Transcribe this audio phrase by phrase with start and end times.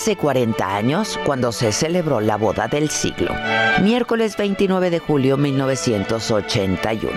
[0.00, 3.34] Hace 40 años cuando se celebró la boda del siglo,
[3.82, 7.12] miércoles 29 de julio 1981.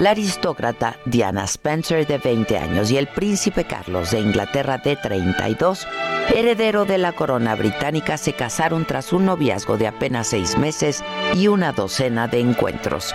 [0.00, 5.86] La aristócrata Diana Spencer de 20 años y el príncipe Carlos de Inglaterra de 32,
[6.34, 11.46] heredero de la corona británica, se casaron tras un noviazgo de apenas seis meses y
[11.46, 13.14] una docena de encuentros.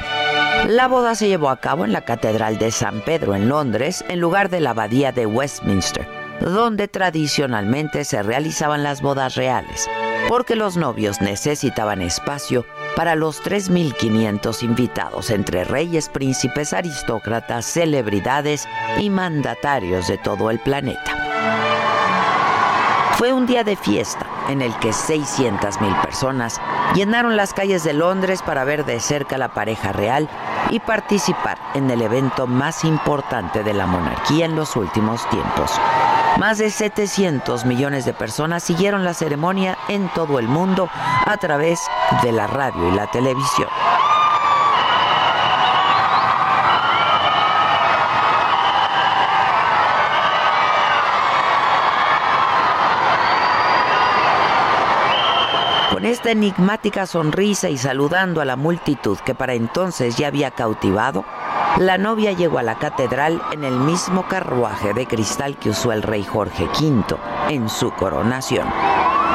[0.65, 4.21] La boda se llevó a cabo en la Catedral de San Pedro en Londres, en
[4.21, 9.89] lugar de la Abadía de Westminster donde tradicionalmente se realizaban las bodas reales,
[10.27, 12.65] porque los novios necesitaban espacio
[12.95, 18.67] para los 3.500 invitados entre reyes, príncipes, aristócratas, celebridades
[18.99, 21.15] y mandatarios de todo el planeta.
[23.19, 26.61] Fue un día de fiesta en el que 600.000 personas
[26.95, 30.29] llenaron las calles de Londres para ver de cerca la pareja real
[30.69, 35.71] y participar en el evento más importante de la monarquía en los últimos tiempos.
[36.38, 40.89] Más de 700 millones de personas siguieron la ceremonia en todo el mundo
[41.25, 41.80] a través
[42.21, 43.67] de la radio y la televisión.
[55.92, 61.26] Con esta enigmática sonrisa y saludando a la multitud que para entonces ya había cautivado,
[61.79, 66.03] la novia llegó a la catedral en el mismo carruaje de cristal que usó el
[66.03, 67.15] rey Jorge V
[67.47, 68.67] en su coronación.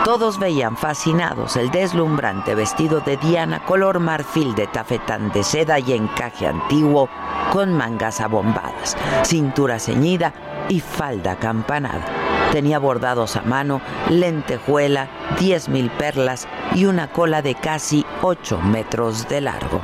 [0.04, 5.94] Todos veían fascinados el deslumbrante vestido de Diana color marfil de tafetán de seda y
[5.94, 7.08] encaje antiguo
[7.50, 10.34] con mangas abombadas, cintura ceñida
[10.68, 12.04] y falda campanada.
[12.52, 13.80] Tenía bordados a mano,
[14.10, 19.80] lentejuela, 10.000 perlas y una cola de casi 8 metros de largo.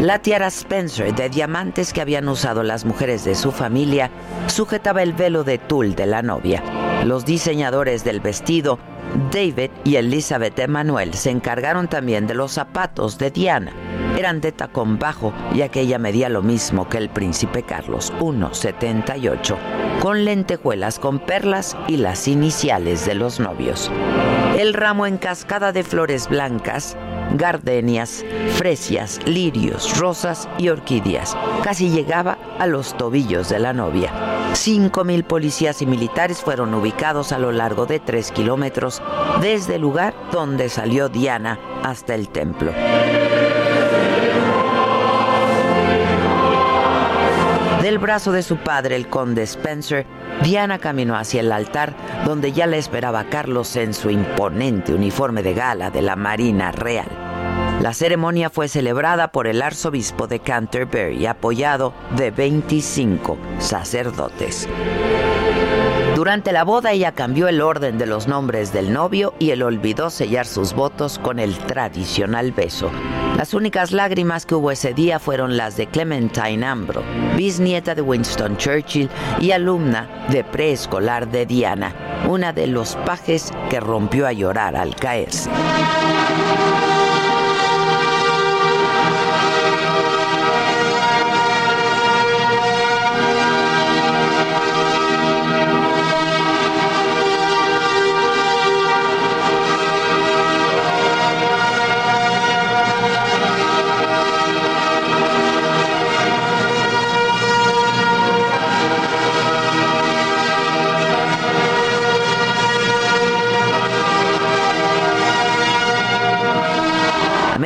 [0.00, 4.10] La tiara Spencer de diamantes que habían usado las mujeres de su familia
[4.46, 6.62] sujetaba el velo de tul de la novia.
[7.04, 8.78] Los diseñadores del vestido,
[9.30, 13.72] David y Elizabeth Emanuel, se encargaron también de los zapatos de Diana.
[14.18, 19.56] Eran de tacón bajo, ya que ella medía lo mismo que el príncipe Carlos, 1,78,
[20.00, 23.92] con lentejuelas con perlas y las iniciales de los novios.
[24.58, 26.96] El ramo en cascada de flores blancas
[27.34, 28.24] gardenias,
[28.56, 31.36] fresias, lirios, rosas y orquídeas.
[31.62, 34.12] Casi llegaba a los tobillos de la novia.
[34.52, 39.00] Cinco mil policías y militares fueron ubicados a lo largo de tres kilómetros
[39.40, 42.72] desde el lugar donde salió Diana hasta el templo.
[47.82, 50.06] Del brazo de su padre, el conde Spencer,
[50.42, 51.94] Diana caminó hacia el altar
[52.26, 57.19] donde ya le esperaba Carlos en su imponente uniforme de gala de la Marina Real.
[57.80, 64.68] La ceremonia fue celebrada por el arzobispo de Canterbury, apoyado de 25 sacerdotes.
[66.14, 70.10] Durante la boda ella cambió el orden de los nombres del novio y él olvidó
[70.10, 72.90] sellar sus votos con el tradicional beso.
[73.38, 77.02] Las únicas lágrimas que hubo ese día fueron las de Clementine Ambro,
[77.38, 79.08] bisnieta de Winston Churchill
[79.40, 81.94] y alumna de preescolar de Diana,
[82.28, 85.48] una de los pajes que rompió a llorar al caerse.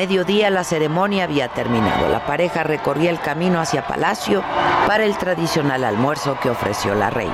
[0.04, 2.10] mediodía la ceremonia había terminado.
[2.10, 4.44] La pareja recorría el camino hacia Palacio
[4.86, 7.32] para el tradicional almuerzo que ofreció la reina.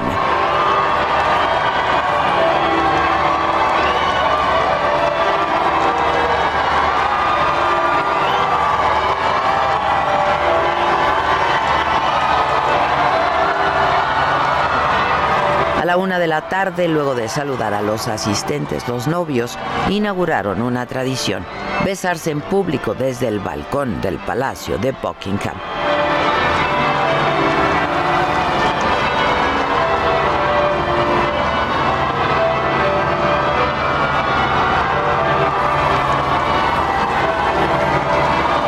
[15.81, 19.59] A la una de la tarde, luego de saludar a los asistentes, los novios
[19.89, 21.45] inauguraron una tradición
[21.85, 25.57] besarse en público desde el balcón del Palacio de Buckingham.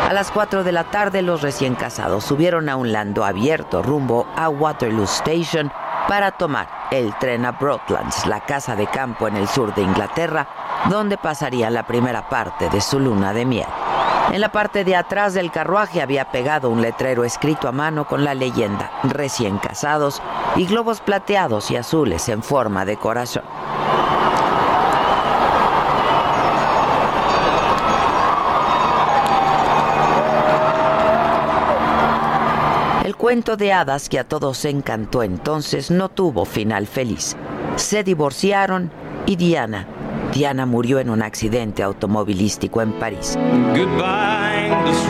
[0.09, 4.27] A las 4 de la tarde los recién casados subieron a un lando abierto rumbo
[4.37, 5.73] a Waterloo Station
[6.07, 10.47] para tomar el tren a Broadlands, la casa de campo en el sur de Inglaterra,
[10.89, 13.67] donde pasaría la primera parte de su luna de miel.
[14.33, 18.25] En la parte de atrás del carruaje había pegado un letrero escrito a mano con
[18.25, 20.23] la leyenda recién casados
[20.57, 23.43] y globos plateados y azules en forma de corazón.
[33.05, 37.37] El cuento de hadas que a todos encantó entonces no tuvo final feliz.
[37.77, 38.91] Se divorciaron
[39.27, 39.87] y Diana,
[40.33, 43.39] Diana murió en un accidente automovilístico en París.
[43.75, 45.03] Goodbye, this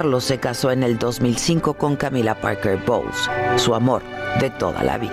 [0.00, 4.00] Carlos se casó en el 2005 con Camila Parker Bowles, su amor
[4.40, 5.12] de toda la vida.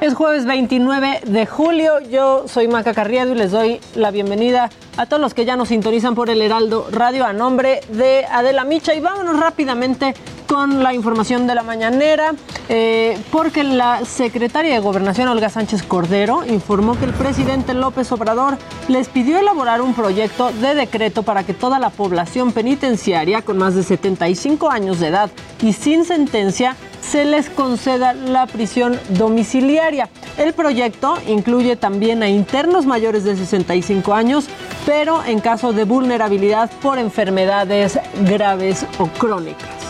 [0.00, 2.00] Es jueves 29 de julio.
[2.08, 5.68] Yo soy Maca Carriado y les doy la bienvenida a todos los que ya nos
[5.68, 8.94] sintonizan por el Heraldo Radio a nombre de Adela Micha.
[8.94, 10.14] Y vámonos rápidamente
[10.48, 12.32] con la información de la mañanera,
[12.70, 18.56] eh, porque la secretaria de Gobernación, Olga Sánchez Cordero, informó que el presidente López Obrador
[18.88, 23.74] les pidió elaborar un proyecto de decreto para que toda la población penitenciaria con más
[23.74, 25.30] de 75 años de edad
[25.62, 30.08] y sin sentencia se les conceda la prisión domiciliaria.
[30.38, 34.46] El proyecto incluye también a internos mayores de 65 años,
[34.86, 39.87] pero en caso de vulnerabilidad por enfermedades graves o crónicas.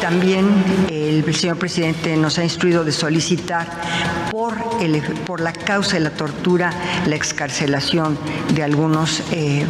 [0.00, 0.46] También
[0.90, 3.68] el señor presidente nos ha instruido de solicitar
[4.30, 6.72] por, el, por la causa de la tortura
[7.06, 8.18] la excarcelación
[8.54, 9.66] de algunos, eh,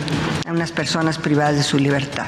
[0.75, 2.27] personas privadas de su libertad.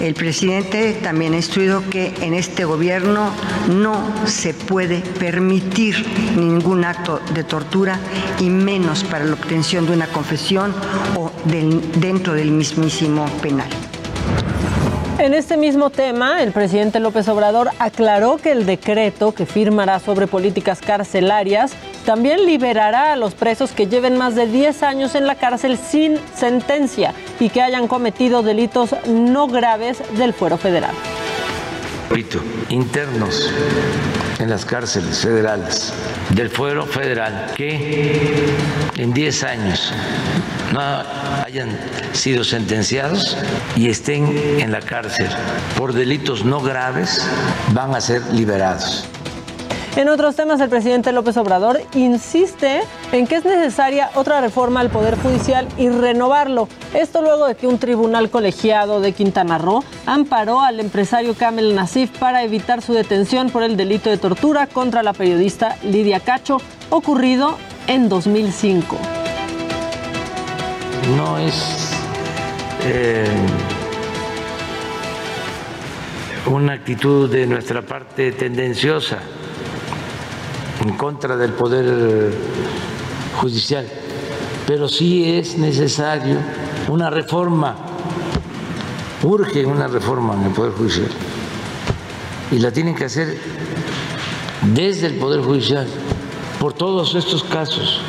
[0.00, 3.30] El presidente también ha instruido que en este gobierno
[3.68, 7.98] no se puede permitir ningún acto de tortura
[8.38, 10.74] y menos para la obtención de una confesión
[11.16, 13.68] o del, dentro del mismísimo penal.
[15.20, 20.26] En este mismo tema, el presidente López Obrador aclaró que el decreto que firmará sobre
[20.26, 21.72] políticas carcelarias
[22.06, 26.18] también liberará a los presos que lleven más de 10 años en la cárcel sin
[26.34, 30.94] sentencia y que hayan cometido delitos no graves del fuero federal.
[32.70, 33.52] Internos
[34.38, 35.92] en las cárceles federales
[36.30, 38.46] del fuero federal que
[38.96, 39.92] en 10 años
[40.72, 40.80] no
[41.44, 41.68] hayan
[42.12, 43.36] sido sentenciados
[43.76, 44.26] y estén
[44.58, 45.28] en la cárcel
[45.76, 47.26] por delitos no graves
[47.72, 49.06] van a ser liberados.
[49.96, 54.88] En otros temas, el presidente López Obrador insiste en que es necesaria otra reforma al
[54.88, 56.68] Poder Judicial y renovarlo.
[56.94, 62.16] Esto luego de que un tribunal colegiado de Quintana Roo amparó al empresario Kamel Nasif
[62.18, 66.58] para evitar su detención por el delito de tortura contra la periodista Lidia Cacho,
[66.90, 67.58] ocurrido
[67.88, 69.19] en 2005.
[71.08, 71.90] No es
[72.84, 73.26] eh,
[76.46, 79.18] una actitud de nuestra parte tendenciosa
[80.82, 82.32] en contra del Poder
[83.40, 83.86] Judicial,
[84.66, 86.36] pero sí es necesario
[86.88, 87.76] una reforma,
[89.22, 91.10] urge una reforma en el Poder Judicial,
[92.50, 93.38] y la tienen que hacer
[94.74, 95.86] desde el Poder Judicial,
[96.58, 98.00] por todos estos casos.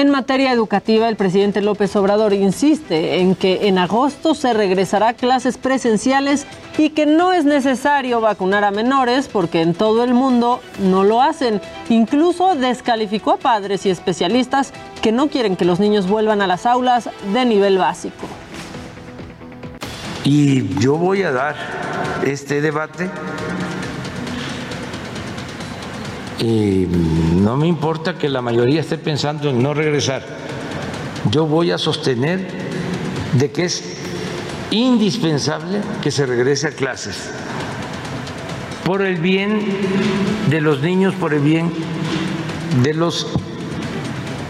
[0.00, 5.12] En materia educativa, el presidente López Obrador insiste en que en agosto se regresará a
[5.12, 6.46] clases presenciales
[6.78, 11.20] y que no es necesario vacunar a menores porque en todo el mundo no lo
[11.20, 11.60] hacen.
[11.90, 16.64] Incluso descalificó a padres y especialistas que no quieren que los niños vuelvan a las
[16.64, 18.26] aulas de nivel básico.
[20.24, 21.56] Y yo voy a dar
[22.24, 23.10] este debate
[26.40, 26.86] y
[27.36, 30.24] no me importa que la mayoría esté pensando en no regresar.
[31.30, 32.48] Yo voy a sostener
[33.34, 33.98] de que es
[34.70, 37.30] indispensable que se regrese a clases
[38.84, 39.60] por el bien
[40.48, 41.70] de los niños, por el bien
[42.82, 43.26] de los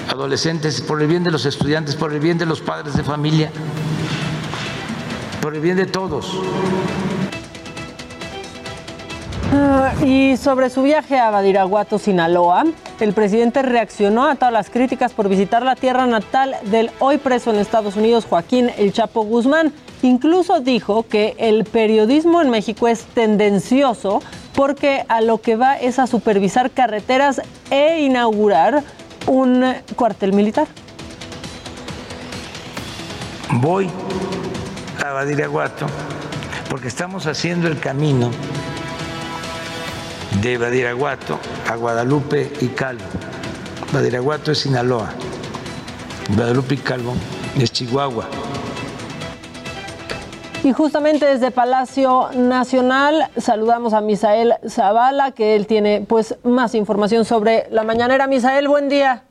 [0.08, 3.50] adolescentes, por el bien de los estudiantes, por el bien de los padres de familia,
[5.42, 6.40] por el bien de todos.
[9.52, 12.64] Ah, y sobre su viaje a Badiraguato, Sinaloa,
[13.00, 17.50] el presidente reaccionó a todas las críticas por visitar la tierra natal del hoy preso
[17.50, 19.72] en Estados Unidos, Joaquín El Chapo Guzmán.
[20.02, 24.22] Incluso dijo que el periodismo en México es tendencioso
[24.54, 28.84] porque a lo que va es a supervisar carreteras e inaugurar
[29.26, 29.64] un
[29.96, 30.68] cuartel militar.
[33.54, 33.90] Voy
[35.04, 35.86] a Badiraguato
[36.70, 38.30] porque estamos haciendo el camino
[40.42, 43.04] de Badiraguato a Guadalupe y Calvo.
[43.92, 45.10] Badiraguato es Sinaloa,
[46.36, 47.14] Guadalupe y Calvo
[47.60, 48.26] es Chihuahua.
[50.62, 57.24] Y justamente desde Palacio Nacional saludamos a Misael Zavala, que él tiene pues más información
[57.24, 58.26] sobre la mañanera.
[58.26, 59.24] Misael, buen día.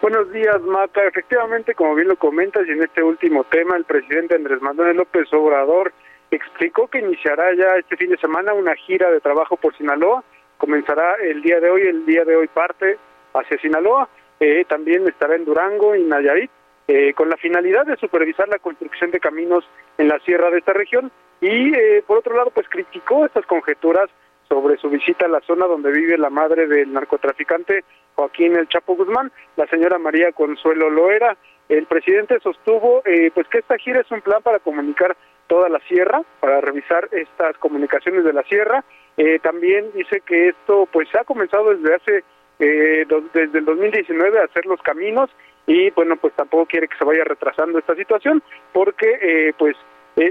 [0.00, 1.02] Buenos días, Mata.
[1.04, 5.26] Efectivamente, como bien lo comentas, y en este último tema, el presidente Andrés Manuel López
[5.32, 5.92] Obrador
[6.30, 10.24] explicó que iniciará ya este fin de semana una gira de trabajo por Sinaloa.
[10.58, 12.98] Comenzará el día de hoy, el día de hoy parte
[13.34, 14.08] hacia Sinaloa.
[14.40, 16.50] Eh, también estará en Durango y Nayarit,
[16.88, 19.64] eh, con la finalidad de supervisar la construcción de caminos
[19.98, 21.10] en la sierra de esta región.
[21.40, 24.10] Y eh, por otro lado, pues criticó estas conjeturas
[24.48, 28.94] sobre su visita a la zona donde vive la madre del narcotraficante Joaquín El Chapo
[28.94, 31.36] Guzmán, la señora María Consuelo Loera.
[31.68, 33.02] El presidente sostuvo
[33.34, 35.16] pues que esta gira es un plan para comunicar
[35.46, 38.84] toda la sierra para revisar estas comunicaciones de la sierra.
[39.16, 42.24] Eh, también dice que esto pues se ha comenzado desde hace
[42.58, 45.30] eh, desde el 2019 a hacer los caminos
[45.66, 49.76] y bueno pues tampoco quiere que se vaya retrasando esta situación porque eh, pues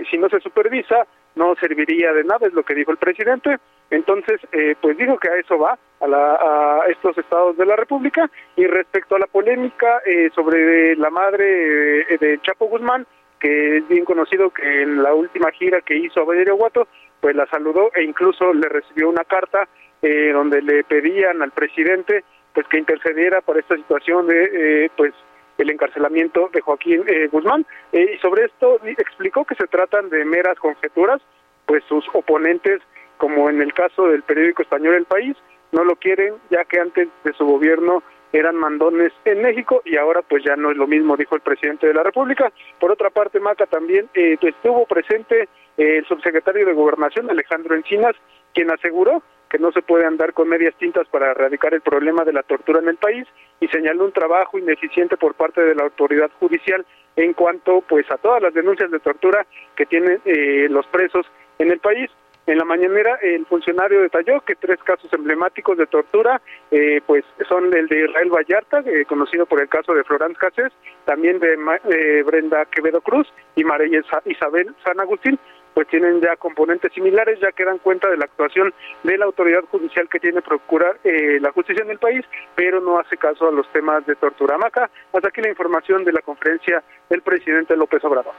[0.10, 1.06] si no se supervisa
[1.36, 3.58] no serviría de nada es lo que dijo el presidente
[3.90, 4.40] entonces
[4.80, 8.66] pues dijo que a eso va a, la, a estos estados de la república y
[8.66, 10.02] respecto a la polémica
[10.34, 13.06] sobre la madre de Chapo Guzmán
[13.44, 16.88] que es bien conocido que en la última gira que hizo a Badiraguato,
[17.20, 19.68] pues la saludó e incluso le recibió una carta
[20.02, 22.24] eh, donde le pedían al presidente
[22.54, 25.14] pues que intercediera por esta situación de eh, pues
[25.58, 27.66] el encarcelamiento de Joaquín eh, Guzmán.
[27.92, 31.22] Y sobre esto explicó que se tratan de meras conjeturas
[31.66, 32.80] pues sus oponentes
[33.18, 35.36] como en el caso del periódico español El País
[35.74, 40.24] no lo quieren ya que antes de su gobierno eran mandones en México y ahora
[40.24, 42.52] pues ya no es lo mismo, dijo el presidente de la República.
[42.80, 45.44] Por otra parte, Maca también eh, estuvo presente
[45.78, 48.16] eh, el subsecretario de Gobernación, Alejandro Encinas,
[48.54, 52.34] quien aseguró que no se puede andar con medias tintas para erradicar el problema de
[52.34, 53.28] la tortura en el país
[53.60, 56.84] y señaló un trabajo ineficiente por parte de la autoridad judicial
[57.16, 61.28] en cuanto pues a todas las denuncias de tortura que tienen eh, los presos
[61.60, 62.10] en el país.
[62.46, 67.74] En la mañanera, el funcionario detalló que tres casos emblemáticos de tortura, eh, pues son
[67.74, 70.74] el de Israel Vallarta, eh, conocido por el caso de Florence Cassés,
[71.06, 71.54] también de
[71.90, 75.40] eh, Brenda Quevedo Cruz y María Isabel San Agustín,
[75.74, 78.74] pues tienen ya componentes similares, ya que dan cuenta de la actuación
[79.04, 82.24] de la autoridad judicial que tiene procurar la justicia en el país,
[82.56, 84.58] pero no hace caso a los temas de tortura.
[84.58, 88.36] Maca, hasta aquí la información de la conferencia del presidente López Obrador.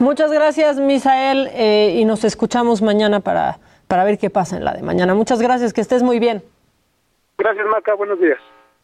[0.00, 4.72] Muchas gracias, Misael, eh, y nos escuchamos mañana para, para ver qué pasa en la
[4.72, 5.12] de mañana.
[5.12, 6.42] Muchas gracias, que estés muy bien.
[7.36, 8.38] Gracias, Maca, buenos días.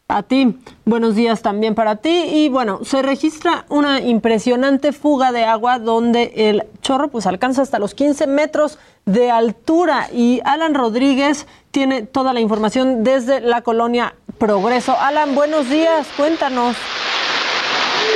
[0.09, 2.25] A ti, buenos días también para ti.
[2.31, 7.79] Y bueno, se registra una impresionante fuga de agua donde el chorro pues alcanza hasta
[7.79, 10.09] los 15 metros de altura.
[10.13, 14.95] Y Alan Rodríguez tiene toda la información desde la colonia Progreso.
[14.99, 16.77] Alan, buenos días, cuéntanos.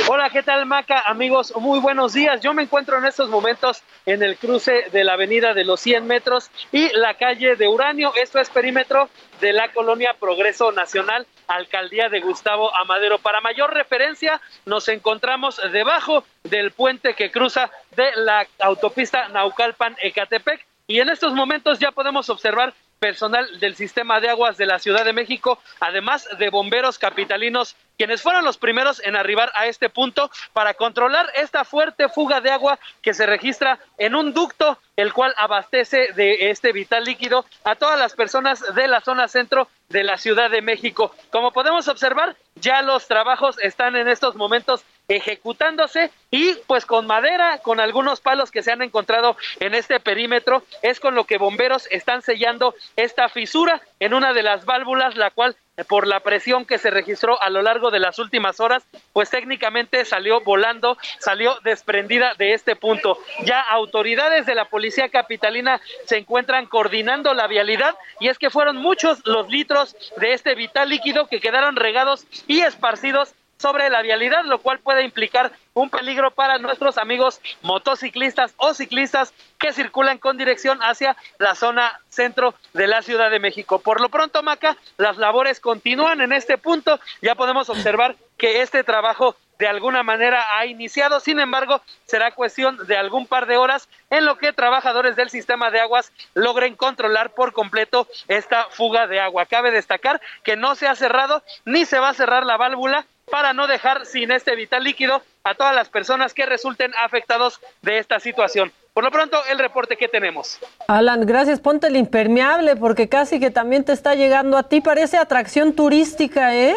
[0.08, 1.00] Hola, ¿qué tal Maca?
[1.06, 2.40] Amigos, muy buenos días.
[2.40, 6.06] Yo me encuentro en estos momentos en el cruce de la avenida de los 100
[6.06, 8.12] metros y la calle de Uranio.
[8.16, 9.08] Esto es perímetro
[9.40, 13.18] de la colonia Progreso Nacional, alcaldía de Gustavo Amadero.
[13.18, 20.98] Para mayor referencia, nos encontramos debajo del puente que cruza de la autopista Naucalpan-Ecatepec y
[20.98, 25.12] en estos momentos ya podemos observar personal del sistema de aguas de la Ciudad de
[25.12, 30.74] México, además de bomberos capitalinos quienes fueron los primeros en arribar a este punto para
[30.74, 36.12] controlar esta fuerte fuga de agua que se registra en un ducto el cual abastece
[36.14, 40.50] de este vital líquido a todas las personas de la zona centro de la Ciudad
[40.50, 41.14] de México.
[41.30, 44.84] Como podemos observar, ya los trabajos están en estos momentos
[45.16, 50.62] ejecutándose y pues con madera, con algunos palos que se han encontrado en este perímetro,
[50.82, 55.30] es con lo que bomberos están sellando esta fisura en una de las válvulas, la
[55.30, 55.56] cual
[55.88, 60.04] por la presión que se registró a lo largo de las últimas horas, pues técnicamente
[60.04, 63.18] salió volando, salió desprendida de este punto.
[63.44, 68.76] Ya autoridades de la policía capitalina se encuentran coordinando la vialidad y es que fueron
[68.76, 74.44] muchos los litros de este vital líquido que quedaron regados y esparcidos sobre la vialidad,
[74.44, 80.36] lo cual puede implicar un peligro para nuestros amigos motociclistas o ciclistas que circulan con
[80.36, 83.78] dirección hacia la zona centro de la Ciudad de México.
[83.78, 86.98] Por lo pronto, Maca, las labores continúan en este punto.
[87.22, 91.20] Ya podemos observar que este trabajo de alguna manera ha iniciado.
[91.20, 95.70] Sin embargo, será cuestión de algún par de horas en lo que trabajadores del sistema
[95.70, 99.46] de aguas logren controlar por completo esta fuga de agua.
[99.46, 103.54] Cabe destacar que no se ha cerrado ni se va a cerrar la válvula para
[103.54, 108.20] no dejar sin este vital líquido a todas las personas que resulten afectados de esta
[108.20, 108.70] situación.
[108.92, 110.58] Por lo pronto, el reporte que tenemos.
[110.86, 111.58] Alan, gracias.
[111.58, 114.82] Ponte el impermeable porque casi que también te está llegando a ti.
[114.82, 116.76] Parece atracción turística, ¿eh?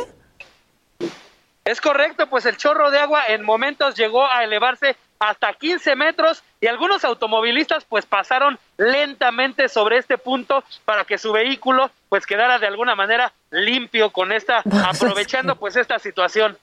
[1.65, 6.43] Es correcto, pues el chorro de agua en momentos llegó a elevarse hasta 15 metros
[6.59, 12.59] y algunos automovilistas pues pasaron lentamente sobre este punto para que su vehículo pues quedara
[12.59, 16.57] de alguna manera limpio con esta aprovechando pues esta situación.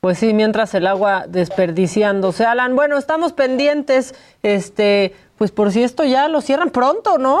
[0.00, 2.44] Pues sí, mientras el agua desperdiciándose.
[2.44, 7.40] Alan, bueno, estamos pendientes, este, pues por si esto ya lo cierran pronto, ¿no?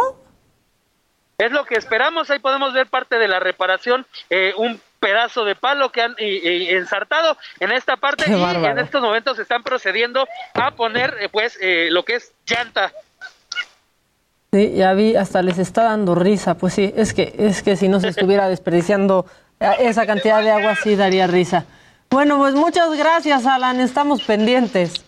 [1.38, 5.54] Es lo que esperamos, ahí podemos ver parte de la reparación, eh, un pedazo de
[5.54, 11.16] palo que han ensartado en esta parte y en estos momentos están procediendo a poner
[11.20, 12.92] eh, pues eh, lo que es llanta.
[14.52, 17.88] Sí, ya vi, hasta les está dando risa, pues sí, es que es que si
[17.88, 19.26] no se estuviera desperdiciando
[19.60, 21.66] eh, esa cantidad de agua sí daría risa.
[22.10, 25.04] Bueno, pues muchas gracias, Alan, estamos pendientes.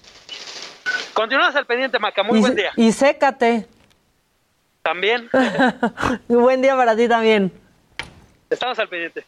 [1.14, 2.72] Continuamos al pendiente, Maca, muy buen día.
[2.76, 3.66] Y sécate.
[4.82, 5.28] También.
[6.28, 7.52] buen día para ti también.
[8.50, 9.24] Estamos al pendiente.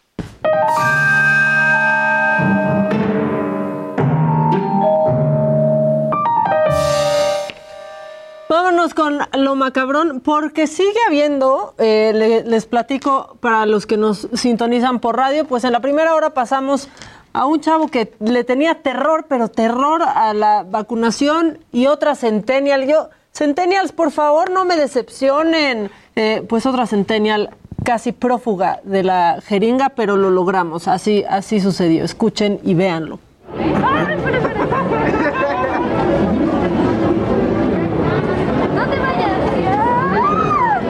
[8.48, 14.98] Vámonos con lo macabrón, porque sigue habiendo, eh, les platico para los que nos sintonizan
[14.98, 16.88] por radio, pues en la primera hora pasamos
[17.32, 22.88] a un chavo que le tenía terror, pero terror a la vacunación y otra centennial.
[22.88, 25.90] Yo, centennials, por favor, no me decepcionen.
[26.16, 27.50] Eh, pues otra centennial
[27.84, 30.88] casi prófuga de la jeringa, pero lo logramos.
[30.88, 32.04] Así, así sucedió.
[32.04, 33.18] Escuchen y véanlo.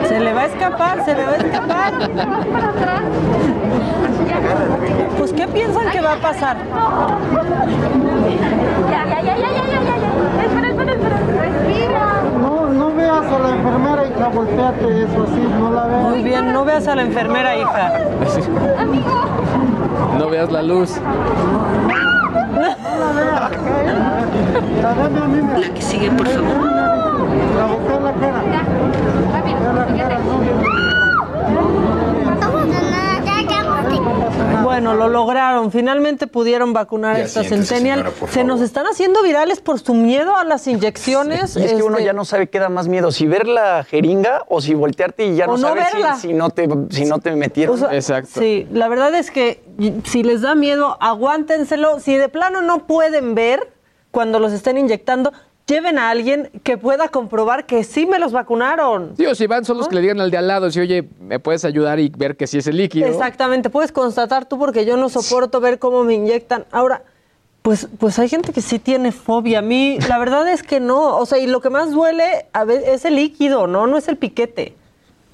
[0.07, 1.93] Se le va a escapar, se le va a escapar.
[5.17, 6.57] Pues, ¿qué piensan que va a pasar?
[8.89, 9.35] Ya, ya, ya.
[10.43, 11.17] Espera, espera, espera.
[11.41, 12.21] Respira.
[12.41, 16.03] No, no veas a la enfermera, hija, volteate, eso así, no la veas.
[16.03, 17.91] Muy bien, no veas a la enfermera, hija.
[18.79, 19.09] Amigo.
[20.17, 20.99] No veas la luz.
[22.53, 23.51] No la veas,
[24.81, 26.71] La dame a mí, La que sigue, por favor.
[27.57, 28.41] La voltea la cara.
[29.33, 29.41] La
[29.97, 30.19] cara,
[34.71, 35.69] Bueno, lo lograron.
[35.71, 37.99] Finalmente pudieron vacunar a Ya esta centennial.
[37.99, 41.57] señora, Se nos están haciendo virales por su miedo a las inyecciones.
[41.57, 43.83] Y es que uno este, ya no sabe qué da más miedo, si ver la
[43.83, 45.87] jeringa o si voltearte y ya no, sabes
[46.21, 47.83] si, si no te, si no te metieron.
[47.83, 49.61] O sea, Sí, la verdad es que
[50.05, 51.99] si les da miedo, aguántenselo.
[51.99, 53.73] Si de plano no pueden ver
[54.11, 55.33] cuando los estén inyectando,
[55.67, 59.13] lleven a alguien que pueda comprobar que sí me los vacunaron.
[59.17, 61.39] Sí, o si van solos que le digan al de al lado, si oye, ¿me
[61.39, 63.07] puedes ayudar y ver que sí es el líquido?
[63.07, 66.65] Exactamente, puedes constatar tú porque yo no soporto ver cómo me inyectan.
[66.71, 67.03] Ahora,
[67.61, 69.59] pues, pues hay gente que sí tiene fobia.
[69.59, 71.17] A mí, la verdad es que no.
[71.17, 73.87] O sea, y lo que más duele a veces es el líquido, ¿no?
[73.87, 74.75] No es el piquete.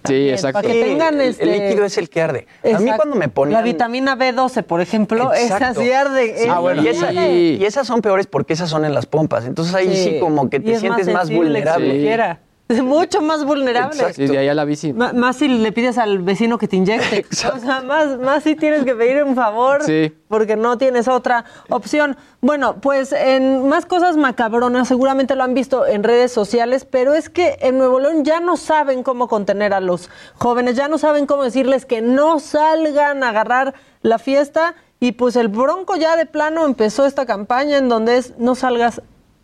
[0.05, 0.61] Sí, exacto.
[0.61, 1.43] Para que tengan el, este...
[1.43, 2.47] el líquido es el que arde.
[2.73, 3.53] A mí cuando me ponen...
[3.53, 5.81] La vitamina B12, por ejemplo, esa Exacto.
[5.81, 6.35] sí arde.
[6.37, 9.45] Sí, eh, y, esa- y esas son peores porque esas son en las pompas.
[9.45, 10.19] Entonces ahí sí, Sí.
[10.19, 12.37] como que te es más sientes más, sensible, vulnerable.
[12.83, 14.13] mucho más vulnerable.
[14.13, 14.89] Sí, de ahí a la bici.
[14.89, 17.25] M- más si le pides al vecino que te inyecte.
[17.53, 20.13] O sea, más, más si tienes que pedir un favor Sí.
[20.27, 22.17] porque no tienes otra opción.
[22.41, 27.29] Bueno, pues en más cosas macabronas, seguramente lo han visto en redes sociales, pero es
[27.29, 31.25] que en Nuevo León ya no saben cómo contener a los jóvenes, ya no saben
[31.25, 36.25] cómo decirles que no salgan a agarrar la fiesta y pues el Bronco ya de
[36.25, 38.99] plano empezó esta campaña en donde es no salgas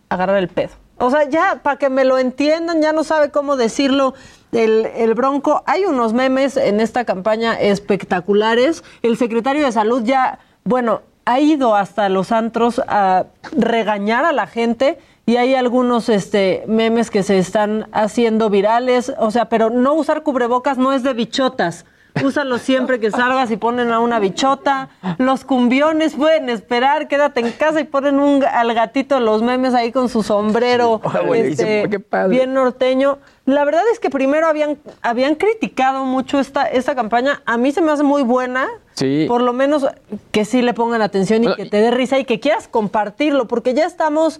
[0.09, 0.71] a agarrar el pedo.
[1.04, 4.13] O sea, ya para que me lo entiendan, ya no sabe cómo decirlo
[4.54, 5.62] el, el Bronco.
[5.66, 8.86] Hay unos memes en esta campaña espectaculares.
[9.02, 14.48] El secretario de Salud ya, bueno, ha ido hasta los antros a regañar a la
[14.48, 19.12] gente y hay algunos este, memes que se están haciendo virales.
[19.20, 21.84] O sea, pero no usar cubrebocas no es de bichotas.
[22.23, 24.89] Úsalo siempre que salgas y ponen a una bichota.
[25.17, 29.91] Los cumbiones pueden esperar, quédate en casa y ponen un, al gatito los memes ahí
[29.91, 32.30] con su sombrero Ah, este, qué padre.
[32.30, 33.17] bien norteño.
[33.45, 37.41] La verdad es que primero habían, habían criticado mucho esta, esta campaña.
[37.45, 38.67] A mí se me hace muy buena.
[38.93, 39.26] Sí.
[39.28, 39.88] Por lo menos
[40.32, 43.73] que sí le pongan atención y que te dé risa y que quieras compartirlo, porque
[43.73, 44.39] ya estamos,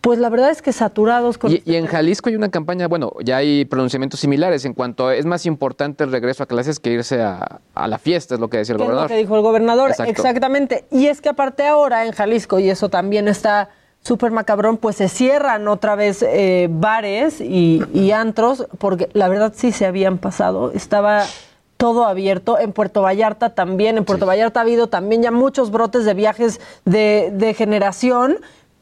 [0.00, 1.52] pues la verdad es que saturados con...
[1.52, 5.14] Y, y en Jalisco hay una campaña, bueno, ya hay pronunciamientos similares en cuanto a,
[5.14, 8.48] es más importante el regreso a clases que irse a, a la fiesta, es lo
[8.48, 9.10] que decía el ¿Qué es lo gobernador.
[9.10, 9.90] que dijo el gobernador?
[9.90, 10.10] Exacto.
[10.10, 10.84] Exactamente.
[10.90, 13.68] Y es que aparte ahora en Jalisco, y eso también está
[14.02, 19.52] súper macabrón, pues se cierran otra vez eh, bares y, y antros, porque la verdad
[19.54, 20.72] sí se habían pasado.
[20.72, 21.24] Estaba
[21.76, 22.58] todo abierto.
[22.58, 23.98] En Puerto Vallarta también.
[23.98, 28.38] En Puerto Vallarta ha habido también ya muchos brotes de viajes de, de generación.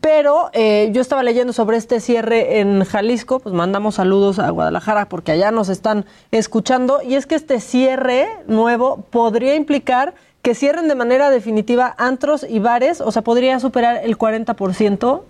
[0.09, 5.07] Pero eh, yo estaba leyendo sobre este cierre en Jalisco, pues mandamos saludos a Guadalajara
[5.11, 7.03] porque allá nos están escuchando.
[7.03, 12.59] Y es que este cierre nuevo podría implicar que cierren de manera definitiva antros y
[12.59, 15.21] bares, o sea, podría superar el 40%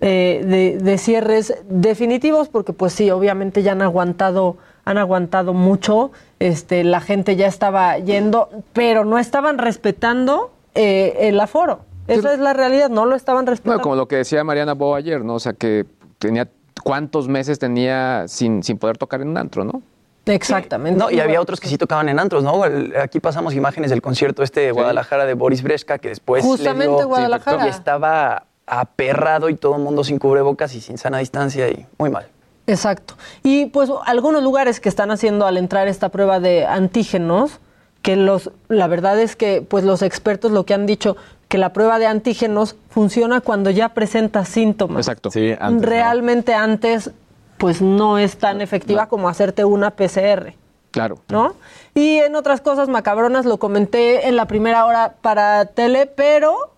[0.00, 6.10] eh, de, de cierres definitivos, porque pues sí, obviamente ya han aguantado, han aguantado mucho,
[6.40, 11.93] este, la gente ya estaba yendo, pero no estaban respetando eh, el aforo.
[12.06, 13.72] Esa es la realidad, no lo estaban respetando.
[13.78, 15.34] Bueno, como lo que decía Mariana Bo ayer, ¿no?
[15.34, 15.86] O sea, que
[16.18, 16.48] tenía
[16.82, 19.82] cuántos meses tenía sin, sin poder tocar en un antro, ¿no?
[20.26, 20.98] Exactamente.
[20.98, 22.64] No, y había otros que sí tocaban en antros, ¿no?
[22.64, 26.50] El- Aquí pasamos imágenes del concierto este de Guadalajara de Boris Bresca, que después le
[26.50, 27.66] Justamente dio- Guadalajara.
[27.66, 32.08] y estaba aperrado y todo el mundo sin cubrebocas y sin sana distancia y muy
[32.10, 32.26] mal.
[32.66, 33.14] Exacto.
[33.42, 37.60] Y pues algunos lugares que están haciendo al entrar esta prueba de antígenos,
[38.00, 41.16] que los, la verdad es que pues los expertos lo que han dicho,
[41.54, 45.06] que la prueba de antígenos funciona cuando ya presenta síntomas.
[45.06, 45.30] Exacto.
[45.30, 45.88] Sí, antes, ¿no?
[45.88, 47.12] Realmente antes
[47.58, 50.54] pues no es tan efectiva como hacerte una PCR.
[50.90, 51.20] Claro.
[51.28, 51.54] ¿no?
[51.94, 56.73] Y en otras cosas macabronas lo comenté en la primera hora para tele, pero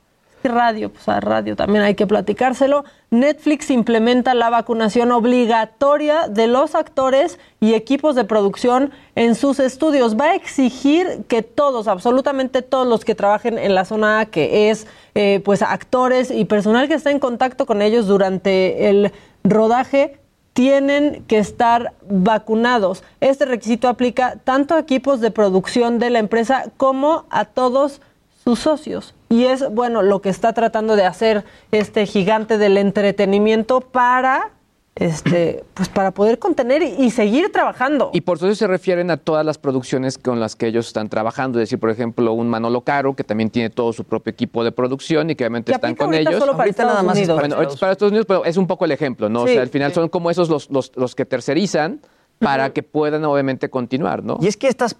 [0.48, 2.84] radio, pues a radio también hay que platicárselo.
[3.10, 10.16] Netflix implementa la vacunación obligatoria de los actores y equipos de producción en sus estudios.
[10.16, 14.70] Va a exigir que todos, absolutamente todos los que trabajen en la zona A, que
[14.70, 19.12] es eh, pues actores y personal que está en contacto con ellos durante el
[19.44, 20.18] rodaje,
[20.56, 23.04] tienen que estar vacunados.
[23.20, 28.00] Este requisito aplica tanto a equipos de producción de la empresa como a todos
[28.46, 29.12] sus socios.
[29.28, 34.52] Y es, bueno, lo que está tratando de hacer este gigante del entretenimiento para,
[34.94, 38.10] este, pues para poder contener y, seguir trabajando.
[38.12, 41.58] Y por eso se refieren a todas las producciones con las que ellos están trabajando.
[41.58, 44.70] Es decir, por ejemplo, un Manolo Caro, que también tiene todo su propio equipo de
[44.70, 46.38] producción y que obviamente están con ellos.
[46.38, 47.26] solo para nada Estados es Unidos.
[47.26, 49.42] para Bueno, ahorita es para Estados Unidos, pero es un poco el ejemplo, ¿no?
[49.42, 49.96] o sea, al final sí.
[49.96, 52.00] son como esos los, los, los que tercerizan
[52.38, 54.38] para que puedan obviamente continuar, ¿no?
[54.40, 54.96] Y es que estas,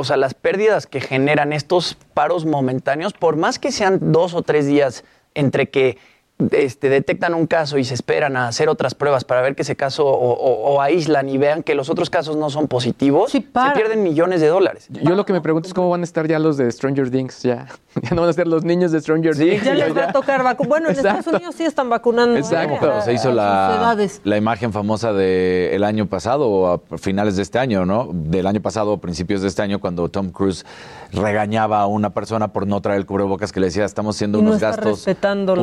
[0.00, 4.42] o sea, las pérdidas que generan estos paros momentáneos, por más que sean dos o
[4.42, 5.04] tres días
[5.34, 5.98] entre que
[6.52, 9.74] este, detectan un caso y se esperan a hacer otras pruebas para ver que ese
[9.74, 13.38] caso o, o- o aíslan y vean que los otros casos no son positivos, Sí,
[13.38, 14.86] se pierden millones de dólares.
[14.90, 17.42] Yo lo que me pregunto es cómo van a estar ya los de Stranger Things,
[17.42, 17.66] ya.
[18.02, 19.64] Ya no van a ser los niños de Stranger Things.
[19.64, 20.68] ya les va a tocar vacunar.
[20.68, 20.96] Bueno, en.
[20.96, 22.36] Estados Unidos sí están vacunando.
[22.36, 22.40] ¿eh?
[22.40, 23.00] Exacto.
[23.00, 27.86] Se hizo la, la imagen famosa del año pasado o a finales de este año,
[27.86, 28.10] ¿no?
[28.12, 30.66] Del año pasado o principios de este año, cuando Tom Cruise
[31.12, 34.48] regañaba a una persona por no traer el cubrebocas, que le decía, estamos haciendo no
[34.50, 35.62] unos gastos respetando la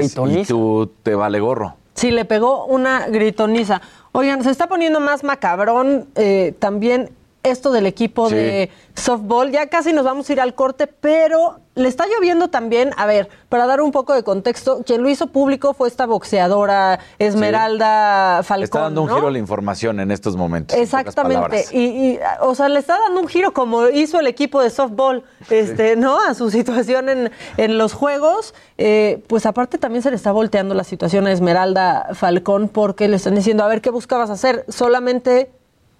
[0.00, 1.76] y tú te vale gorro.
[1.94, 3.82] Sí, le pegó una gritoniza.
[4.12, 7.10] Oigan, se está poniendo más macabrón eh, también
[7.42, 8.34] esto del equipo Sí.
[8.36, 9.50] de softball.
[9.50, 12.90] Ya casi nos vamos a ir al corte, pero le está lloviendo también.
[12.96, 17.00] A ver, para dar un poco de contexto, quien lo hizo público fue esta boxeadora
[17.18, 18.64] Esmeralda Falcón.
[18.64, 19.14] Está dando un ¿no?
[19.16, 20.76] giro a la información en estos momentos.
[20.76, 21.64] Exactamente.
[21.72, 25.96] y, o sea, le está dando un giro como hizo el equipo de softball, este,
[25.96, 26.18] ¿no?
[26.20, 28.54] A su situación en, en los juegos.
[28.78, 33.16] Eh, pues aparte también se le está volteando la situación a Esmeralda Falcón porque le
[33.16, 34.64] están diciendo, a ver, ¿qué buscabas hacer?
[34.68, 35.50] ¿Solamente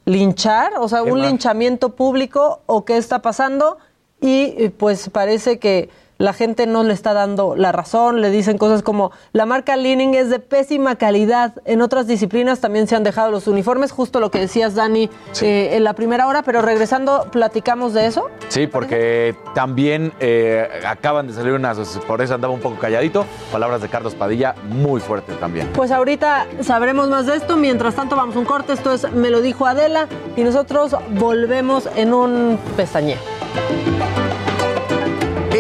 [0.05, 0.73] linchar?
[0.79, 1.29] O sea, ¿Qué un más?
[1.29, 3.79] linchamiento público o qué está pasando?
[4.21, 8.83] Y pues parece que la gente no le está dando la razón, le dicen cosas
[8.83, 11.55] como la marca Leaning es de pésima calidad.
[11.65, 15.71] En otras disciplinas también se han dejado los uniformes, justo lo que decías Dani eh,
[15.73, 18.31] en la primera hora, pero regresando, platicamos de eso.
[18.49, 23.83] Sí, porque también eh, acaban de salir unas, por eso andaba un poco calladito, palabras
[23.83, 25.69] de Carlos Padilla, muy fuerte también.
[25.75, 27.57] Pues ahorita sabremos más de esto.
[27.57, 28.73] Mientras tanto, vamos a un corte.
[28.73, 30.09] Esto es Me lo dijo Adela.
[30.37, 33.19] Y nosotros volvemos en un pestañeo.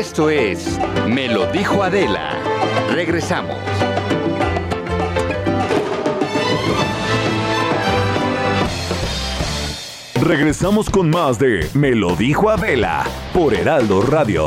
[0.02, 2.36] Esto es Me lo dijo Adela.
[2.92, 3.56] Regresamos.
[10.20, 14.46] Regresamos con más de Me lo dijo Adela por Heraldo Radio.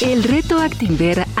[0.00, 1.26] El reto Actinver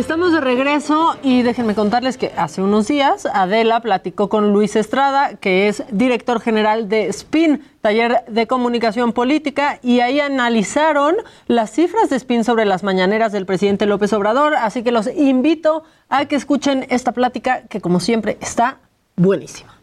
[0.00, 5.34] Estamos de regreso y déjenme contarles que hace unos días Adela platicó con Luis Estrada,
[5.34, 11.16] que es director general de SPIN, taller de comunicación política, y ahí analizaron
[11.48, 14.54] las cifras de SPIN sobre las mañaneras del presidente López Obrador.
[14.54, 18.78] Así que los invito a que escuchen esta plática que como siempre está
[19.16, 19.79] buenísima.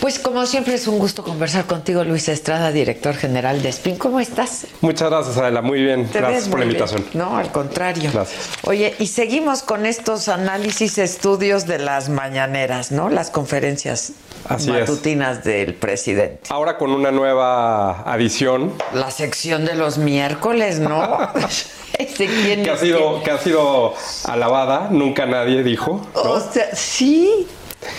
[0.00, 3.96] Pues como siempre es un gusto conversar contigo, Luis Estrada, director general de SPIN.
[3.96, 4.66] ¿Cómo estás?
[4.80, 5.60] Muchas gracias, Adela.
[5.60, 6.06] Muy bien.
[6.06, 6.76] Te Gracias por la bien.
[6.76, 7.04] invitación.
[7.14, 8.10] No, al contrario.
[8.12, 8.48] Gracias.
[8.62, 13.08] Oye, y seguimos con estos análisis, estudios de las mañaneras, ¿no?
[13.08, 14.12] Las conferencias
[14.48, 14.80] Así es.
[14.80, 16.42] matutinas del presidente.
[16.50, 21.18] Ahora con una nueva adición La sección de los miércoles, ¿no?
[22.16, 26.06] Quién que ha sido, que ha sido alabada, nunca nadie dijo.
[26.14, 26.20] ¿no?
[26.22, 27.46] O sea, sí.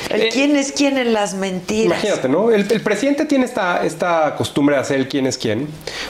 [0.09, 2.03] El quién es quién en las mentiras.
[2.03, 2.51] Imagínate, ¿no?
[2.51, 5.67] El, el presidente tiene esta, esta costumbre de hacer el quién es quién,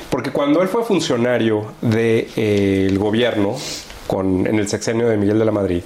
[0.09, 3.57] porque cuando él fue funcionario del gobierno
[4.09, 5.83] con, en el sexenio de Miguel de la Madrid,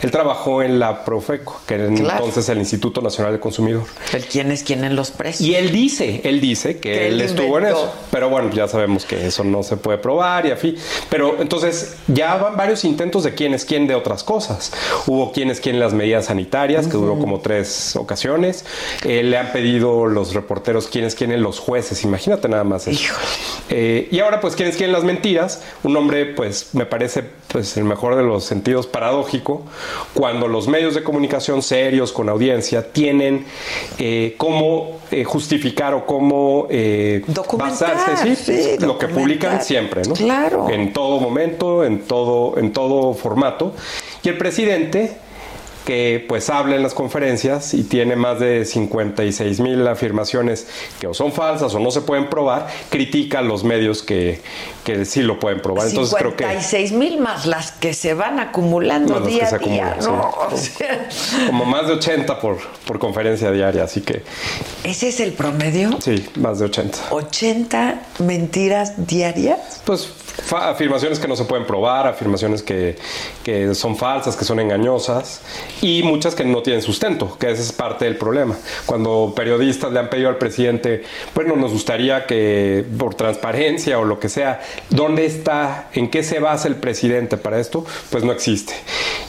[0.00, 2.18] él trabajó en la Profeco, que era Claro.
[2.18, 3.82] entonces el Instituto Nacional del Consumidor.
[4.12, 5.40] El quién es quién en los precios.
[5.48, 7.92] Y él dice, él dice que, Que él, él estuvo en eso.
[8.12, 10.76] Pero bueno, ya sabemos que eso no se puede probar y así.
[11.10, 14.72] Pero entonces ya van varios intentos de quién es quién de otras cosas.
[15.06, 18.64] Hubo quién es quién en las medidas sanitarias, que duró como tres ocasiones.
[19.04, 22.04] Eh, le han pedido los reporteros quién es quién en los jueces.
[22.04, 23.12] Imagínate nada más eso.
[23.68, 25.62] Eh, y ahora, pues, quién es quién en las mentiras.
[25.82, 29.62] Un hombre, pues, me parece, pues, el mejor de los sentidos paradójico,
[30.12, 33.46] cuando los medios de comunicación serios, con audiencia, tienen
[33.98, 37.22] eh, cómo eh, justificar o cómo eh,
[37.56, 40.14] basarse, sí, sí, lo que publican siempre, ¿no?
[40.14, 40.68] Claro.
[40.70, 43.72] En todo momento, en todo, en todo formato.
[44.22, 45.18] Y el presidente
[45.84, 50.66] que pues habla en las conferencias y tiene más de 56 mil afirmaciones
[51.00, 54.40] que o son falsas o no se pueden probar, critica a los medios que,
[54.84, 55.88] que sí lo pueden probar.
[55.88, 59.90] Entonces creo que 56 mil más las que se van acumulando Más día a día,
[59.90, 60.32] acumulan, ¿no?
[60.56, 60.70] sí.
[60.74, 61.08] O sea,
[61.46, 64.22] como más de 80 por, por conferencia diaria, así que
[64.84, 65.98] ¿Ese es el promedio?
[66.00, 67.10] sí, más de 80.
[67.10, 69.82] ¿80 mentiras diarias?
[69.84, 70.08] Pues
[70.50, 72.96] afirmaciones que no se pueden probar, afirmaciones que,
[73.42, 75.40] que son falsas, que son engañosas
[75.80, 78.56] y muchas que no tienen sustento, que ese es parte del problema.
[78.86, 84.18] Cuando periodistas le han pedido al presidente, bueno, nos gustaría que por transparencia o lo
[84.18, 87.84] que sea, ¿dónde está, en qué se basa el presidente para esto?
[88.10, 88.74] Pues no existe.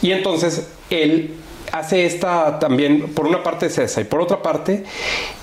[0.02, 1.36] Y entonces él
[1.72, 4.84] hace esta también, por una parte es esa, y por otra parte,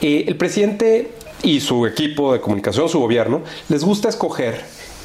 [0.01, 1.11] eh, el presidente
[1.43, 4.63] y su equipo de comunicación, su gobierno, les gusta escoger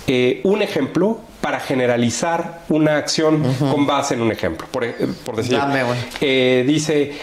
[0.07, 4.67] eh, un ejemplo para generalizar una acción con base en un ejemplo.
[4.71, 5.83] Por, eh, por decir, Dame
[6.21, 7.13] eh, dice,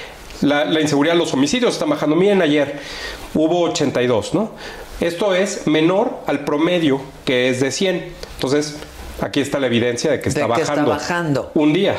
[0.43, 2.15] la, la inseguridad, los homicidios están bajando.
[2.17, 2.79] Miren, ayer
[3.35, 4.53] hubo 82, ¿no?
[5.01, 8.13] Esto es menor al promedio que es de 100.
[8.35, 8.77] Entonces,
[9.21, 11.51] aquí está la evidencia de que está, De que está bajando, bajando.
[11.55, 11.97] un día,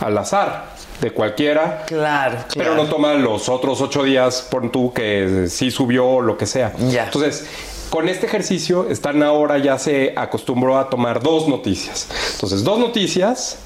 [0.00, 0.74] al azar.
[1.00, 1.84] de cualquiera.
[1.86, 6.36] Claro, Pero no toma los otros ocho días, por tú que sí subió o lo
[6.38, 6.72] que sea.
[6.88, 7.04] Ya.
[7.06, 7.46] Entonces,
[7.94, 12.08] con este ejercicio, están ahora ya se acostumbró a tomar dos noticias.
[12.32, 13.60] Entonces, dos noticias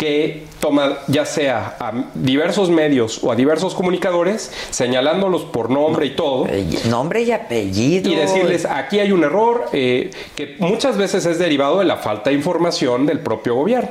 [0.00, 6.16] que toma ya sea a diversos medios o a diversos comunicadores, señalándolos por nombre y
[6.16, 6.48] todo.
[6.88, 8.10] Nombre y apellido.
[8.10, 12.30] Y decirles, aquí hay un error eh, que muchas veces es derivado de la falta
[12.30, 13.90] de información del propio gobierno,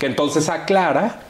[0.00, 1.20] que entonces aclara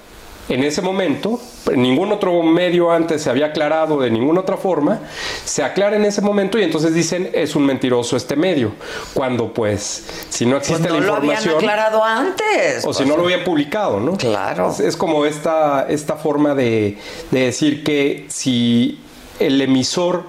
[0.48, 1.40] en ese momento,
[1.74, 5.00] ningún otro medio antes se había aclarado de ninguna otra forma,
[5.44, 8.72] se aclara en ese momento y entonces dicen es un mentiroso este medio,
[9.12, 12.84] cuando pues si no existe Pues no la lo habían información aclarado antes.
[12.84, 14.16] o si no lo habían publicado, ¿no?
[14.16, 14.70] Claro.
[14.70, 16.96] Es, es como esta, esta forma de,
[17.30, 19.00] de decir que si
[19.40, 20.24] el emisor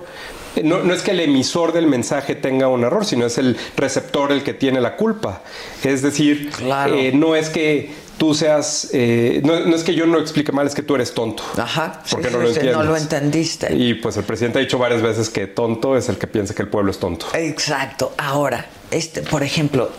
[0.64, 4.32] no, no es que el emisor del mensaje tenga un error, sino es el receptor
[4.32, 5.42] el que tiene la culpa.
[5.84, 10.20] Es decir, eh, no es que tú seas, eh, no, no es que yo no
[10.20, 11.44] explique mal, es que tú eres tonto.
[11.58, 12.02] Ajá.
[12.10, 12.78] Porque sí, no lo sí, entiendes.
[12.78, 13.76] no lo entendiste.
[13.76, 16.64] Y pues el presidente ha dicho varias veces que tonto es el que piensa que
[16.64, 17.28] el pueblo es tonto.
[17.34, 18.14] Exacto.
[18.18, 19.92] Ahora, este, por ejemplo,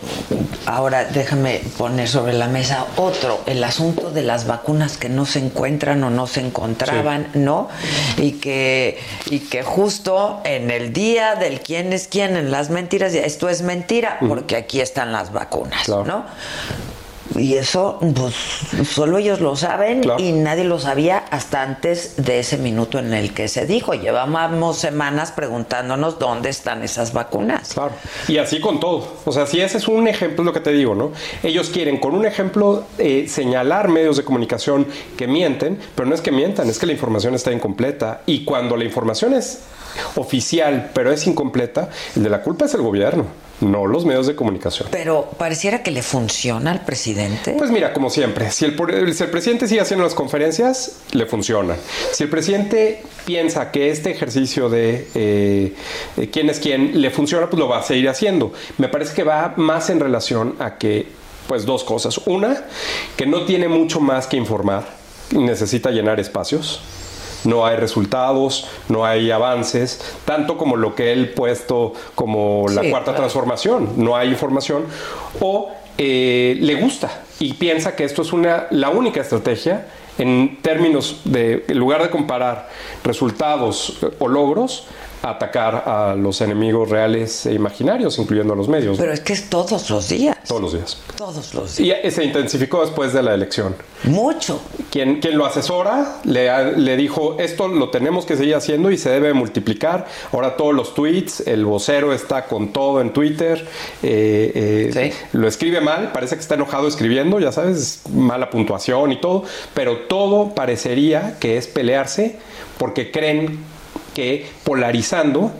[0.65, 5.39] ahora déjame poner sobre la mesa otro, el asunto de las vacunas que no se
[5.39, 7.69] encuentran o no se encontraban, ¿no?
[8.17, 8.97] Y que,
[9.29, 13.61] y que justo en el día del quién es quién, en las mentiras, esto es
[13.61, 16.25] mentira, porque aquí están las vacunas, ¿no?
[17.39, 18.35] Y eso, pues,
[18.87, 23.33] solo ellos lo saben y nadie lo sabía hasta antes de ese minuto en el
[23.33, 23.93] que se dijo.
[23.93, 27.73] Llevábamos semanas preguntándonos dónde están esas vacunas.
[27.73, 27.93] Claro.
[28.27, 29.17] Y así con todo.
[29.25, 31.11] O sea, si ese es un ejemplo, es lo que te digo, ¿no?
[31.43, 36.21] Ellos quieren con un ejemplo eh, señalar medios de comunicación que mienten, pero no es
[36.21, 38.21] que mientan, es que la información está incompleta.
[38.25, 39.59] Y cuando la información es
[40.15, 43.25] oficial, pero es incompleta, el de la culpa es el gobierno,
[43.61, 44.89] no los medios de comunicación.
[44.91, 47.55] Pero pareciera que le funciona al presidente.
[47.57, 51.75] Pues mira, como siempre, si el, si el presidente sigue haciendo las conferencias, le funciona.
[52.11, 55.73] Si el presidente piensa que este ejercicio de eh,
[56.17, 58.53] eh, quién es quién le funciona, pues lo va a seguir haciendo.
[58.77, 61.07] Me parece que va más en relación a que,
[61.47, 62.19] pues dos cosas.
[62.25, 62.65] Una,
[63.17, 64.85] que no tiene mucho más que informar
[65.31, 66.81] y necesita llenar espacios.
[67.45, 72.89] No hay resultados, no hay avances, tanto como lo que él puesto como la Sí,
[72.89, 73.19] cuarta claro.
[73.19, 73.89] transformación.
[73.97, 74.85] No hay información.
[75.39, 81.21] O eh, le gusta y piensa que esto es una, la única estrategia en términos
[81.23, 82.67] de, en lugar de comparar
[83.05, 84.85] resultados o logros,
[85.21, 88.97] atacar a los enemigos reales e imaginarios, incluyendo a los medios.
[88.97, 90.37] Pero es que es todos los días.
[90.47, 90.97] Todos los días.
[91.17, 91.79] Todos los días.
[92.03, 93.75] Y eh, se intensificó después de la elección.
[94.03, 94.61] Mucho.
[94.91, 99.09] Quien, quien lo asesora le, le dijo, esto lo tenemos que seguir haciendo y se
[99.09, 100.07] debe multiplicar.
[100.31, 103.67] Ahora todos los tweets, el vocero está con todo en Twitter.
[104.01, 109.19] eh, eh, Lo escribe mal, parece que está enojado escribiendo, ya sabes, mala puntuación y
[109.19, 109.43] todo.
[109.73, 112.37] Pero todo parecería que es pelearse
[112.77, 113.59] porque creen
[114.19, 115.51] que polarizando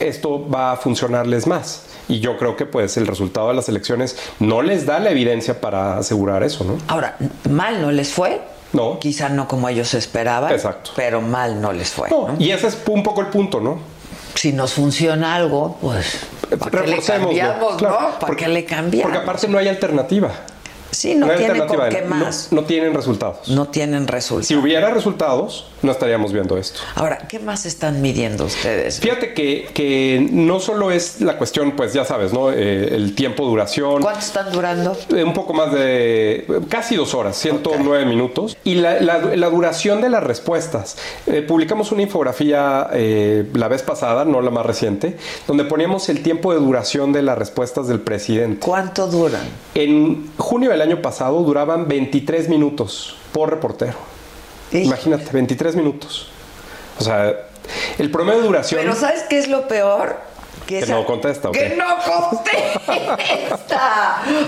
[0.00, 1.82] esto va a funcionarles más.
[2.08, 5.60] Y yo creo que pues el resultado de las elecciones no les da la evidencia
[5.60, 6.76] para asegurar eso, ¿no?
[6.88, 7.16] Ahora,
[7.48, 8.40] mal no les fue.
[8.72, 8.98] No.
[8.98, 10.52] Quizá no como ellos esperaban.
[10.52, 10.90] Exacto.
[10.96, 12.10] Pero mal no les fue.
[12.10, 12.36] No, ¿no?
[12.40, 13.78] Y ese es un poco el punto, ¿no?
[14.34, 16.18] Si nos funciona algo, pues.
[16.58, 18.18] ¿Para qué le cambiamos, claro, no?
[18.18, 19.12] ¿Para qué le cambiamos?
[19.12, 20.32] Porque aparte no hay alternativa.
[20.90, 21.26] Sí, no
[21.66, 22.50] con qué más.
[22.70, 23.48] Tienen resultados.
[23.48, 24.46] No tienen resultados.
[24.46, 26.80] Si hubiera resultados, no estaríamos viendo esto.
[26.94, 29.00] Ahora, ¿qué más están midiendo ustedes?
[29.00, 32.50] Fíjate que, que no solo es la cuestión, pues ya sabes, ¿no?
[32.52, 34.02] Eh, el tiempo, duración.
[34.02, 34.96] ¿Cuánto están durando?
[35.14, 38.56] Eh, un poco más de casi dos horas, 109 minutos.
[38.64, 40.96] Y la, la- la duración de las respuestas.
[41.26, 46.22] Eh, publicamos una infografía eh, la vez pasada, no la más reciente, donde poníamos el
[46.22, 48.66] tiempo de duración de las respuestas del presidente.
[48.66, 49.42] ¿Cuánto duran?
[49.74, 53.94] En junio del año pasado duraban 23 minutos por reportero.
[54.72, 56.28] Imagínate, 23 minutos.
[56.98, 57.34] O sea,
[57.98, 58.80] el promedio de duración...
[58.82, 60.16] Pero ¿sabes qué es lo peor?
[60.66, 61.48] que esa- no contesta.
[61.48, 63.18] ¿o ¡Que no contesta!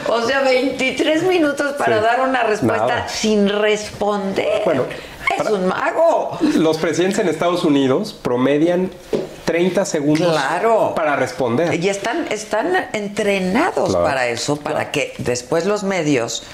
[0.08, 2.04] O sea, 23 minutos para Sí.
[2.04, 3.08] dar una respuesta Nada.
[3.08, 4.62] sin responder.
[4.64, 4.84] Bueno,
[5.36, 6.38] es un mago.
[6.56, 8.90] Los presidentes en Estados Unidos promedian
[9.44, 10.92] 30 segundos Claro.
[10.94, 11.74] para responder.
[11.82, 16.44] Y están, están entrenados Claro, para eso, para que después los medios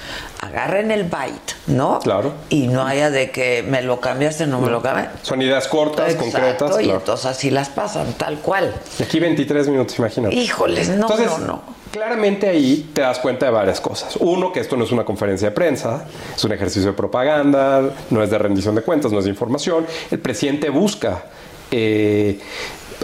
[0.41, 1.99] agarren el byte, ¿no?
[2.01, 2.33] Claro.
[2.49, 5.19] Y no haya de que me lo cambiaste, no me lo cambiaste.
[5.23, 6.81] Son ideas cortas, Exacto, concretas.
[6.81, 6.99] y claro.
[7.01, 8.75] entonces así las pasan, tal cual.
[9.03, 10.35] Aquí 23 minutos, imagínate.
[10.35, 11.79] Híjoles, no, Entonces, no, no.
[11.91, 14.15] Claramente ahí te das cuenta de varias cosas.
[14.17, 16.05] Uno, que esto no es una conferencia de prensa,
[16.37, 19.87] es un ejercicio de propaganda, no es de rendición de cuentas, no es de información.
[20.11, 21.25] El presidente busca,
[21.71, 22.39] eh,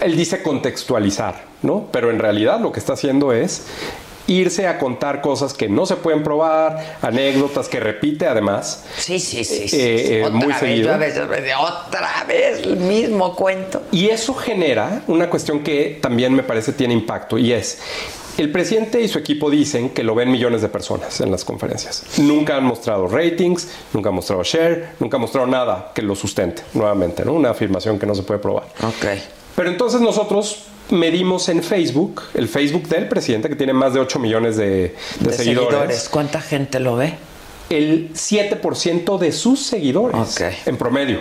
[0.02, 1.88] él dice contextualizar, ¿no?
[1.90, 3.66] Pero en realidad lo que está haciendo es
[4.26, 8.84] irse a contar cosas que no se pueden probar, anécdotas que repite además.
[8.96, 9.68] Sí, sí, sí.
[9.68, 10.12] sí, eh, sí.
[10.14, 10.86] eh, otra muy vez, seguido.
[10.86, 13.82] yo a veces me digo, otra vez el mismo cuento.
[13.92, 17.78] Y eso genera una cuestión que también me parece tiene impacto y es,
[18.36, 22.18] el presidente y su equipo dicen que lo ven millones de personas en las conferencias.
[22.18, 26.62] Nunca han mostrado ratings, nunca han mostrado share, nunca han mostrado nada que lo sustente,
[26.72, 27.34] nuevamente, ¿no?
[27.34, 28.64] Una afirmación que no se puede probar.
[28.82, 29.43] Ok.
[29.56, 34.18] Pero entonces nosotros medimos en Facebook, el Facebook del presidente, que tiene más de 8
[34.18, 34.90] millones de, de
[35.20, 36.08] De seguidores, seguidores.
[36.08, 37.14] ¿Cuánta gente lo ve?
[37.70, 41.20] el 7% de sus seguidores en promedio.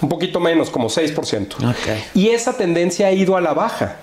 [0.00, 1.74] Un poquito menos, como 6%.
[2.14, 3.96] Y esa tendencia ha ido a la baja.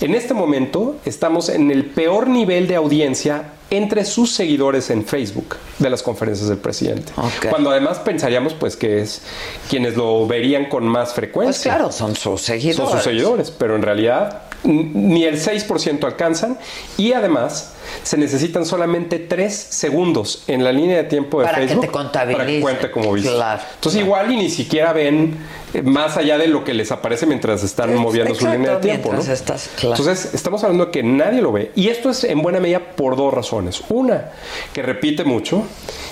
[0.00, 5.56] En este momento estamos en el peor nivel de audiencia entre sus seguidores en Facebook
[5.78, 7.12] de las conferencias del presidente.
[7.50, 9.22] Cuando además pensaríamos pues que es
[9.68, 11.72] quienes lo verían con más frecuencia.
[11.72, 12.76] Pues claro, son sus seguidores.
[12.76, 16.58] Son sus seguidores, pero en realidad ni el 6% alcanzan
[16.96, 21.66] y además se necesitan solamente 3 segundos en la línea de tiempo de Para que
[21.68, 22.38] Facebook te contabilice.
[22.38, 23.34] para que cuente como visto.
[23.34, 25.36] Claro, Entonces igual y ni siquiera ven
[25.74, 29.08] eh, más allá de lo que les aparece mientras están moviendo su línea de tiempo.
[29.08, 29.14] ¿no?
[29.18, 29.96] mientras estás- claro.
[29.96, 33.16] Entonces estamos hablando de que nadie lo ve y esto es en buena medida por
[33.16, 33.82] dos razones.
[33.88, 34.30] Una,
[34.72, 35.62] que repite mucho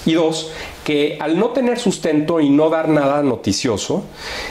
[0.05, 0.51] y dos,
[0.87, 4.05] que al no tener sustento y no dar nada noticioso,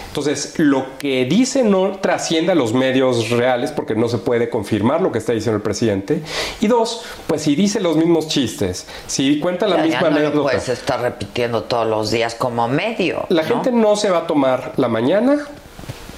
[0.09, 5.01] entonces lo que dice no trasciende a los medios reales porque no se puede confirmar
[5.01, 6.21] lo que está diciendo el presidente.
[6.59, 10.17] Y dos, pues si dice los mismos chistes, si cuenta la Ya- ya misma no
[10.17, 13.25] anécdota, puedes estar repitiendo todos los días como medio.
[13.29, 13.47] la ¿no?
[13.47, 15.37] gente no se va a tomar la mañana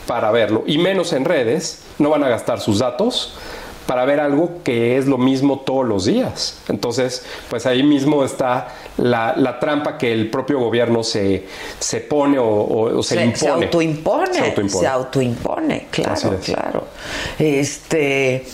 [0.07, 3.33] para verlo, y menos en redes, no van a gastar sus datos
[3.85, 6.59] para ver algo que es lo mismo todos los días.
[6.69, 11.45] Entonces, pues ahí mismo está la, la trampa que el propio gobierno se,
[11.79, 13.37] se pone o, o- o se, se, impone.
[13.37, 14.81] se autoimpone, Se autoimpone.
[14.81, 16.87] se autoimpone, Así claro, claro.
[17.37, 18.45] Este,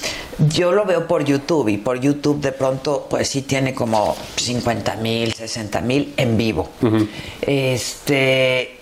[0.50, 4.96] yo lo veo por YouTube y por YouTube de pronto, pues sí tiene como 50
[4.98, 6.70] mil, 60 mil en vivo.
[7.42, 8.78] Este,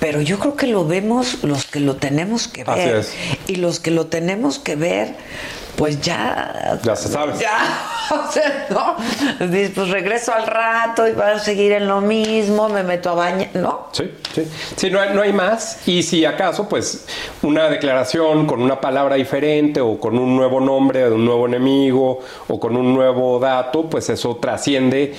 [0.00, 3.12] pero yo creo que lo vemos los que lo tenemos que Así ver es.
[3.48, 5.16] y los que lo tenemos que ver,
[5.78, 7.32] pues ya Ya se sabe.
[7.40, 7.56] ya,
[8.28, 9.46] o sea, no.
[9.46, 13.14] Dices, Pues regreso al rato y voy a seguir en lo mismo, me meto a
[13.14, 13.86] bañar, ¿no?
[13.92, 14.42] Sí, sí.
[14.76, 15.86] Sí, no hay, no hay más.
[15.86, 17.06] Y si acaso, pues,
[17.42, 22.18] una declaración con una palabra diferente o con un nuevo nombre de un nuevo enemigo
[22.48, 25.14] o con un nuevo dato, pues eso trasciende,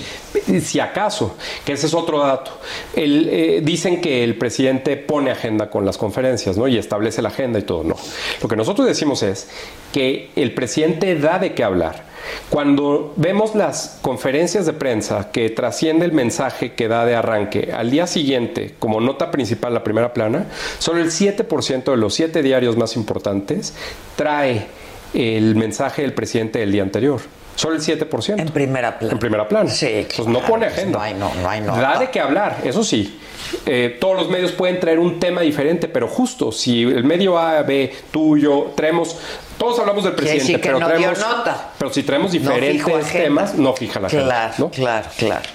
[0.46, 2.50] eh, si acaso, que ese es otro dato.
[2.94, 6.68] El, eh, dicen que el presidente pone agenda con las conferencias, ¿no?
[6.68, 7.82] Y establece la agenda y todo.
[7.82, 7.96] No.
[8.42, 9.48] Lo que nosotros decimos es
[9.92, 12.04] que el presidente da de qué hablar.
[12.50, 17.90] Cuando vemos las conferencias de prensa que trasciende el mensaje que da de arranque al
[17.90, 20.46] día siguiente como nota principal la primera plana,
[20.78, 23.74] solo el 7% de los siete diarios más importantes
[24.16, 24.66] trae
[25.14, 27.20] el mensaje del presidente del día anterior.
[27.60, 28.40] Solo el 7%.
[28.40, 29.12] En primera plana.
[29.12, 29.68] En primera plana.
[29.68, 30.06] Sí.
[30.16, 30.96] Pues no pone agenda.
[30.98, 31.78] No hay, no, no hay nota.
[31.78, 33.20] Da de qué hablar, eso sí.
[33.66, 37.60] Eh, todos los medios pueden traer un tema diferente, pero justo si el medio A,
[37.62, 39.14] B, tuyo, traemos,
[39.58, 41.72] todos hablamos del presidente, pero no traemos, nota.
[41.78, 43.10] pero si traemos diferentes agenda.
[43.12, 44.24] temas, no fija la agenda.
[44.26, 44.70] Claro, ¿no?
[44.70, 45.48] claro, claro.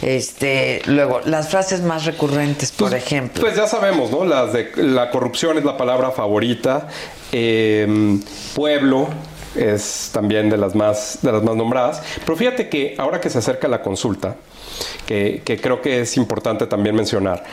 [0.00, 3.42] Este, luego, las frases más recurrentes, por ejemplo.
[3.42, 4.24] Pues ya sabemos, ¿no?
[4.24, 6.88] Las de la corrupción es la palabra favorita.
[7.32, 8.18] eh,
[8.54, 9.08] pueblo
[9.54, 12.02] es también de las más de las más nombradas.
[12.24, 14.36] Pero fíjate que ahora que se acerca la consulta,
[15.06, 17.44] que, que creo que es importante también mencionar,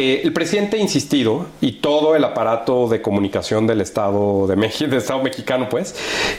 [0.00, 4.88] eh, el presidente ha insistido y todo el aparato de comunicación del Estado de México,
[4.88, 5.96] del Estado mexicano, pues,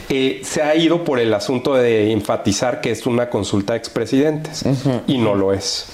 [0.08, 4.64] eh, se ha ido por el asunto de enfatizar que es una consulta a expresidentes
[5.06, 5.86] y no lo es.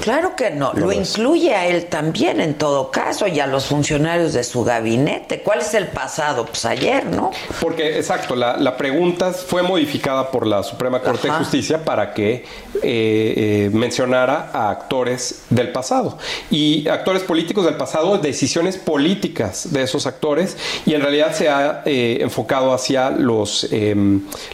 [0.00, 4.32] Claro que no, lo incluye a él también en todo caso y a los funcionarios
[4.32, 5.42] de su gabinete.
[5.42, 6.46] ¿Cuál es el pasado?
[6.46, 7.30] Pues ayer, ¿no?
[7.60, 11.38] Porque, exacto, la, la pregunta fue modificada por la Suprema Corte Ajá.
[11.38, 12.44] de Justicia para que eh,
[12.82, 16.18] eh, mencionara a actores del pasado.
[16.50, 20.56] Y actores políticos del pasado, decisiones políticas de esos actores,
[20.86, 23.94] y en realidad se ha eh, enfocado hacia los, eh,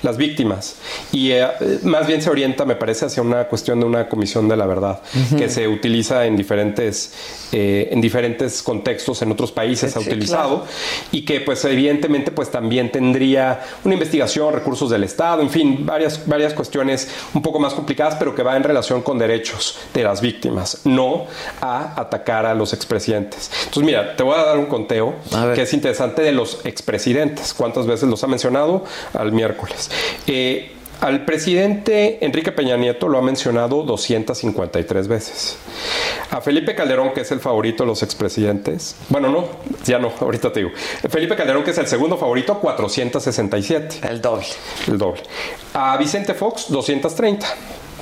[0.02, 0.76] las víctimas.
[1.12, 1.46] Y eh,
[1.84, 5.00] más bien se orienta, me parece, hacia una cuestión de una comisión de la verdad,
[5.26, 5.36] Ujú.
[5.36, 7.12] que se utiliza en diferentes,
[7.52, 10.64] eh, en diferentes contextos, en otros países se ha Sí, utilizado
[11.12, 16.26] y que pues evidentemente pues también tendría una investigación, recursos del Estado, en fin, varias,
[16.26, 20.20] varias cuestiones un poco más complicadas, pero que va en relación con derechos de las
[20.20, 21.26] víctimas, no
[21.60, 23.50] a atacar a los expresidentes.
[23.60, 25.14] Entonces mira, te voy a dar un conteo
[25.54, 28.84] que es interesante de los expresidentes, cuántas veces los ha mencionado
[29.14, 29.90] al miércoles.
[30.26, 35.56] Eh, Al presidente Enrique Peña Nieto lo ha mencionado 253 veces.
[36.32, 39.44] A Felipe Calderón, que es el favorito de los expresidentes, bueno, no,
[39.84, 40.72] ya no, ahorita te digo.
[41.08, 44.00] Felipe Calderón, que es el segundo favorito, 467.
[44.08, 44.44] El doble.
[44.88, 45.22] El doble.
[45.72, 47.46] A Vicente Fox, 230.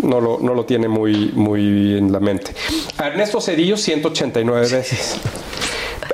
[0.03, 2.53] No lo, no lo tiene muy, muy en la mente.
[2.99, 5.19] A Ernesto Cedillo, 189 veces.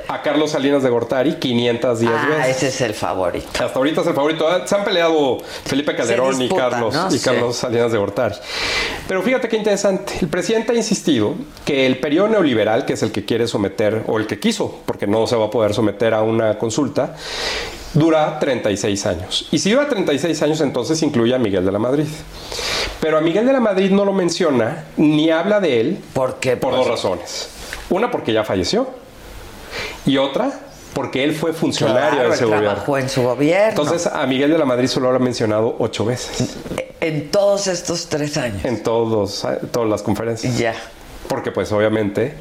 [0.07, 2.57] A Carlos Salinas de Gortari, 510 Ah, veces.
[2.57, 3.47] ese es el favorito.
[3.53, 4.47] Hasta ahorita es el favorito.
[4.67, 7.07] Se han peleado Felipe Calderón y Carlos, ¿no?
[7.07, 7.23] y Sí.
[7.23, 8.35] Carlos Salinas de Gortari.
[9.07, 10.13] Pero fíjate qué interesante.
[10.21, 11.35] El presidente ha insistido
[11.65, 15.07] que el periodo neoliberal, que es el que quiere someter, o el que quiso, porque
[15.07, 17.15] no se va a poder someter a una consulta,
[17.93, 19.47] dura 36 años.
[19.51, 22.07] Y si dura 36 años, entonces incluye a Miguel de la Madrid.
[22.99, 25.99] Pero a Miguel de la Madrid no lo menciona ni habla de él.
[26.13, 26.55] ¿Por qué?
[26.57, 27.49] Por dos razones.
[27.89, 28.87] Una, porque ya falleció.
[30.05, 30.51] Y otra,
[30.93, 32.69] porque él fue funcionario Claro, de ese gobierno.
[32.71, 33.69] trabajó en su gobierno.
[33.81, 36.55] Entonces, a Miguel de la Madrid solo lo ha mencionado ocho veces.
[37.01, 38.63] En todos estos tres años.
[38.65, 40.57] En todos, todas las conferencias.
[40.57, 40.73] Ya.
[41.27, 42.33] Porque, pues, obviamente,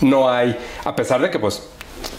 [0.00, 1.62] no hay, a pesar de que, pues,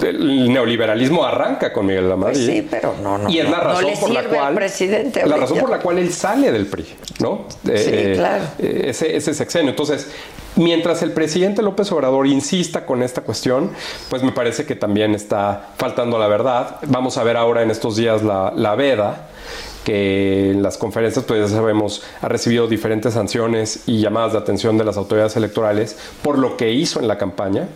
[0.04, 2.46] el neoliberalismo arranca con Miguel de la Madrid.
[2.46, 3.30] Pues sí, pero no, no.
[3.30, 5.26] Y es la razón no por la cual presidente.
[5.26, 6.86] la razón por la cual él sale del PRI,
[7.20, 7.46] ¿no?
[7.64, 8.44] Sí, claro.
[8.60, 9.72] eh, ese, ese sexenio.
[9.72, 10.10] Entonces,
[10.56, 13.72] mientras el presidente López Obrador insista con esta cuestión,
[14.10, 16.78] pues me parece que también está faltando la verdad.
[16.88, 19.28] Vamos a ver ahora en estos días la, la veda
[19.84, 24.78] que en las conferencias, pues ya sabemos, ha recibido diferentes sanciones y llamadas de atención
[24.78, 27.68] de las autoridades electorales por lo que hizo en la campaña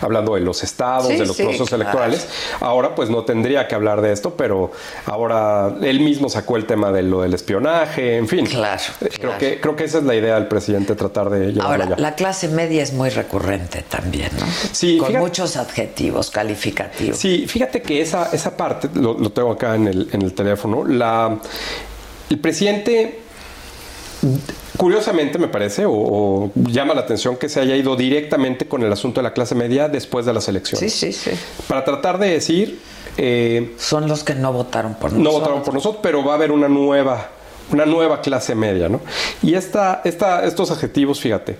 [0.00, 1.82] hablando de los estados, Sí, de los sí, procesos claro.
[1.82, 2.26] electorales.
[2.60, 4.70] Ahora pues no tendría que hablar de esto, pero
[5.06, 8.46] ahora él mismo sacó el tema de lo del espionaje, en fin.
[8.46, 11.62] Claro, Eh, Creo que creo que esa es la idea del presidente tratar de llevarlo
[11.70, 11.96] Ahora, allá.
[11.98, 14.46] la clase media es muy recurrente también, ¿no?
[14.72, 17.18] Sí, Con fíjate- muchos adjetivos calificativos.
[17.18, 20.84] Sí, fíjate que esa, esa parte, lo, lo tengo acá en el, en el teléfono,
[20.84, 21.38] la,
[22.30, 23.20] el presidente,
[24.76, 28.92] curiosamente me parece, o, o llama la atención que se haya ido directamente con el
[28.92, 30.92] asunto de la clase media después de las elecciones.
[30.92, 31.38] Sí, sí, sí.
[31.68, 32.80] Para tratar de decir...
[33.16, 35.40] eh, Son los que no votaron por no nosotros.
[35.40, 37.28] votaron por nosotros, pero va a haber una nueva,
[37.70, 39.00] una nueva clase media, ¿no?
[39.42, 41.56] Y esta, esta, estos adjetivos, fíjate,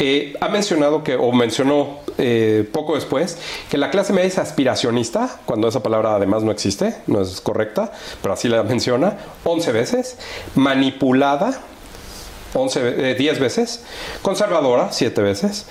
[0.00, 3.36] eh, ha mencionado que, o mencionó eh, poco después,
[3.68, 7.90] que la clase media es aspiracionista, cuando esa palabra además no existe, no es correcta,
[8.22, 10.16] pero así la menciona, 11 veces,
[10.54, 11.60] manipulada,
[12.54, 13.82] 11, ve- eh, 10 veces,
[14.22, 15.66] conservadora, 7 veces,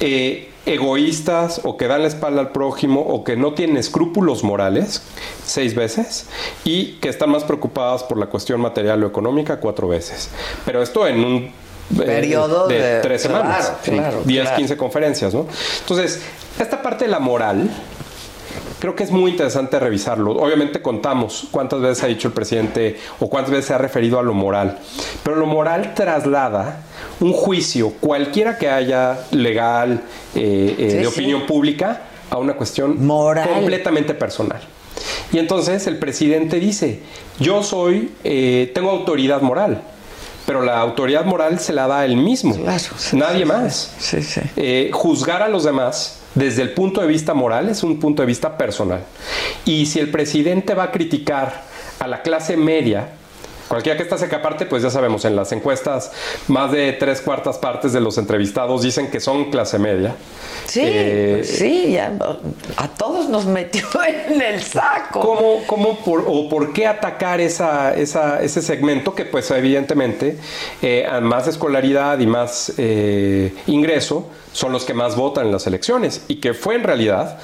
[0.00, 5.02] eh, egoístas o que dan la espalda al prójimo o que no tienen escrúpulos morales,
[5.44, 6.26] seis veces,
[6.64, 10.28] y que están más preocupadas por la cuestión material o económica, cuatro veces.
[10.64, 11.52] Pero esto en un eh,
[12.06, 14.56] Periodo de- tres claro, semanas, claro, 10, claro.
[14.56, 15.46] 15 conferencias, ¿no?
[15.80, 16.22] Entonces,
[16.58, 17.68] esta parte de la moral,
[18.82, 20.32] creo que es muy interesante revisarlo.
[20.32, 24.24] Obviamente contamos cuántas veces ha dicho el presidente o cuántas veces se ha referido a
[24.24, 24.76] lo moral,
[25.22, 26.82] pero lo moral traslada
[27.20, 30.02] un juicio, cualquiera que haya legal,
[30.34, 31.06] eh, eh, Sí, de sí.
[31.06, 34.60] opinión pública, a una cuestión completamente personal.
[35.32, 37.02] Y entonces el presidente dice,
[37.38, 39.80] yo soy, eh, tengo autoridad moral,
[40.44, 42.56] pero la autoridad moral se la da él mismo,
[43.12, 43.94] nadie más.
[44.56, 48.26] Eh, juzgar a los demás desde el punto de vista moral es un punto de
[48.26, 49.04] vista personal.
[49.64, 51.64] Y si el presidente va a criticar
[51.98, 53.10] a la clase media,
[53.72, 56.12] Cualquiera que esta seca aparte, pues ya sabemos, en las encuestas,
[56.46, 60.14] más de tres cuartas partes de los entrevistados dicen que son clase media.
[60.66, 62.12] Sí, Eh, sí, ya,
[62.76, 63.82] a todos nos metió
[64.28, 65.20] en el saco.
[65.20, 70.36] ¿Cómo, cómo por, o por qué atacar esa, esa- ese segmento que, pues, evidentemente,
[70.82, 75.66] eh, a más escolaridad y más eh, ingreso son los que más votan en las
[75.66, 77.38] elecciones y que fue en realidad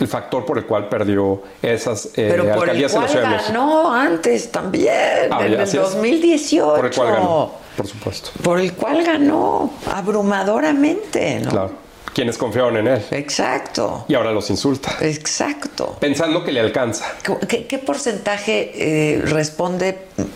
[0.00, 3.10] el factor por el cual perdió esas eh, Pero por el alcaldías en la cual
[3.10, 3.52] Ciudad de México?
[3.52, 5.82] ganó antes también, Ah, en el así es.
[5.82, 6.74] 2018.
[6.74, 8.30] Por el cual ganó, por supuesto.
[8.42, 11.50] Por el cual ganó abrumadoramente, ¿no?
[11.50, 11.70] Claro.
[12.14, 13.02] Quienes confiaron en él.
[13.12, 14.04] Exacto.
[14.08, 14.96] Y ahora los insulta.
[15.00, 15.96] Exacto.
[16.00, 17.04] Pensando que le alcanza.
[17.48, 19.88] ¿Qué, qué porcentaje eh, responde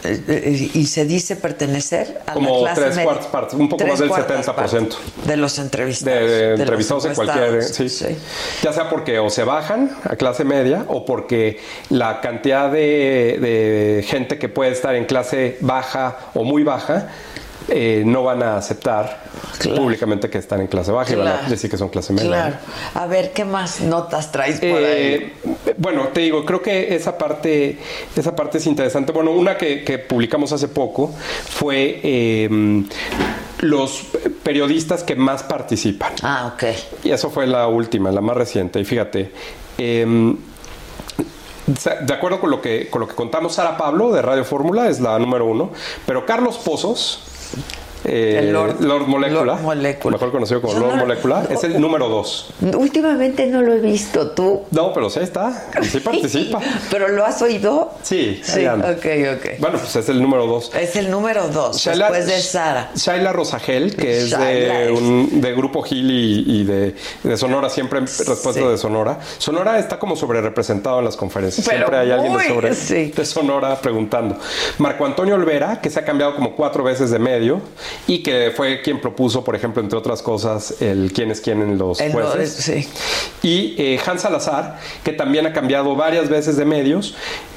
[0.04, 3.04] eh, eh, y se dice pertenecer a la Como clase tres media?
[3.04, 4.54] cuartas partes, un poco más del cuartas 70%.
[4.54, 4.96] partes
[5.26, 6.20] De los entrevistados.
[6.20, 7.90] de, de entrevistados en cualquier encuestados.
[7.92, 8.16] sí.
[8.62, 11.60] ya sea porque o se bajan a clase media o porque
[11.90, 17.08] la cantidad de, de gente que puede estar en clase baja o muy baja
[17.68, 19.22] eh, no van a aceptar
[19.76, 22.28] públicamente que están en clase baja y van a decir que son clase media.
[22.28, 22.56] Claro.
[22.94, 24.74] A ver, ¿qué más notas traes por ahí?
[24.84, 25.32] Eh,
[25.78, 27.78] bueno, te digo, creo que esa parte,
[28.16, 29.12] esa parte es interesante.
[29.12, 31.12] Bueno, una que, que publicamos hace poco
[31.48, 32.84] fue eh,
[33.60, 34.02] los
[34.42, 36.12] periodistas que más participan.
[36.22, 36.64] Ah, ok.
[37.04, 38.78] Y eso fue la última, la más reciente.
[38.80, 39.32] Y fíjate,
[41.78, 44.88] sa- de acuerdo con lo que con lo que contamos, Sara Pablo de Radio Fórmula
[44.88, 45.70] es la número uno,
[46.06, 47.22] pero Carlos Pozos,
[47.56, 47.83] Awesome.
[48.04, 50.12] Eh, El Lord- Lord, Molecula, Lord Molecula.
[50.16, 52.50] mejor conocido como Lord no- Molecula, es el número dos.
[52.76, 54.62] Últimamente no lo he visto tú.
[54.70, 56.60] No, pero sí está, sí participa.
[56.90, 57.92] ¿Pero lo has oído?
[58.02, 59.58] Sí, Sí, ok, ok.
[59.58, 60.70] Bueno, pues es el número dos.
[60.74, 62.90] Es el número dos, Shaila- después de Sara.
[62.94, 67.68] Shaila Rosagel, que es Shaila de, un, de Grupo Gil y, y de, de Sonora,
[67.70, 69.18] siempre respuesta de Sonora.
[69.38, 71.66] Sonora está como sobre representado en las conferencias.
[71.66, 73.12] Pero siempre hay alguien de, sobre, sí.
[73.16, 74.36] de Sonora preguntando.
[74.78, 77.60] Marco Antonio Olvera, que se ha cambiado como cuatro veces de medio
[78.06, 81.78] y que fue quien propuso, por ejemplo, entre otras cosas, el quién es quién en
[81.78, 82.52] los El no- jueces.
[82.54, 82.88] sí.
[83.42, 87.14] Y eh, Hans Salazar, que también ha cambiado varias veces de medios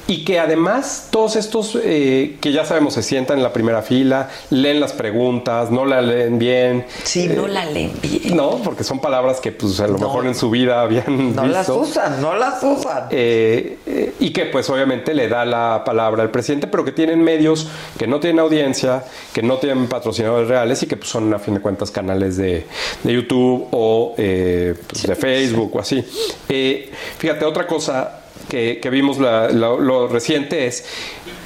[0.07, 4.29] y que además todos estos eh, que ya sabemos se sientan en la primera fila,
[4.49, 6.85] leen las preguntas, no la leen bien.
[7.03, 8.35] Sí, no la leen bien.
[8.35, 11.67] No, porque son palabras que pues a lo mejor en su vida habían No las
[11.69, 13.07] usan, no las usan.
[13.11, 17.21] Eh, eh, y que pues obviamente le da la palabra al presidente, pero que tienen
[17.21, 19.03] medios que no tienen audiencia,
[19.33, 22.65] que no tienen patrocinadores reales y que pues, son a fin de cuentas canales de,
[23.03, 26.03] de YouTube o eh, pues, de Facebook o así.
[26.47, 28.16] Eh, fíjate, otra cosa
[28.49, 30.85] que, que vimos la- lo, lo reciente es,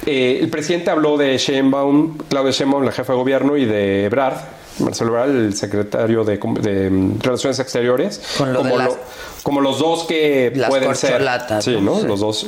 [0.06, 4.36] eh, el presidente habló de Sheinbaum, Claudia Sheinbaum, la jefa de gobierno, y de Ebrard,
[4.78, 8.98] Marcelo Ebrard, el secretario de, de, mm, Relaciones Exteriores, Con lo de como, las- lo-
[9.42, 11.22] como los dos que Las pueden ser.
[11.60, 11.80] Sí, ¿no?
[11.80, 12.00] ¿no?
[12.00, 12.06] Sí.
[12.06, 12.46] Los dos.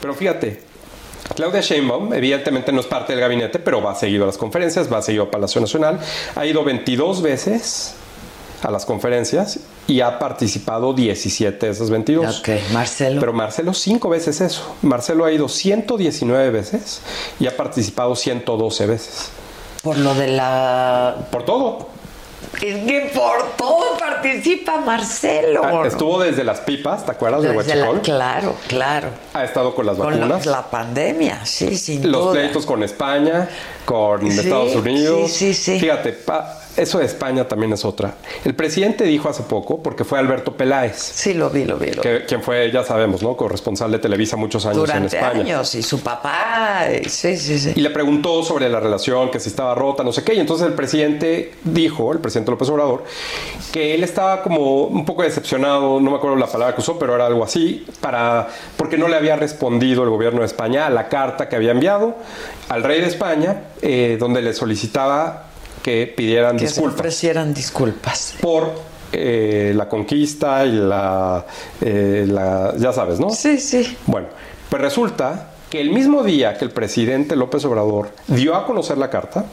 [0.00, 0.62] Pero fíjate,
[1.36, 5.00] Claudia Sheinbaum evidentemente no es parte del gabinete, pero va seguido a las conferencias, va
[5.00, 6.00] seguido a Palacio Nacional,
[6.34, 7.94] ha ido 22 veces
[8.62, 12.40] a las conferencias y ha participado 17 de esas 22.
[12.40, 13.20] Ok, Marcelo.
[13.20, 14.74] Pero Marcelo cinco veces eso.
[14.82, 17.00] Marcelo ha ido 119 veces
[17.38, 19.30] y ha participado 112 veces.
[19.82, 21.16] Por lo de la...
[21.30, 21.88] Por todo.
[22.60, 25.62] Es que por todo participa Marcelo.
[25.64, 28.00] Ah, Estuvo desde las pipas, ¿te acuerdas de Desde la- Huachicol?
[28.02, 29.08] claro, claro.
[29.34, 30.46] Ha estado con las Con vacunas.
[30.46, 32.32] la pandemia, sí, sin los duda.
[32.32, 33.48] pleitos con España,
[33.84, 35.30] con Sí, Estados Unidos.
[35.30, 35.80] sí, sí, sí.
[35.80, 38.14] Fíjate, pa- eso de España también es otra.
[38.44, 40.96] El presidente dijo hace poco, porque fue Alberto Peláez.
[40.96, 41.90] Sí, lo vi, lo vi.
[41.90, 42.08] Lo vi.
[42.08, 43.36] Que, quien fue, ya sabemos, ¿no?
[43.36, 45.40] Corresponsal de Televisa muchos años en Durante España.
[45.40, 47.72] años, y su papá, sí, sí, sí.
[47.74, 50.34] Y le preguntó sobre la relación, que si estaba rota, no sé qué.
[50.34, 53.04] Y entonces el presidente dijo, el presidente López Obrador,
[53.72, 57.14] que él estaba como un poco decepcionado, no me acuerdo la palabra que usó, pero
[57.14, 61.08] era algo así, para, porque no le había respondido el gobierno de España a la
[61.08, 62.14] carta que había enviado
[62.68, 65.49] al rey de España, eh, donde le solicitaba
[65.82, 68.34] que pidieran que disculpas ofrecieran disculpas.
[68.40, 68.70] por
[69.12, 71.44] eh, la conquista y la,
[71.80, 73.30] eh, la- ya sabes, ¿no?
[73.30, 73.96] Sí, sí.
[74.06, 74.28] Bueno,
[74.68, 79.10] pues resulta que el mismo día que el presidente López Obrador dio a conocer la
[79.10, 79.46] carta,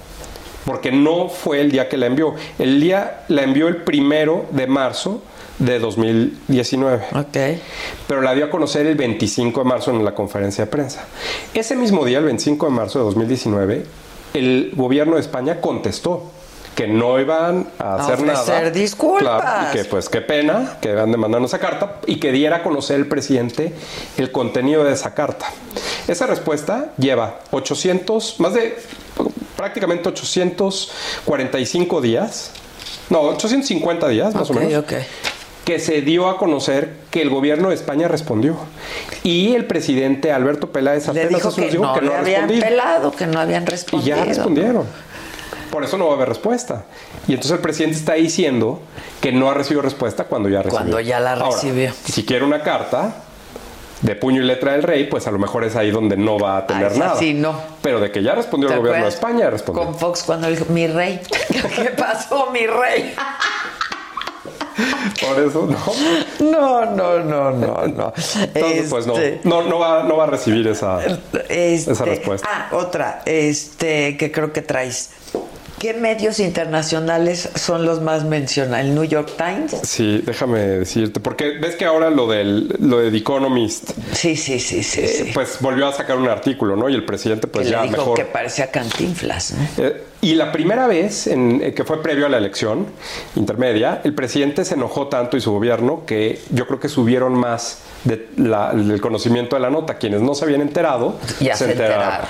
[0.66, 4.68] porque no fue el día que la envió, el día la envió el primero de
[4.68, 5.24] marzo
[5.60, 7.06] de 2019.
[7.16, 7.38] Ok.
[8.08, 11.06] Pero la dio a conocer el 25 de marzo en la conferencia de prensa.
[11.54, 13.86] Ese mismo día, el 25 de marzo de 2019,
[14.34, 16.32] el gobierno de España contestó
[16.76, 18.70] que no iban a A hacer nada.
[18.70, 19.42] disculpas.
[19.42, 22.58] Claro, y que pues qué pena que van de mandarnos esa carta y que diera
[22.58, 23.74] a conocer el presidente
[24.18, 25.48] el contenido de esa carta.
[26.08, 28.78] Esa respuesta lleva 800, más de
[29.56, 32.52] prácticamente 845 días,
[33.10, 34.86] no, 850 días más o menos.
[35.68, 38.56] Que se dio a conocer que el gobierno de España respondió.
[39.24, 42.48] Y el presidente Alberto Peláez Le apenas dijo que días no, que no le habían
[42.48, 44.16] pelado, que no habían Y respondido.
[44.16, 44.86] ya respondieron.
[45.70, 46.86] Por eso no va a haber respuesta.
[47.28, 48.80] Y entonces el presidente está diciendo
[49.20, 50.78] que no ha recibido respuesta cuando ya recibió.
[50.80, 51.92] Cuando ya la Ahora, recibió.
[52.06, 53.16] si quiere una carta
[54.04, 56.56] de puño y letra del rey, pues a lo mejor es ahí donde no va
[56.60, 57.16] a tener Ah, nada.
[57.20, 57.60] sí, no.
[57.82, 59.10] Pero de que ya respondió ¿Te el gobierno de?
[59.10, 59.84] España, respondió.
[59.84, 61.20] Con Fox cuando dijo, mi rey.
[61.76, 63.14] ¿Qué pasó, mi rey?
[65.22, 66.52] Por eso no.
[66.52, 68.14] No, no, no, no, no.
[68.54, 72.48] Entonces, pues no, Este, no, no va, no va a recibir esa, este, esa respuesta.
[72.52, 75.10] Ah, otra, este, que creo que traes.
[75.80, 78.84] ¿Qué medios internacionales son los más mencionados?
[78.88, 79.76] ¿El New York Times?
[79.84, 84.60] Sí, déjame decirte, porque ves que ahora lo del lo de The Economist, Sí, sí,
[84.60, 85.02] sí, sí.
[85.02, 85.32] eh, sí.
[85.36, 86.90] pues volvió a sacar un artículo, ¿no?
[86.90, 88.18] Y el presidente, pues que ya le dijo mejor.
[88.18, 89.54] que parecía cantinflas.
[89.78, 89.84] ¿no?
[89.86, 92.88] Eh, y la primera vez en, eh, que fue previo a la elección
[93.36, 97.82] intermedia, el presidente se enojó tanto y su gobierno que yo creo que subieron más
[98.04, 100.00] de la- del conocimiento de la nota.
[100.00, 102.26] Quienes no se habían enterado, Ya se enteraron.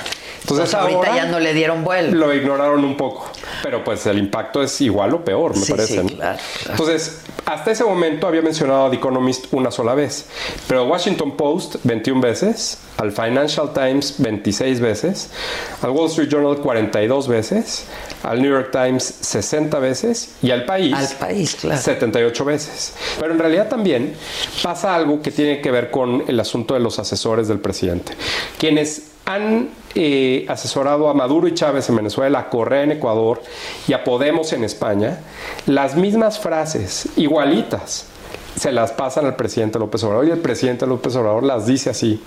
[0.50, 2.14] Entonces ahorita ya no le dieron vuelo.
[2.18, 3.30] Lo ignoraron un poco,
[3.64, 5.93] pero pues el impacto es igual o peor, me Sí, parece.
[5.95, 6.08] sí, ¿no?
[6.16, 6.39] claro,
[6.70, 10.26] Entonces, hasta ese momento había mencionado a The Economist una sola vez,
[10.68, 15.30] pero Washington Post 21 veces, al Financial Times 26 veces,
[15.82, 17.86] al Wall Street Journal 42 veces,
[18.24, 21.80] al New York Times 60 veces y al País, Al País, claro.
[21.82, 22.93] 78 veces.
[23.20, 24.16] Pero en realidad también
[24.64, 28.14] pasa algo que tiene que ver con el asunto de los asesores del presidente,
[28.58, 33.42] quienes han eh, asesorado a Maduro y Chávez en Venezuela, a Correa en Ecuador
[33.86, 35.20] y a Podemos en España,
[35.66, 38.08] las mismas frases, igualitas,
[38.56, 42.24] se las pasan al presidente López Obrador y el presidente López Obrador las dice así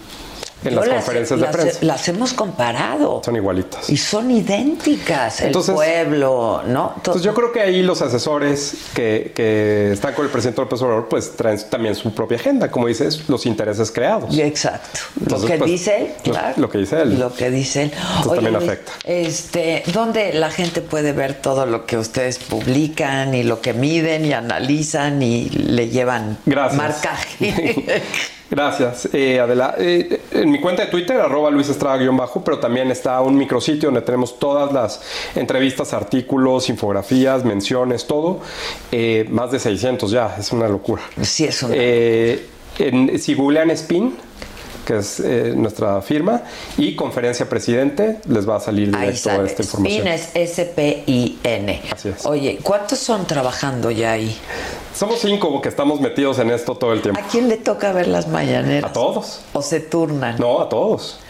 [0.65, 1.79] en las las- conferencias de prensa.
[1.83, 3.23] Las hemos comparado.
[3.25, 3.89] Son igualitas.
[3.91, 5.41] Y son idénticas.
[5.41, 6.93] Entonces- el pueblo, ¿no?
[6.97, 11.09] Entonces yo creo que ahí los asesores que, que están con el presidente López Obrador
[11.09, 14.37] pues traen también su propia agenda, como dices, los intereses creados.
[14.39, 15.01] Exacto.
[15.21, 16.55] Entonces, lo que pues, dice él, lo- claro.
[16.57, 17.19] Lo, que dice él.
[17.19, 17.93] Lo que dice él.
[17.95, 18.93] Entonces también Luis, afecta.
[19.05, 24.25] Este, ¿dónde la gente puede ver todo lo que ustedes publican y lo que miden
[24.27, 26.77] y analizan y le llevan Gracias.
[26.77, 28.03] marcaje?
[28.51, 29.77] Gracias, eh, Adela.
[29.79, 34.03] Eh, en mi cuenta de Twitter, arroba Luis Estrada-bajo, pero también está un micrositio donde
[34.03, 35.01] tenemos todas las
[35.37, 38.41] entrevistas, artículos, infografías, menciones, todo.
[38.91, 41.03] Eh, más de 600 ya, es una locura.
[41.23, 42.45] Sí, es una Eh,
[42.81, 44.17] en, si googlean Spin,
[44.91, 46.43] que es eh, nuestra firma,
[46.77, 49.47] y Conferencia Presidente, les va a salir directo sale.
[49.47, 50.01] esta información.
[50.03, 51.83] SPIN es S-P-I-N.
[52.25, 54.37] Oye, ¿cuántos son trabajando ya ahí?
[54.95, 57.21] Somos cinco que estamos metidos en esto todo el tiempo.
[57.21, 58.91] ¿A quién le toca ver las mañaneras?
[58.91, 59.43] A todos.
[59.53, 60.37] ¿O se turnan?
[60.39, 61.21] No, a todos.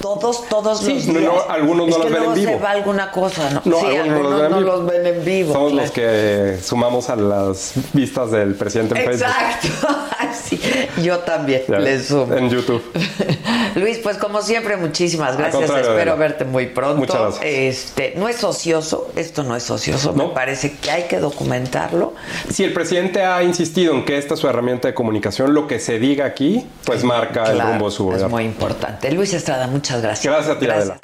[0.00, 1.32] Todos, todos Sí, los no, días.
[1.32, 2.52] no, algunos no Es que ven en vivo.
[2.52, 3.60] se va alguna cosa, ¿no?
[3.64, 4.76] No, sí, algunos algunos no los ven no en vivo.
[4.76, 5.52] los ven en vivo.
[5.52, 5.82] Somos claro.
[5.86, 9.26] los que sumamos a las vistas del presidente en Facebook.
[9.28, 9.88] Exacto.
[10.50, 10.60] Sí,
[11.02, 12.34] yo también Ya, le sumo.
[12.34, 12.82] En YouTube.
[13.74, 15.70] Luis, pues como siempre, muchísimas gracias.
[15.70, 16.96] Espero verte muy pronto.
[16.96, 17.44] Muchas gracias.
[17.44, 22.14] Este, no es ocioso, esto no es ocioso, me parece que hay que documentarlo.
[22.50, 25.78] Si el presidente ha insistido en que esta es su herramienta de comunicación, lo que
[25.78, 29.10] se diga aquí, pues marca el rumbo de su es muy importante.
[29.12, 30.32] Luis Estrada, muchas gracias.
[30.32, 31.00] Gracias a ti, Adela.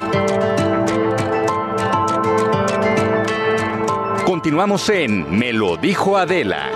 [4.25, 6.69] Continuamos en Me lo dijo Adela.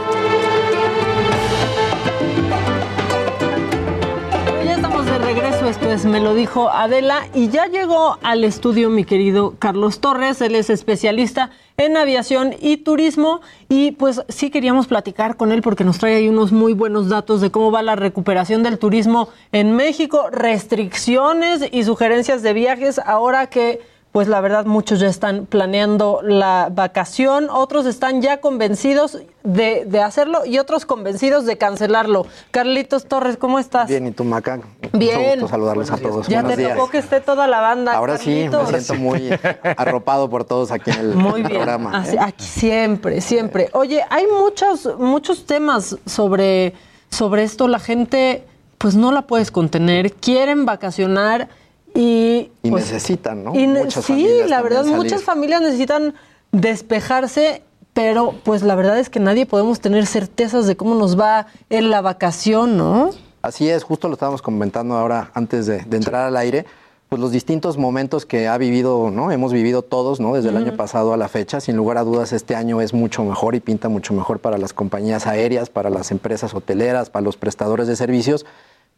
[5.92, 10.00] Regreso, esto es Me lo dijo Adela y ya llegó al estudio mi querido Carlos
[10.00, 15.62] Torres, él es especialista en aviación y turismo y pues sí queríamos platicar con él
[15.62, 19.30] porque nos trae ahí unos muy buenos datos de cómo va la recuperación del turismo
[19.52, 23.82] en México, restricciones y sugerencias de viajes ahora que
[24.12, 30.02] pues la verdad muchos ya están planeando la vacación, otros están ya convencidos de, de
[30.02, 32.26] hacerlo y otros convencidos de cancelarlo.
[32.52, 33.88] Carlitos Torres, ¿cómo estás?
[33.88, 34.60] Bien, ¿y tú, Maca?
[34.92, 35.18] Bien.
[35.18, 36.28] Mucho gusto saludarles a todos.
[36.28, 36.76] Ya Buenos te días.
[36.78, 37.94] tocó que esté toda la banda.
[37.94, 39.30] Ahora sí, me siento muy
[39.78, 41.54] arropado por todos aquí en el Muy bien.
[41.54, 41.98] programa.
[41.98, 42.20] Así- ¿eh?
[42.22, 43.70] Aquí siempre, siempre.
[43.72, 46.74] Oye, hay muchos, muchos temas sobre,
[47.10, 47.70] sobre esto.
[47.70, 48.44] La gente,
[48.78, 50.12] pues no la puedes contener.
[50.12, 51.48] Quieren vacacionar
[51.94, 52.52] y.
[52.64, 53.54] Y pues, necesitan, ¿no?
[53.56, 54.98] y ne- Muchas sí, la verdad, salir.
[54.98, 56.14] muchas familias necesitan
[56.52, 57.64] despejarse.
[57.94, 61.90] Pero, pues la verdad es que nadie podemos tener certezas de cómo nos va en
[61.90, 63.10] la vacación, ¿no?
[63.42, 66.66] Así es, justo lo estábamos comentando ahora antes de, de entrar al aire,
[67.10, 69.30] pues los distintos momentos que ha vivido, ¿no?
[69.30, 70.34] Hemos vivido todos, ¿no?
[70.36, 71.60] Desde el año pasado a la fecha.
[71.60, 74.72] Sin lugar a dudas, este año es mucho mejor y pinta mucho mejor para las
[74.72, 78.46] compañías aéreas, para las empresas hoteleras, para los prestadores de servicios.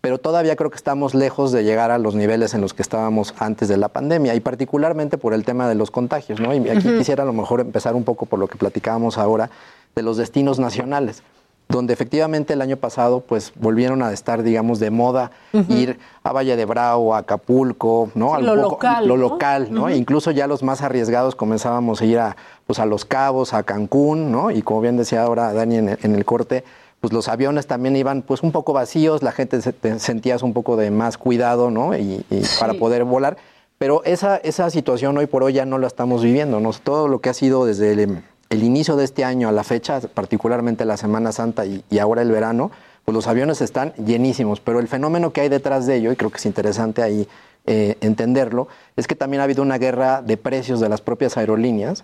[0.04, 3.34] Pero todavía creo que estamos lejos de llegar a los niveles en los que estábamos
[3.40, 6.54] antes de la pandemia y particularmente por el tema de los contagios, ¿no?
[6.54, 9.50] Y aquí quisiera a lo mejor empezar un poco por lo que platicábamos ahora
[9.96, 11.24] de los destinos nacionales
[11.70, 15.32] donde efectivamente el año pasado pues volvieron a estar digamos de moda
[15.70, 18.36] ir a Valle de Bravo, a Acapulco, ¿no?
[18.36, 19.30] Sí, lo local, lo ¿no?
[19.30, 19.90] local, ¿no?
[19.90, 22.36] Incluso ya los más arriesgados comenzábamos a ir a
[22.68, 24.52] pues a Los Cabos, a Cancún, ¿no?
[24.52, 26.66] Y como bien decía ahora Dani en el, en el corte,
[27.04, 30.54] pues los aviones también iban pues un poco vacíos, la gente se, te sentías un
[30.54, 31.98] poco de más cuidado, ¿no?
[31.98, 33.36] Y, y para poder volar.
[33.78, 36.72] Pero esa, esa situación hoy por hoy ya no la estamos viviendo, ¿no?
[36.72, 40.00] Todo lo que ha sido desde el, el inicio de este año a la fecha,
[40.14, 42.72] particularmente la Semana Santa y, y ahora el verano,
[43.06, 46.30] pues los aviones están llenísimos, pero el fenómeno que hay detrás de ello, y creo
[46.30, 47.28] que es interesante ahí
[47.66, 52.04] eh, entenderlo, es que también ha habido una guerra de precios de las propias aerolíneas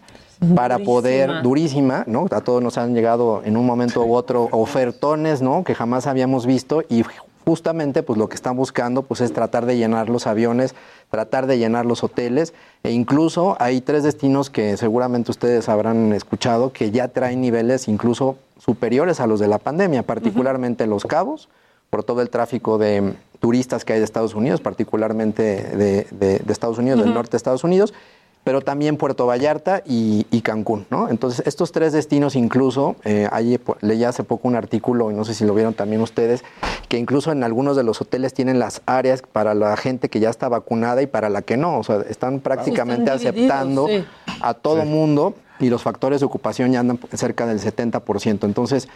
[0.56, 2.28] para poder, durísima, ¿no?
[2.32, 5.66] A todos nos han llegado en un momento u otro ofertones, ¿no?
[5.66, 7.04] Que jamás habíamos visto y
[7.46, 10.76] justamente pues lo que están buscando pues es tratar de llenar los aviones,
[11.10, 16.72] tratar de llenar los hoteles e incluso hay tres destinos que seguramente ustedes habrán escuchado
[16.72, 18.38] que ya traen niveles incluso
[18.74, 21.50] superiores a los de la pandemia, particularmente Los Cabos,
[21.90, 25.42] por todo el tráfico de turistas que hay de Estados Unidos, particularmente
[25.76, 27.96] de, de- de Estados Unidos, del norte de Estados Unidos,
[28.44, 31.10] pero también Puerto Vallarta y, y Cancún, ¿no?
[31.10, 35.34] Entonces, estos tres destinos incluso, eh, ahí leí hace poco un artículo, y no sé
[35.34, 36.44] si lo vieron también ustedes,
[36.90, 40.30] que incluso en algunos de los hoteles tienen las áreas para la gente que ya
[40.30, 44.06] está vacunada y para la que no, o sea, están prácticamente Están aceptando sí.
[44.42, 48.46] A todo mundo y los factores de ocupación ya andan cerca del 70%.
[48.46, 48.88] Entonces,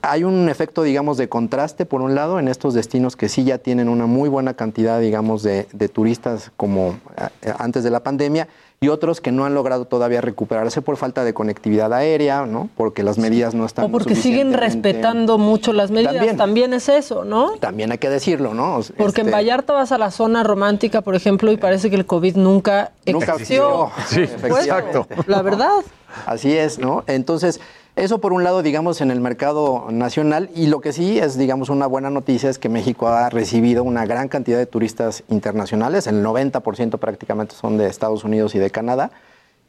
[0.00, 3.58] hay un efecto, digamos, de contraste, por un lado, en estos destinos que sí ya
[3.58, 6.98] tienen una muy buena cantidad, digamos, de, de turistas como
[7.42, 8.48] eh, antes de la pandemia,
[8.80, 12.68] y otros que no han logrado todavía recuperarse por falta de conectividad aérea, ¿no?
[12.76, 16.14] Porque las medidas no están O porque siguen respetando mucho las medidas.
[16.14, 16.36] También.
[16.36, 17.56] También, es eso, ¿no?
[17.58, 18.80] También hay que decirlo, ¿no?
[18.96, 22.06] Porque en Este, Vallarta vas a la zona romántica, por ejemplo, y parece que el
[22.06, 23.90] COVID nunca, Nunca existió.
[24.06, 25.08] Sí, Pues, exacto.
[25.26, 25.82] La verdad.
[26.26, 27.04] Así es, ¿no?
[27.06, 27.60] Entonces,
[27.98, 31.68] eso por un lado, digamos, en el mercado nacional, y lo que sí es, digamos,
[31.68, 36.24] una buena noticia es que México ha recibido una gran cantidad de turistas internacionales, el
[36.24, 39.10] 90% prácticamente son de Estados Unidos y de Canadá,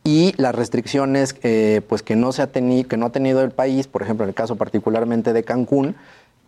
[0.03, 3.51] y las restricciones eh, pues que no se ha tenido, que no ha tenido el
[3.51, 5.95] país, por ejemplo, en el caso particularmente de Cancún,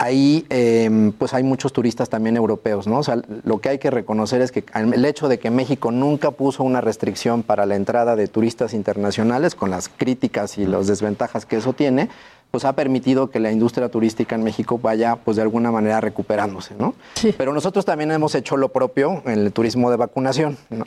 [0.01, 2.97] ahí eh, pues hay muchos turistas también europeos, ¿no?
[2.97, 6.31] O sea, lo que hay que reconocer es que el hecho de que México nunca
[6.31, 11.45] puso una restricción para la entrada de turistas internacionales, con las críticas y las desventajas
[11.45, 12.09] que eso tiene,
[12.49, 16.73] pues ha permitido que la industria turística en México vaya pues de alguna manera recuperándose,
[16.79, 16.95] ¿no?
[17.37, 20.85] Pero nosotros también hemos hecho lo propio en el turismo de vacunación, ¿no?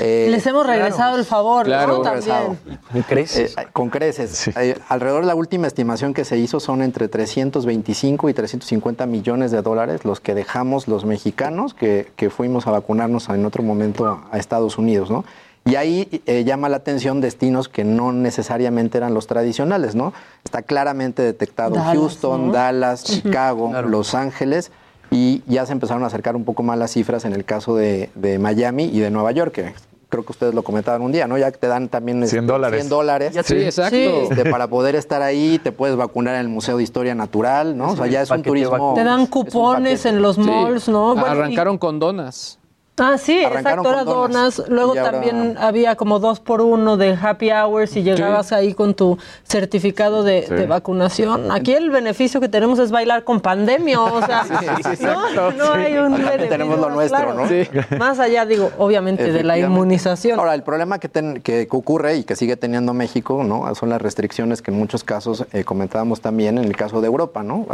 [0.00, 2.00] Eh, Les hemos regresado el favor, Claro.
[2.00, 2.58] También.
[2.92, 3.54] Con creces.
[3.72, 4.48] con creces.
[4.56, 9.50] Eh, alrededor de la última estimación que se hizo son entre 325 y 350 millones
[9.50, 14.22] de dólares los que dejamos los mexicanos que, que fuimos a vacunarnos en otro momento
[14.30, 15.24] a Estados Unidos, ¿no?
[15.64, 20.12] Y ahí eh, llama la atención destinos que no necesariamente eran los tradicionales, ¿no?
[20.42, 22.52] Está claramente detectado Dallas, Houston, ¿no?
[22.52, 23.04] Dallas.
[23.04, 24.72] Chicago, Los Ángeles
[25.12, 28.10] y ya se empezaron a acercar un poco más las cifras en el caso de,
[28.16, 29.74] de Miami y de Nueva York, que
[30.08, 31.38] creo que ustedes lo comentaban un día, ¿no?
[31.38, 32.80] Ya que te dan también 100 dólares.
[32.80, 33.34] 100 dólares.
[33.44, 33.96] Sí, exacto.
[33.96, 37.92] Este, para poder estar ahí, te puedes vacunar en el Museo de Historia Natural, ¿no?
[37.92, 38.92] O sea, ya es un turismo.
[38.94, 40.42] Te dan cupones en los Sí.
[40.42, 41.14] malls, ¿no?
[41.14, 42.58] Bueno, y- Arrancaron con donas.
[42.98, 44.62] Ah, sí, Arrancaron exacto, era donas.
[44.68, 48.92] Luego ahora- también había como dos por uno de happy hours y llegabas ahí con
[48.94, 50.54] tu certificado de, Sí.
[50.54, 51.50] de vacunación.
[51.50, 54.44] Aquí el beneficio que tenemos es bailar con pandemia, o sea,
[55.34, 57.34] no, no hay un beneficio tenemos lo más nuestro, claro.
[57.34, 57.48] ¿no?
[57.48, 57.66] Sí.
[57.98, 60.38] Más allá, digo, obviamente, de la inmunización.
[60.38, 63.74] Ahora, el problema que, ten- que ocurre y que sigue teniendo México, ¿no?
[63.74, 67.42] Son las restricciones que en muchos casos eh, comentábamos también en el caso de Europa,
[67.42, 67.66] ¿no?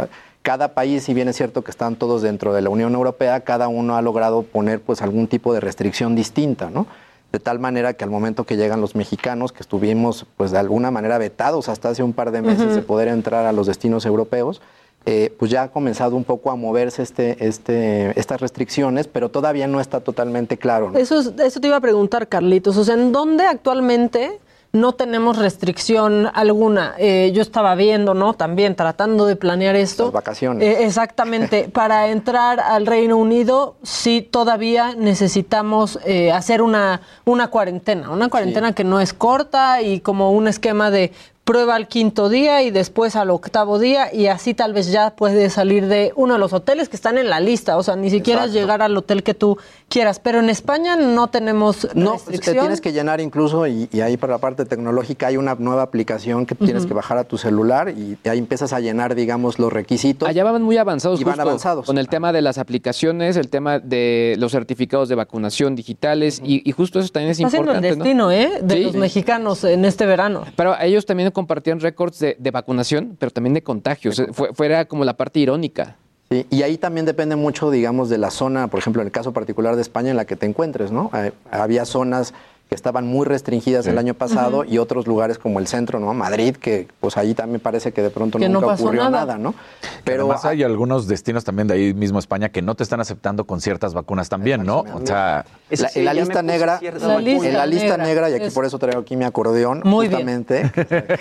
[0.49, 3.67] Cada país, si bien es cierto que están todos dentro de la Unión Europea, cada
[3.67, 6.87] uno ha logrado poner pues algún tipo de restricción distinta, ¿no?
[7.31, 10.89] De tal manera que al momento que llegan los mexicanos, que estuvimos pues de alguna
[10.89, 14.59] manera vetados hasta hace un par de meses de poder entrar a los destinos europeos,
[15.05, 19.67] eh, pues ya ha comenzado un poco a moverse este, este, estas restricciones, pero todavía
[19.67, 20.89] no está totalmente claro.
[20.89, 20.97] ¿no?
[20.97, 22.75] Eso, es- eso te iba a preguntar, Carlitos.
[22.75, 24.39] O sea, ¿en dónde actualmente
[24.71, 26.93] no tenemos restricción alguna?
[26.97, 28.33] Eh, yo estaba viendo, ¿no?
[28.33, 30.05] También tratando de planear esto.
[30.05, 30.63] Las vacaciones.
[30.63, 31.69] Eh, exactamente.
[31.73, 38.11] Para entrar al Reino Unido, sí todavía necesitamos eh, hacer una, una cuarentena.
[38.11, 41.13] Una cuarentena que no es corta y como un esquema de
[41.49, 45.53] prueba al quinto día y después al octavo día y así tal vez ya puedes
[45.53, 48.41] salir de uno de los hoteles que están en la lista, o sea, ni siquiera
[48.41, 48.59] Exacto.
[48.59, 52.53] llegar al hotel que tú quieras, pero en España no tenemos No, restricción.
[52.55, 55.81] te tienes que llenar incluso, y, y ahí para la parte tecnológica hay una nueva
[55.81, 59.73] aplicación que tienes que bajar a tu celular y ahí empiezas a llenar, digamos, los
[59.73, 60.29] requisitos.
[60.29, 61.85] Allá van muy avanzados, Y van justo, avanzados.
[61.87, 66.61] con el tema de las aplicaciones, el tema de los certificados de vacunación digitales y,
[66.63, 68.13] y justo eso también es Está siendo el importante.
[68.13, 68.27] ¿no?
[68.27, 68.59] destino, ¿eh?
[68.61, 68.83] De Sí.
[68.83, 70.43] los mexicanos en este verano.
[70.55, 74.21] Pero ellos también compartían récords de, de vacunación, pero también de contagios.
[74.33, 75.95] Fue, fuera como la parte irónica.
[76.29, 79.31] Sí, y ahí también depende mucho, digamos, de la zona, por ejemplo, en el caso
[79.31, 81.09] particular de España en la que te encuentres, ¿no?
[81.13, 82.33] Eh, había zonas
[82.69, 86.13] que estaban muy restringidas el año pasado y otros lugares como el centro, ¿no?
[86.13, 89.25] Madrid, que pues ahí también parece que de pronto Que no nunca pasó ocurrió nada.
[89.25, 89.55] nada, ¿no?
[90.03, 93.45] Pero además hay algunos destinos también de ahí mismo España que no te están aceptando
[93.45, 94.81] con ciertas vacunas también, ¿no?
[94.93, 98.77] O sea, La- en la lista negra, en la lista negra, y aquí por eso
[98.77, 100.19] traigo aquí mi acordeón, Muy bien.
[100.27, 100.71] justamente.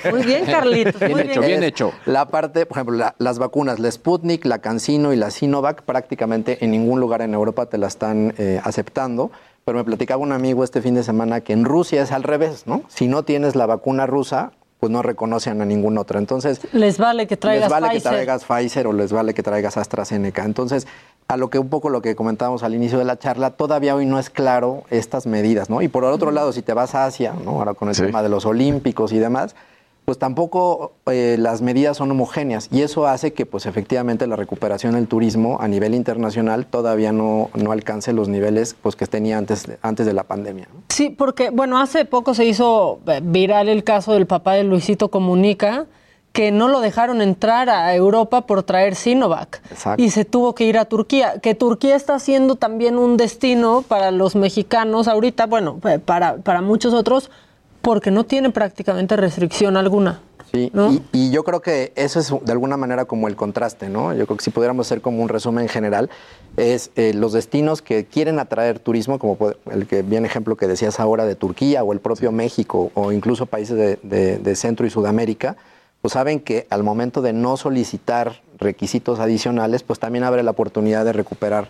[0.13, 1.01] Muy bien, Carlitos.
[1.01, 1.63] muy bien.
[1.65, 1.73] Es
[2.05, 6.63] La parte, por ejemplo, la- las vacunas, la Sputnik, la CanSino y la Sinovac, prácticamente
[6.63, 9.31] en ningún lugar en Europa te la están eh, aceptando.
[9.69, 12.63] Pero me platicaba un amigo este fin de semana que en Rusia es al revés,
[12.67, 12.85] ¿no?
[12.89, 16.19] Si no tienes la vacuna rusa, pues no reconocen a ninguna otra.
[16.19, 18.03] Entonces, Les vale que traigas les vale Pfizer.
[18.03, 20.47] que traigas Pfizer o les vale que traigas AstraZeneca.
[20.47, 20.87] Entonces,
[21.29, 24.07] a lo que un poco lo que comentábamos al inicio de la charla, todavía hoy
[24.07, 25.83] no es claro estas medidas, ¿no?
[25.83, 27.59] Y por el otro lado, si te vas a Asia, ¿no?
[27.59, 29.55] Ahora con el tema de los olímpicos y demás,
[30.09, 34.95] pues tampoco eh, las medidas son homogéneas y eso hace que pues efectivamente la recuperación
[34.95, 39.67] del turismo a nivel internacional todavía no, no alcance los niveles pues que tenía antes,
[39.67, 40.67] de- antes de la pandemia.
[40.73, 40.81] ¿no?
[40.89, 45.11] Sí, porque, bueno, hace poco se hizo eh, viral el caso del papá de Luisito
[45.11, 45.85] Comunica,
[46.33, 49.61] que no lo dejaron entrar a Europa por traer Sinovac.
[49.71, 50.03] Exacto.
[50.03, 51.39] Y se tuvo que ir a Turquía.
[51.43, 56.63] Que Turquía está siendo también un destino para los mexicanos ahorita, bueno, eh, para, para
[56.63, 57.31] muchos otros,
[57.83, 60.21] porque no tiene prácticamente restricción alguna.
[60.51, 64.15] Sí, y, y yo creo que eso es de alguna manera como el contraste, ¿no?
[64.15, 66.09] Yo creo que si pudiéramos hacer como un resumen general,
[66.57, 69.37] es eh, los destinos que quieren atraer turismo, como
[69.71, 73.45] el que bien ejemplo que decías ahora de Turquía o el propio México o incluso
[73.45, 75.57] países de, de- de Centro y Sudamérica,
[76.01, 81.05] pues saben que al momento de no solicitar requisitos adicionales, pues también abre la oportunidad
[81.05, 81.69] de recuperar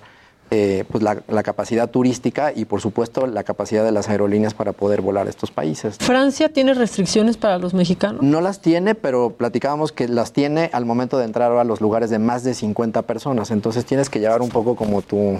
[0.50, 4.72] eh, pues la, la capacidad turística y por supuesto la capacidad de las aerolíneas para
[4.72, 5.96] poder volar a estos países.
[5.98, 8.22] ¿Francia tiene restricciones para los mexicanos?
[8.22, 12.08] No las tiene, pero platicábamos que las tiene al momento de entrar a los lugares
[12.10, 13.50] de más de 50 personas.
[13.50, 15.38] Entonces tienes que llevar un poco como tu...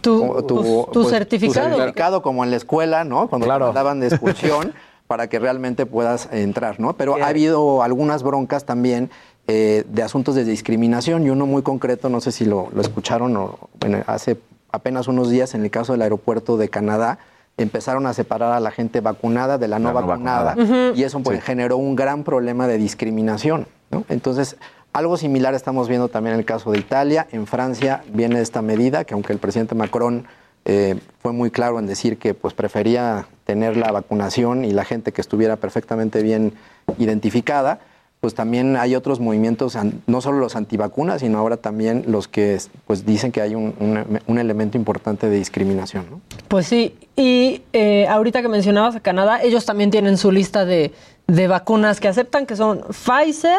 [0.00, 1.70] Tu, como tu- tu certificado.
[1.70, 3.28] Tu certificado como en la escuela, ¿no?
[3.28, 4.74] Cuando te mandaban de excursión
[5.06, 6.96] para que realmente puedas entrar, ¿no?
[6.96, 9.10] Pero ha habido algunas broncas también
[9.46, 13.36] eh, de asuntos de discriminación y uno muy concreto, no sé si lo, lo escucharon
[13.36, 14.38] o, bueno, hace
[14.72, 17.18] apenas unos días en el caso del aeropuerto de Canadá,
[17.56, 20.54] empezaron a separar a la gente vacunada de la no La no vacunada.
[20.56, 20.92] vacunada.
[20.96, 21.44] Y eso pues, Sí.
[21.46, 23.66] generó un gran problema de discriminación.
[23.92, 24.04] ¿no?
[24.08, 24.56] Entonces,
[24.92, 27.28] algo similar estamos viendo también en el caso de Italia.
[27.30, 30.26] En Francia viene esta medida que aunque el presidente Macron
[30.64, 35.12] eh, fue muy claro en decir que pues, prefería tener la vacunación y la gente
[35.12, 36.54] que estuviera perfectamente bien
[36.98, 37.78] identificada,
[38.24, 42.56] pues también hay otros movimientos, no solo los antivacunas, sino ahora también los que
[42.86, 46.06] pues, dicen que hay un, un- un elemento importante de discriminación.
[46.10, 46.20] ¿no?
[46.48, 50.94] Pues sí, y eh, ahorita que mencionabas a Canadá, ellos también tienen su lista de,
[51.26, 53.58] de vacunas que aceptan, que son Pfizer.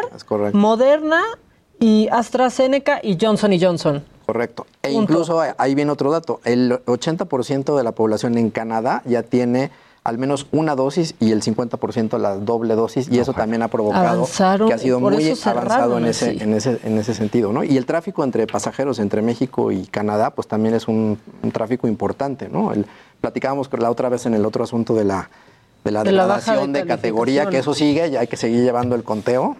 [0.52, 1.22] Moderna
[1.78, 4.02] y AstraZeneca y Johnson y Johnson.
[4.26, 4.66] Correcto.
[4.82, 5.02] E Punto.
[5.12, 6.40] incluso eh, ahí viene otro dato.
[6.44, 9.70] El 80% de la población en Canadá ya tiene
[10.06, 14.06] al menos una dosis y el 50% la doble dosis y eso también ha provocado
[14.06, 17.52] Avanzaron, que ha sido muy avanzado en ese, en, ese, en ese sentido.
[17.52, 17.64] ¿no?
[17.64, 21.88] Y el tráfico entre pasajeros entre México y Canadá pues también es un, un tráfico
[21.88, 22.48] importante.
[22.48, 22.72] ¿no?
[22.72, 22.86] El-
[23.20, 25.28] platicábamos la otra vez en el otro asunto de la,
[25.84, 28.36] de la De la baja degradación de de, categoría, que eso sigue, ya hay que
[28.36, 29.56] seguir llevando el conteo.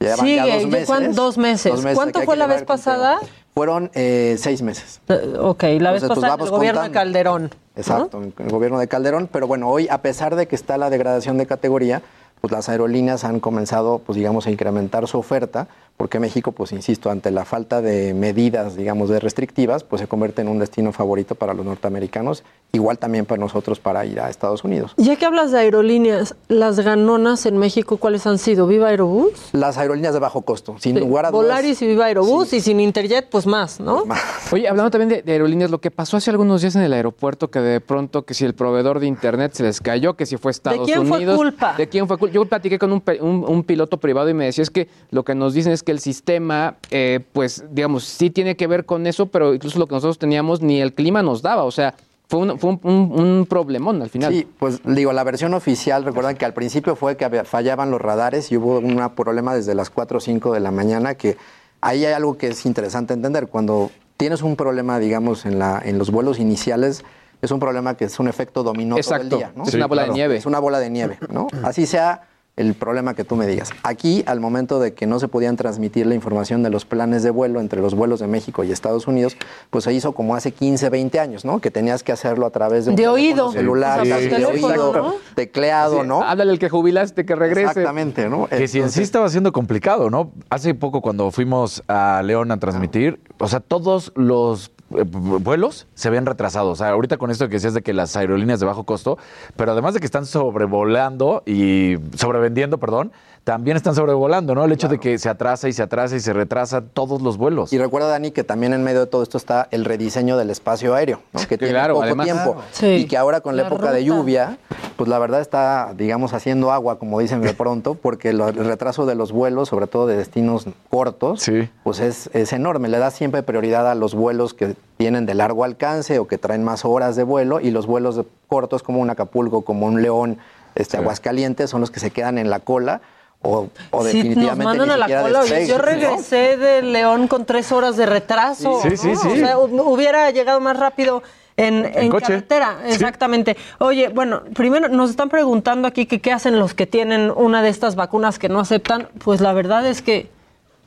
[0.00, 0.86] Ya van ya dos ¿ya meses.
[0.86, 1.72] cuán- dos meses.
[1.72, 3.18] Dos meses ¿Cuánto fue la vez pasada?
[3.54, 5.00] Fueron eh, seis meses.
[5.08, 6.90] Eh, ok, la vez Entonces, pues, pasada el gobierno de.
[6.92, 7.42] Calderón.
[7.44, 7.50] ¿no?
[7.74, 9.28] Exacto, en el gobierno de Calderón.
[9.32, 12.02] Pero bueno, hoy, a pesar de que está la degradación de categoría,
[12.40, 15.66] pues las aerolíneas han comenzado, pues digamos, a incrementar su oferta,
[15.98, 20.40] porque México, pues insisto, ante la falta de medidas, digamos, de restrictivas, pues se convierte
[20.40, 24.64] en un destino favorito para los norteamericanos, igual también para nosotros para ir a Estados
[24.64, 24.94] Unidos.
[24.96, 28.66] Ya que hablas de aerolíneas, las ganonas en México, ¿cuáles han sido?
[28.66, 29.32] ¿Viva Aerobús?
[29.52, 31.42] Las aerolíneas de bajo costo, sin Sí, lugar a dudas.
[31.48, 34.04] Volaris y Viva Aerobús, y sin Interjet, pues más, ¿no?
[34.52, 37.50] Oye, hablando también de, de aerolíneas, lo que pasó hace algunos días en el aeropuerto,
[37.50, 40.52] que de pronto que si el proveedor de internet se les cayó, que si fue
[40.52, 41.36] Estados quién fue Unidos.
[41.36, 41.74] culpa?
[41.76, 42.32] ¿De quién fue culpa?
[42.34, 45.24] Yo platiqué con un, pe- un- un piloto privado y me decía es que lo
[45.24, 49.06] que nos dicen es que el sistema, eh, pues, digamos, sí tiene que ver con
[49.06, 51.64] eso, pero incluso lo que nosotros teníamos ni el clima nos daba.
[51.64, 51.94] O sea,
[52.28, 54.32] fue un, fue un, un- un problemón al final.
[54.32, 58.00] Sí, pues digo, la versión oficial, recuerdan que al principio fue que había- fallaban los
[58.00, 61.36] radares y hubo un problema desde las 4 o 5 de la mañana, que
[61.80, 63.46] ahí hay algo que es interesante entender.
[63.48, 67.02] Cuando tienes un problema, digamos, en, la, en los vuelos iniciales,
[67.40, 69.52] es un problema que es un efecto dominó todo el día.
[69.54, 69.62] ¿no?
[69.62, 70.36] Es una bola de nieve.
[70.36, 71.46] Es una bola de nieve, ¿no?
[71.62, 72.22] Así sea
[72.58, 73.70] el problema que tú me digas.
[73.84, 77.30] Aquí, al momento de que no se podían transmitir la información de los planes de
[77.30, 79.36] vuelo entre los vuelos de México y Estados Unidos,
[79.70, 81.60] pues se hizo como hace 15, 20 años, ¿no?
[81.60, 83.52] Que tenías que hacerlo a través de un De oído.
[83.52, 85.14] celular, de oído, ¿no?
[85.34, 86.22] tecleado, ¿no?
[86.22, 87.68] Háblale el que jubilaste, que regrese.
[87.68, 88.48] Exactamente, ¿no?
[88.48, 90.32] Que si en sí estaba siendo complicado, ¿no?
[90.50, 96.26] Hace poco cuando fuimos a León a transmitir, o sea, todos los vuelos se habían
[96.26, 96.70] retrasado.
[96.70, 99.18] O sea, ahorita con esto que decías de que las aerolíneas de bajo costo,
[99.56, 103.12] pero además de que están sobrevolando y sobrevendiendo, perdón,
[103.48, 104.62] también están sobrevolando, ¿no?
[104.62, 107.72] El hecho de que se atrasa y se atrasa y se retrasa todos los vuelos.
[107.72, 110.94] Y recuerda, Dani, que también en medio de todo esto está el rediseño del espacio
[110.94, 111.40] aéreo, ¿no?
[111.48, 112.26] que tiene claro, poco además.
[112.26, 112.52] tiempo.
[112.52, 112.68] Claro.
[112.72, 112.86] Sí.
[112.88, 114.58] Y que ahora con la, La época de lluvia,
[114.96, 119.06] pues la verdad está, digamos, haciendo agua, como dicen de pronto, porque lo- el retraso
[119.06, 121.70] de los vuelos, sobre todo de destinos cortos, Sí.
[121.84, 122.88] pues es, es enorme.
[122.88, 126.64] Le da siempre prioridad a los vuelos que vienen de largo alcance o que traen
[126.64, 130.36] más horas de vuelo y los vuelos cortos como un Acapulco, como un León,
[130.74, 133.00] este, Aguascalientes, son los que se quedan en la cola
[133.42, 135.84] o, o Si nos definitivamente mandan ni a la siquiera cola, oye, despegue, yo ¿no?
[135.84, 138.80] regresé de León con tres horas de retraso.
[138.82, 139.20] Sí, sí, ¿no?
[139.20, 139.28] sí.
[139.28, 141.22] O sea, hu- hubiera llegado más rápido
[141.56, 142.26] en, en coche.
[142.26, 142.94] carretera, Sí.
[142.94, 143.56] exactamente.
[143.78, 147.68] Oye, bueno, primero nos están preguntando aquí que qué hacen los que tienen una de
[147.68, 149.08] estas vacunas que no aceptan.
[149.24, 150.28] Pues la verdad es que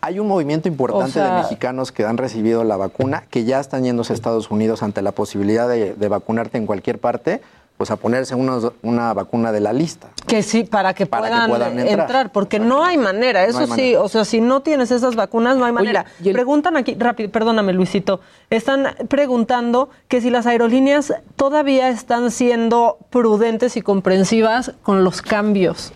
[0.04, 3.60] Hay un movimiento importante O sea- de mexicanos que han recibido la vacuna, que ya
[3.60, 7.42] están yéndose a Estados Unidos ante la posibilidad de, de vacunarte en cualquier parte,
[7.82, 10.10] pues a ponerse unos- una vacuna de la lista.
[10.28, 12.00] Que sí, para que, Para que puedan, entrar.
[12.02, 12.32] entrar.
[12.32, 14.02] porque no hay manera, eso hay sí, manera.
[14.04, 16.06] o sea, si no tienes esas vacunas, no hay manera.
[16.32, 18.20] Preguntan aquí, rápido, perdóname Luisito,
[18.52, 25.92] están preguntando que si las aerolíneas todavía están siendo prudentes y comprensivas con los cambios.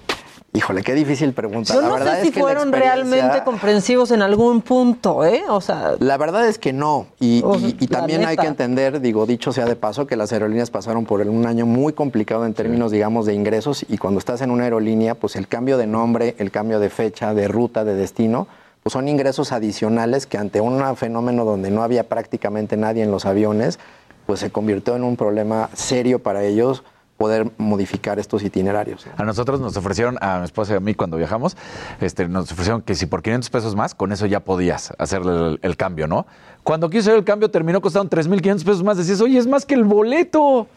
[0.55, 1.73] Híjole, qué difícil pregunta.
[1.73, 5.25] Yo la no verdad sé si es que fueron experiencia- realmente comprensivos en algún punto,
[5.25, 5.43] ¿eh?
[5.49, 7.07] O sea, La verdad es que no.
[7.19, 10.15] Y, O y- y la también hay que entender, digo, dicho sea de paso, que
[10.15, 13.85] las aerolíneas pasaron por un año muy complicado en términos, digamos, de ingresos.
[13.89, 17.33] Y cuando estás en una aerolínea, pues el cambio de nombre, el cambio de fecha,
[17.33, 18.47] de ruta, de destino,
[18.81, 23.25] pues son ingresos adicionales que ante un fenómeno donde no había prácticamente nadie en los
[23.25, 23.77] aviones,
[24.25, 26.83] pues se convirtió en un problema serio para ellos
[27.17, 29.05] poder modificar estos itinerarios.
[29.17, 31.55] A nosotros nos ofrecieron, a mi esposa y a mí cuando viajamos,
[32.01, 35.59] este, nos ofrecieron que si por 500 pesos más, con eso ya podías hacer el,
[35.61, 36.25] el cambio, ¿no?
[36.63, 38.97] Cuando quiso hacer el cambio terminó costando 3.500 pesos más.
[38.97, 40.67] Decías, oye, es más que el boleto.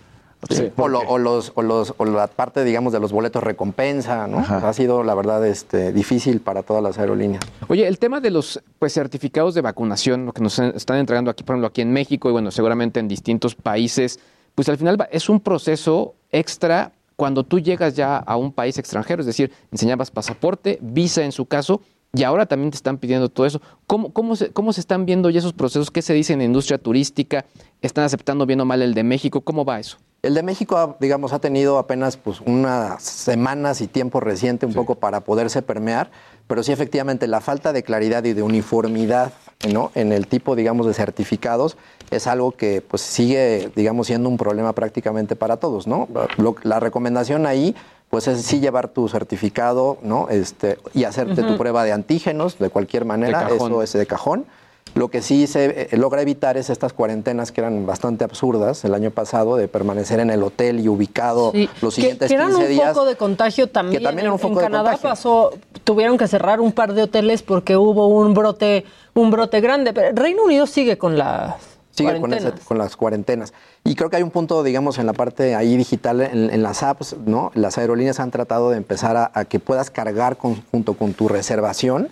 [0.51, 4.29] Sí, o, lo- o los, o, los, o la parte, digamos, de los boletos recompensa,
[4.29, 4.39] ¿no?
[4.39, 7.43] Ha sido, la verdad, este, difícil para todas las aerolíneas.
[7.67, 11.43] Oye, el tema de los pues, certificados de vacunación, lo que nos están entregando aquí,
[11.43, 14.21] por ejemplo, aquí en México y bueno, seguramente en distintos países,
[14.59, 19.21] pues al final es un proceso extra cuando tú llegas ya a un país extranjero,
[19.21, 21.81] es decir, enseñabas pasaporte, visa en su caso,
[22.13, 23.63] y ahora también te están pidiendo todo eso.
[23.87, 25.93] ¿Cómo, cómo, se, ¿Cómo se están viendo ya esos procesos?
[25.93, 27.45] ¿Qué se dice en la industria turística?
[27.83, 29.43] ¿Están aceptando bien o mal el de México?
[29.43, 29.99] ¿Cómo va eso?
[30.21, 34.97] El de México, digamos, ha tenido apenas pues, unas semanas y tiempo reciente un poco
[34.97, 36.11] para poderse permear,
[36.49, 39.33] pero sí efectivamente la falta de claridad y de uniformidad
[39.73, 39.93] ¿no?
[39.95, 41.77] en el tipo, digamos, de certificados
[42.11, 46.09] es algo que pues, sigue, digamos, siendo un problema prácticamente para todos, ¿no?
[46.37, 47.77] Lo- la recomendación ahí
[48.11, 50.29] pues es sí llevar tu certificado, ¿no?
[50.31, 54.47] Este, y hacerte tu prueba de antígenos de cualquier manera, eso es de cajón.
[54.95, 58.95] Lo que sí se eh, logra evitar es estas cuarentenas que eran bastante absurdas el
[58.95, 62.49] año pasado, de permanecer en el hotel y ubicado Sí, los que, siguientes que eran
[62.49, 62.93] 15 un días.
[62.95, 64.03] foco de contagio también.
[64.03, 65.11] también era un En- foco en de Canadá contagio.
[65.11, 65.51] pasó,
[65.85, 68.85] tuvieron que cerrar un par de hoteles porque hubo un brote,
[69.15, 69.93] un brote grande.
[69.93, 71.55] Pero Reino Unido sigue con las
[71.93, 72.55] Sigue con, cuarentenas.
[72.55, 73.53] ese- con las cuarentenas.
[73.85, 76.83] Y creo que hay un punto, digamos, en la parte ahí digital, en, en las
[76.83, 77.51] apps, ¿no?
[77.55, 81.29] Las aerolíneas han tratado de empezar a, a que puedas cargar con- junto con tu
[81.29, 82.09] reservación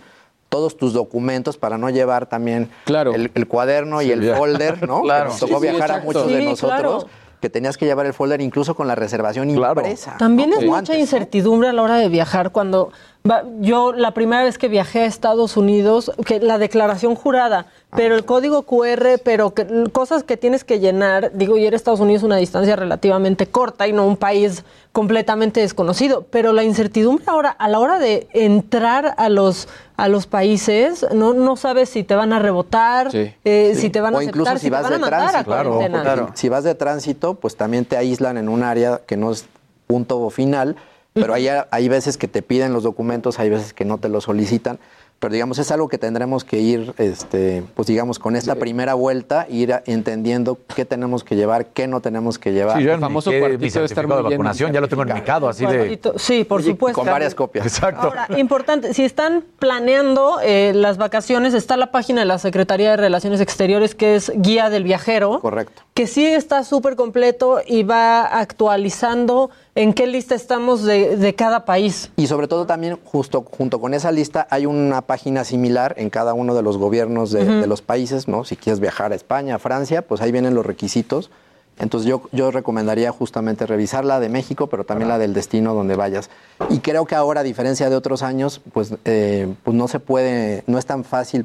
[0.48, 4.36] todos tus documentos para no llevar también el, el cuaderno y Sí, el ya.
[4.36, 5.02] folder, ¿no?
[5.02, 5.30] Claro.
[5.30, 7.04] Nos tocó Sí, sí, viajar a muchos de nosotros.
[7.04, 7.26] claro.
[7.40, 10.16] Que tenías que llevar el folder incluso con la reservación impresa.
[10.18, 10.56] También ¿no?
[10.58, 10.98] es mucha antes.
[10.98, 12.50] incertidumbre a la hora de viajar.
[12.50, 12.90] Cuando
[13.30, 18.14] va- yo la primera vez que viajé a Estados Unidos, que la declaración jurada, pero
[18.14, 22.22] el código QR, pero que, cosas que tienes que llenar, digo, y era Estados Unidos
[22.22, 27.68] una distancia relativamente corta y no un país completamente desconocido, pero la incertidumbre ahora a
[27.68, 32.32] la hora de entrar a los a los países, no, no sabes si te van
[32.32, 33.32] a rebotar, Sí.
[33.44, 33.80] eh, Sí.
[33.82, 35.20] si te van a o incluso aceptar, si si te vas van a de mandar
[35.22, 35.50] a tránsito.
[35.50, 36.14] cuarentena.
[36.16, 39.30] porque Si, si vas de tránsito, pues también te aíslan en un área que no
[39.32, 39.46] es
[39.86, 40.76] punto final,
[41.14, 44.24] pero hay, hay veces que te piden los documentos, hay veces que no te los
[44.24, 44.78] solicitan.
[45.18, 49.46] Pero digamos, es algo que tendremos que ir, este, pues digamos, con esta primera vuelta,
[49.48, 52.76] ir a- entendiendo qué tenemos que llevar, qué no tenemos que llevar.
[52.76, 55.98] Sí, yo que mi certificado de vacunación ya lo tengo enmicado, así de...
[56.16, 57.00] Sí, por supuesto.
[57.00, 57.64] Con varias copias.
[57.66, 58.08] Exacto.
[58.08, 62.96] Ahora, importante, si están planeando eh, las vacaciones, está la página de la Secretaría de
[62.98, 65.40] Relaciones Exteriores que es Guía del Viajero.
[65.40, 65.82] Correcto.
[65.94, 71.64] Que sí está súper completo y va actualizando en qué lista estamos de, de cada
[71.66, 72.10] país.
[72.16, 76.32] Y sobre todo también, justo junto con esa lista, hay una página similar en cada
[76.34, 78.44] uno de los gobiernos de, los países, ¿no?
[78.44, 81.30] Si quieres viajar a España, a Francia, pues ahí vienen los requisitos.
[81.78, 85.94] Entonces yo, yo recomendaría justamente revisar la de México, pero también la del destino donde
[85.94, 86.30] vayas.
[86.70, 90.64] Y creo que ahora, a diferencia de otros años, pues, eh, pues no se puede,
[90.66, 91.44] no es tan fácil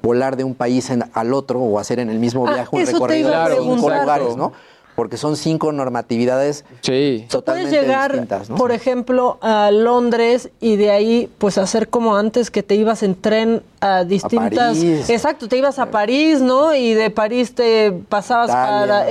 [0.00, 2.86] volar de un país en- al otro o hacer en el mismo Ah, viaje un
[2.86, 4.52] recorrido a de lugares, ¿no?
[4.94, 6.64] Porque son cinco normatividades
[7.22, 8.56] Puedes totalmente llegar, distintas, ¿no?
[8.56, 13.14] por ejemplo, a Londres y de ahí, pues, hacer como antes que te ibas en
[13.14, 14.76] tren a distintas.
[14.78, 15.08] París.
[15.08, 16.74] Exacto, te ibas a París, ¿no?
[16.74, 18.86] Y de París te pasabas Italia.
[18.86, 19.08] para.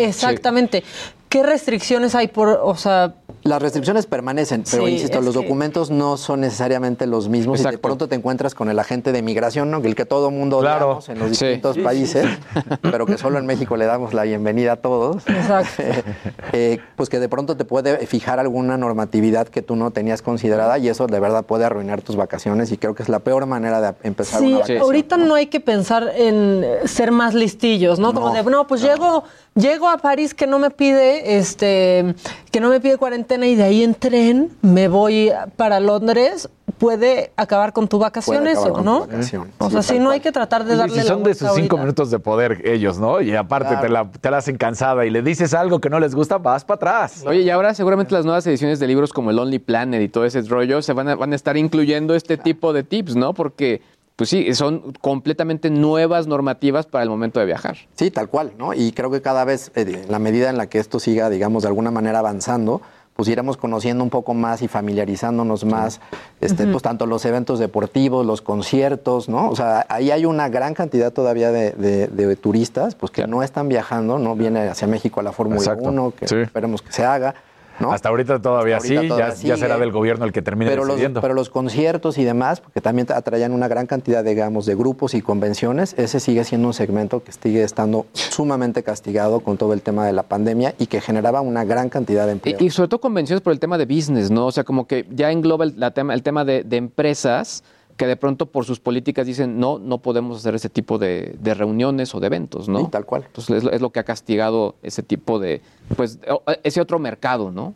[0.82, 0.84] Sí.
[1.32, 3.14] ¿Qué restricciones hay por, o sea,
[3.44, 7.64] Las restricciones permanecen, pero Sí, insisto, los que- documentos no son necesariamente los mismos y
[7.64, 7.82] de Exacto.
[7.88, 9.78] pronto te encuentras con el agente de migración, ¿no?
[9.78, 11.46] el que todo mundo odiamos en los Sí.
[11.46, 12.26] distintos Sí, sí, países,
[12.82, 15.24] pero que solo en México le damos la bienvenida a todos.
[15.28, 15.84] Exacto.
[16.54, 20.78] Eh, pues que de pronto te puede fijar alguna normatividad que tú no tenías considerada
[20.80, 23.80] y eso de verdad puede arruinar tus vacaciones y creo que es la peor manera
[23.80, 24.82] de empezar Sí, una vacación.
[24.82, 28.14] ahorita no hay que pensar en ser más listillos, ¿no?
[28.14, 29.24] Como No, de, no, pues llego,
[29.56, 32.16] llego a París que no me pide, este,
[32.52, 37.32] que no me pide cuarentena y de ahí en tren me voy para Londres, puede
[37.36, 39.02] acabar con tu vacaciones acabar o con no.
[39.02, 39.52] tu vacación.
[39.60, 41.34] O Sí, sea, sí, no hay que tratar de Y darle si la son de
[41.36, 41.78] sus cinco ahorita.
[41.78, 43.22] minutos de poder ellos, ¿no?
[43.22, 43.82] Y aparte Claro.
[43.82, 46.64] te, la, te la hacen cansada y le dices algo que no les gusta, vas
[46.66, 47.24] para atrás.
[47.28, 50.26] Oye, y ahora seguramente las nuevas ediciones de libros como el Only Planet y todo
[50.26, 53.34] ese rollo se van a, van a estar incluyendo este tipo de tips, ¿no?
[53.36, 53.82] Porque,
[54.22, 57.78] pues sí, son completamente nuevas normativas para el momento de viajar.
[57.96, 58.72] Sí, tal cual, ¿no?
[58.76, 61.64] Y creo que cada vez, eh, en la medida en la que esto siga, digamos,
[61.64, 62.84] de alguna manera avanzando,
[63.16, 66.02] pues iremos conociendo un poco más y familiarizándonos más,
[66.40, 69.50] este, pues tanto los eventos deportivos, los conciertos, ¿no?
[69.50, 73.42] O sea, ahí hay una gran cantidad todavía de, de- de turistas, pues que no
[73.42, 75.90] están viajando, no viene hacia México a la Fórmula Exacto.
[75.90, 76.36] 1, que Sí.
[76.36, 77.34] esperemos que se haga.
[77.82, 77.92] ¿No?
[77.92, 80.84] Hasta ahorita todavía Hasta ahorita sí, todavía ya, será del gobierno el que termine pero
[80.84, 81.22] los, decidiendo.
[81.22, 85.22] pero los conciertos y demás, porque también atraían una gran cantidad, digamos, de grupos y
[85.22, 90.06] convenciones, ese sigue siendo un segmento que sigue estando sumamente castigado con todo el tema
[90.06, 92.58] de la pandemia y que generaba una gran cantidad de empleo.
[92.60, 94.48] Y, y sobre todo convenciones por el tema de business, ¿no?
[94.48, 97.64] O sea, como que ya engloba el, la tema, el tema de, de empresas
[98.02, 101.54] que de pronto por sus políticas dicen, no, no podemos hacer ese tipo de, de
[101.54, 102.80] reuniones o de eventos, ¿no?
[102.80, 103.26] Sí, tal cual.
[103.28, 105.62] Entonces es, lo- es lo que ha castigado ese tipo de,
[105.96, 106.18] pues,
[106.64, 107.76] ese otro mercado, ¿no?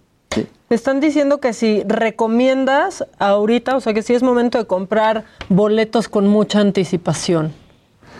[0.71, 6.09] Están diciendo que si recomiendas ahorita, o sea, que si es momento de comprar boletos
[6.09, 7.53] con mucha anticipación.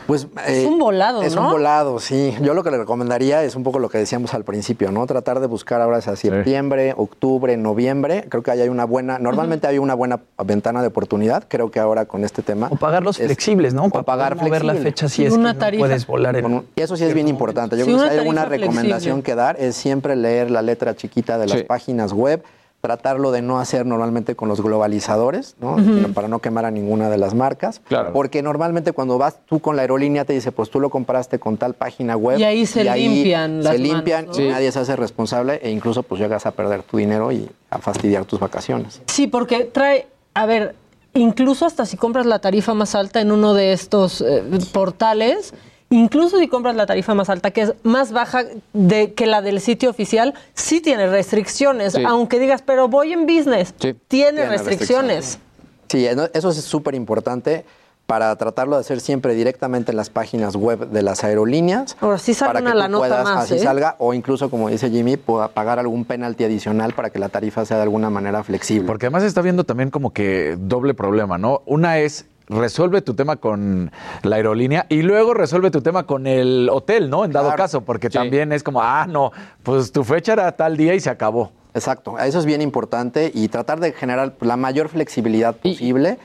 [0.07, 1.45] Pues, Es un volado, Es ¿no?
[1.47, 2.35] un volado, sí.
[2.41, 5.05] Yo lo que le recomendaría es un poco lo que decíamos al principio, ¿no?
[5.07, 8.25] Tratar de buscar ahora hacia septiembre, octubre, noviembre.
[8.29, 11.45] Creo que ahí hay una buena, normalmente hay una buena ventana de oportunidad.
[11.47, 12.67] Creo que ahora con este tema.
[12.71, 13.85] O pagarlos es- flexibles, ¿no?
[13.85, 16.65] O Para pagar poder mover la fecha si es que no puedes volar en un-
[16.75, 17.75] y eso sí es bien importante.
[17.75, 19.23] Yo Sí, creo que si hay alguna recomendación flexible.
[19.23, 21.63] que dar es siempre leer la letra chiquita de las Sí.
[21.63, 22.43] páginas web,
[22.85, 25.77] tratarlo de no hacer normalmente con los globalizadores, ¿no?
[26.13, 27.81] Para no quemar a ninguna de las marcas.
[28.13, 31.57] Porque normalmente cuando vas tú con la aerolínea te dice, pues tú lo compraste con
[31.57, 32.37] tal página web.
[32.37, 36.03] Y ahí se limpian las Se limpian manos, y nadie se hace responsable e incluso
[36.03, 39.01] pues llegas a perder tu dinero y a fastidiar tus vacaciones.
[39.07, 40.75] Sí, porque trae, a ver,
[41.15, 45.55] incluso hasta si compras la tarifa más alta en uno de estos eh, portales,
[45.89, 48.43] incluso si compras la tarifa más alta, que es más baja
[48.73, 52.03] de, que la del sitio oficial, sí tiene restricciones, Sí.
[52.05, 55.39] aunque digas, pero voy en business, tiene, Tiene restricciones.
[55.87, 57.63] Sí, eso es súper importante
[58.05, 61.97] para tratarlo de hacer siempre directamente en las páginas web de las aerolíneas.
[61.99, 63.59] Ahora sí para una que la tú nota puedas, más, así ¿eh?
[63.59, 67.65] salga, o incluso, como dice Jimmy, pueda pagar algún penalti adicional para que la tarifa
[67.65, 68.85] sea de alguna manera flexible.
[68.85, 71.61] Porque además está viendo también como que doble problema, ¿no?
[71.65, 73.91] Una es resuelve tu tema con
[74.23, 77.25] la aerolínea y luego resuelve tu tema con el hotel, ¿no?
[77.25, 77.57] En dado Claro.
[77.57, 79.31] caso, porque también es como, ah, no,
[79.63, 81.51] pues tu fecha era tal día y se acabó.
[81.73, 86.17] Exacto, eso es bien importante y tratar de generar la mayor flexibilidad posible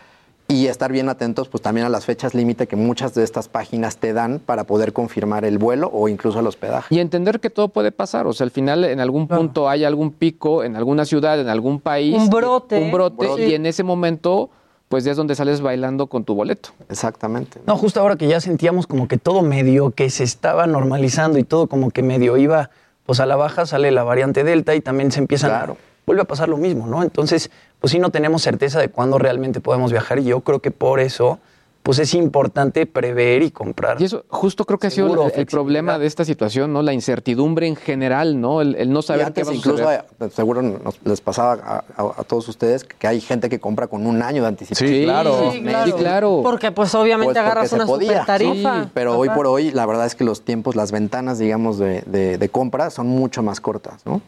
[0.46, 3.96] y estar bien atentos pues también a las fechas límite que muchas de estas páginas
[3.98, 6.92] te dan para poder confirmar el vuelo o incluso el hospedaje.
[6.94, 8.26] Y entender que todo puede pasar.
[8.26, 11.80] O sea, al final, en algún punto hay algún pico, en alguna ciudad, en algún
[11.80, 12.16] país.
[12.16, 12.80] Un brote.
[12.82, 13.16] Un brote.
[13.16, 13.48] Brote.
[13.48, 14.50] Y en ese momento,
[14.90, 16.70] pues ya es donde sales bailando con tu boleto.
[16.88, 17.60] Exactamente.
[17.64, 21.44] No, justo ahora que ya sentíamos como que todo medio que se estaba normalizando y
[21.44, 22.70] todo como que medio iba
[23.06, 25.74] pues a la baja, sale la variante Delta y también se empiezan a...
[26.06, 27.04] Vuelve a pasar lo mismo, ¿no?
[27.04, 30.72] Entonces, pues sí no tenemos certeza de cuándo realmente podemos viajar y yo creo que
[30.72, 31.38] por eso
[31.82, 34.00] pues es importante prever y comprar.
[34.00, 36.82] Y eso justo creo que ha sido el, el problema de esta situación, ¿no?
[36.82, 38.60] La incertidumbre en general, ¿no?
[38.60, 40.04] El, el no Y saber qué va a incluso, suceder.
[40.20, 43.86] eh, seguro nos- les pasaba a, a- a todos ustedes que hay gente que compra
[43.86, 44.90] con un año de anticipación.
[44.90, 45.50] Sí, claro.
[45.52, 45.86] Sí, claro.
[45.86, 46.40] Sí, claro.
[46.42, 48.10] Porque pues obviamente Pues, agarras una podía.
[48.10, 48.82] super tarifa.
[48.84, 52.02] Sí, pero hoy por hoy la verdad es que los tiempos, las ventanas, digamos, de,
[52.02, 54.20] de- de compra son mucho más cortas, ¿no?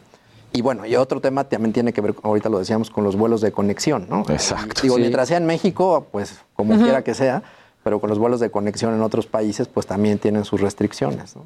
[0.53, 3.41] Y bueno, y otro tema también tiene que ver, ahorita lo decíamos, con los vuelos
[3.41, 4.23] de conexión, ¿no?
[4.29, 4.81] Exacto.
[4.83, 5.01] Digo, Sí.
[5.01, 7.41] mientras sea en México, pues como quiera que sea,
[7.83, 11.43] pero con los vuelos de conexión en otros países, pues también tienen sus restricciones, ¿no?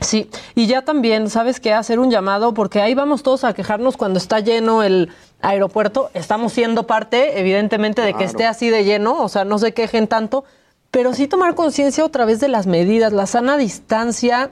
[0.00, 1.72] Sí, y ya también, ¿sabes qué?
[1.72, 5.10] Hacer un llamado, porque ahí vamos todos a quejarnos cuando está lleno el
[5.40, 6.10] aeropuerto.
[6.14, 10.08] Estamos siendo parte, evidentemente, de que esté así de lleno, o sea, no se quejen
[10.08, 10.44] tanto,
[10.90, 14.50] pero sí tomar conciencia otra vez de las medidas, la sana distancia.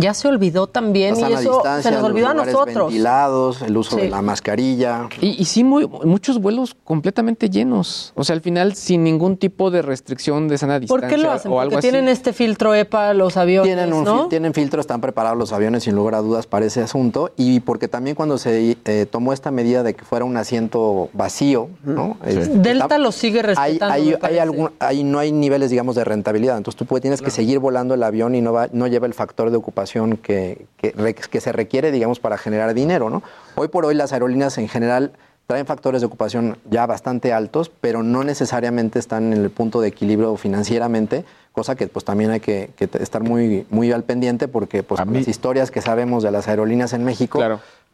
[0.00, 2.86] Ya se olvidó también La y eso se nos los olvidó a nosotros.
[2.88, 4.02] ventilados, el uso Sí.
[4.02, 5.08] de la mascarilla.
[5.20, 8.12] Y, y sí, muy- muchos vuelos completamente llenos.
[8.16, 11.30] O sea, al final sin ningún tipo de restricción de sana ¿Por distancia qué lo
[11.30, 11.52] hacen?
[11.52, 11.92] o algo Porque así.
[11.92, 14.22] tienen este filtro EPA los aviones, Tienen, un ¿no?
[14.24, 17.60] fil- tienen filtro, están preparados los aviones sin lugar a dudas para ese asunto y
[17.60, 22.16] porque también cuando se eh, tomó esta medida de que fuera un asiento vacío, ¿no?
[22.24, 23.94] Este, Delta está- lo sigue respetando.
[24.22, 26.56] hay, algún- hay- no hay niveles, digamos, de rentabilidad.
[26.56, 29.14] Entonces tú puedes- tienes que seguir volando el avión y no, va, no lleva el
[29.14, 29.89] factor de ocupación
[30.22, 33.22] que, que, re- que se requiere, digamos, para generar dinero, ¿no?
[33.56, 35.12] Hoy por hoy las aerolíneas en general
[35.46, 39.88] traen factores de ocupación ya bastante altos, pero no necesariamente están en el punto de
[39.88, 44.84] equilibrio financieramente, cosa que pues también hay que, que estar muy, muy al pendiente porque
[44.84, 47.40] pues las historias que sabemos de las aerolíneas en México,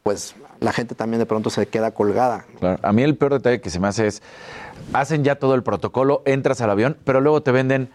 [0.02, 2.44] pues la gente también de pronto se queda colgada.
[2.60, 2.78] Claro.
[2.82, 4.22] A mí el peor detalle que se me hace es,
[4.92, 7.88] hacen ya todo el protocolo, entras al avión, pero luego te venden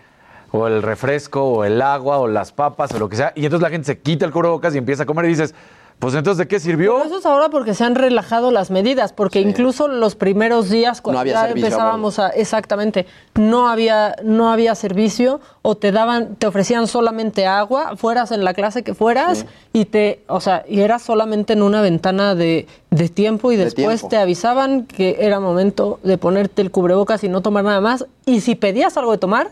[0.51, 3.63] o el refresco o el agua o las papas o lo que sea, y entonces
[3.63, 5.55] la gente se quita el cubrebocas y empieza a comer y dices,
[5.99, 6.95] pues entonces ¿de qué sirvió?
[6.95, 10.99] Pero eso es ahora porque se han relajado las medidas, porque incluso los primeros días
[10.99, 13.05] cuando No había ya empezábamos a, exactamente,
[13.35, 18.55] no había no había servicio o te daban te ofrecían solamente agua, fueras en la
[18.55, 23.09] clase que fueras y te, o sea, y era solamente en una ventana de, de
[23.09, 24.07] tiempo y De después tiempo.
[24.09, 28.41] te avisaban que era momento de ponerte el cubrebocas y no tomar nada más y
[28.41, 29.51] si pedías algo de tomar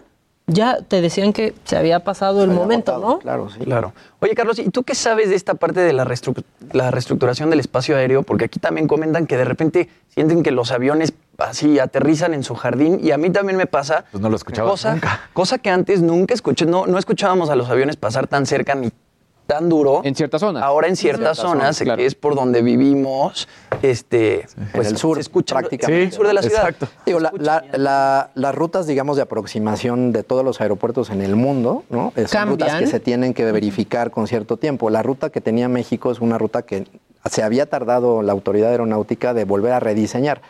[0.50, 3.20] ya te decían que se había pasado el momento, ¿no?
[3.20, 3.60] Claro, sí.
[3.60, 3.94] Claro.
[4.20, 6.44] Oye, Carlos, ¿y tú qué sabes de esta parte de la, restru-
[6.74, 8.24] la reestructuración del espacio aéreo?
[8.24, 12.56] Porque aquí también comentan que de repente sienten que los aviones así aterrizan en su
[12.56, 14.06] jardín y a mí también me pasa.
[14.12, 15.22] Pues no lo escuchaba cosa, nunca.
[15.34, 18.90] cosa que antes nunca escuché, no, no escuchábamos a los aviones pasar tan cerca ni
[19.50, 20.02] tan duro.
[20.04, 20.62] En ciertas zonas.
[20.62, 21.98] Ahora en ciertas ciertas zonas, zonas, claro.
[21.98, 23.48] que es por donde vivimos,
[23.82, 24.46] este,
[24.76, 26.02] pues en el sur, se escucha prácticamente.
[26.04, 26.76] en el sur de la ciudad.
[27.04, 31.36] Digo, la- la- la- las rutas, digamos, de aproximación de todos los aeropuertos en el
[31.36, 32.14] mundo, ¿no?
[32.16, 34.92] Eh, Son rutas que se tienen que verificar con cierto tiempo.
[34.92, 36.86] La ruta que tenía México es una ruta que
[37.30, 40.42] se había tardado la autoridad aeronáutica de volver a rediseñar.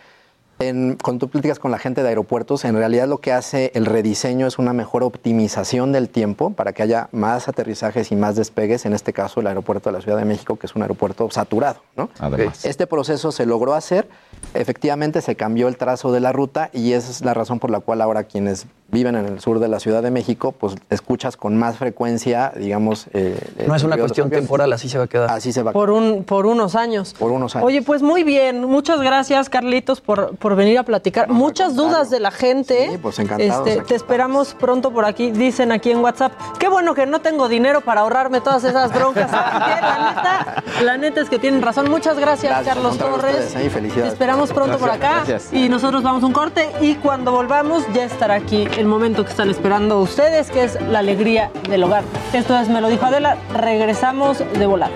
[0.60, 3.86] En, cuando tú platicas con la gente de aeropuertos, en realidad lo que hace el
[3.86, 8.86] rediseño es una mejor optimización del tiempo para que haya más aterrizajes y más despegues,
[8.86, 11.82] en este caso el aeropuerto de la Ciudad de México, que es un aeropuerto saturado.
[11.96, 12.10] ¿no?
[12.20, 12.66] Además.
[12.66, 14.10] Este proceso se logró hacer,
[14.54, 17.80] efectivamente se cambió el trazo de la ruta y esa es la razón por la
[17.80, 21.56] cual ahora quienes viven en el sur de la Ciudad de México, pues escuchas con
[21.56, 23.06] más frecuencia, digamos...
[23.14, 23.38] eh,
[23.68, 25.30] No es una cuestión temporal, así se va a quedar.
[25.30, 27.14] Así se va a Por, un, por unos años.
[27.18, 27.68] Por unos años.
[27.68, 28.66] Oye, pues muy bien.
[28.66, 31.30] Muchas gracias, Carlitos, por, por venir a platicar.
[31.30, 32.90] Muchas dudas de la gente.
[32.92, 35.32] Sí, pues encantados, Este, te esperamos pronto por aquí.
[35.32, 36.34] Dicen aquí en WhatsApp.
[36.60, 39.32] Qué bueno que no tengo dinero para ahorrarme todas esas broncas.
[39.90, 41.90] La neta, la neta es que tienen razón.
[41.90, 43.56] Muchas gracias, Gracias, Carlos Torres.
[43.56, 44.04] Y felicidades.
[44.04, 45.24] Te esperamos pronto por acá.
[45.26, 45.54] gracias.
[45.54, 46.70] Y nosotros vamos a un corte.
[46.82, 51.00] Y cuando volvamos, ya estará aquí el momento que están esperando ustedes, que es la
[51.00, 52.04] alegría del hogar.
[52.34, 53.38] Esto es Me lo dijo Adela.
[53.54, 54.92] Regresamos de volada.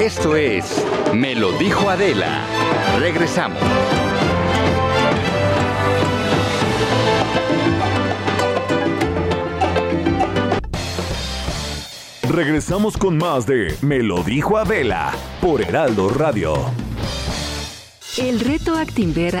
[0.00, 2.44] Esto es Me lo dijo Adela.
[2.98, 3.58] Regresamos.
[12.28, 16.54] Regresamos con más de Me lo dijo Adela por Heraldo Radio.
[18.18, 19.40] El reto Actinver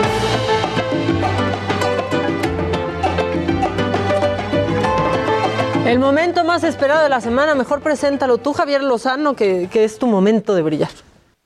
[5.91, 9.99] El momento más esperado de la semana, mejor preséntalo tú, Javier Lozano, que, que es
[9.99, 10.87] tu momento de brillar.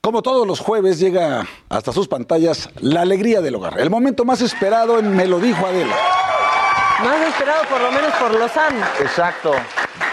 [0.02, 3.80] Como todos los jueves llega hasta sus pantallas la alegría del hogar.
[3.80, 5.96] El momento más esperado en Me lo dijo Adela.
[7.04, 8.86] Más esperado por lo menos por Lozano.
[9.02, 9.52] Exacto.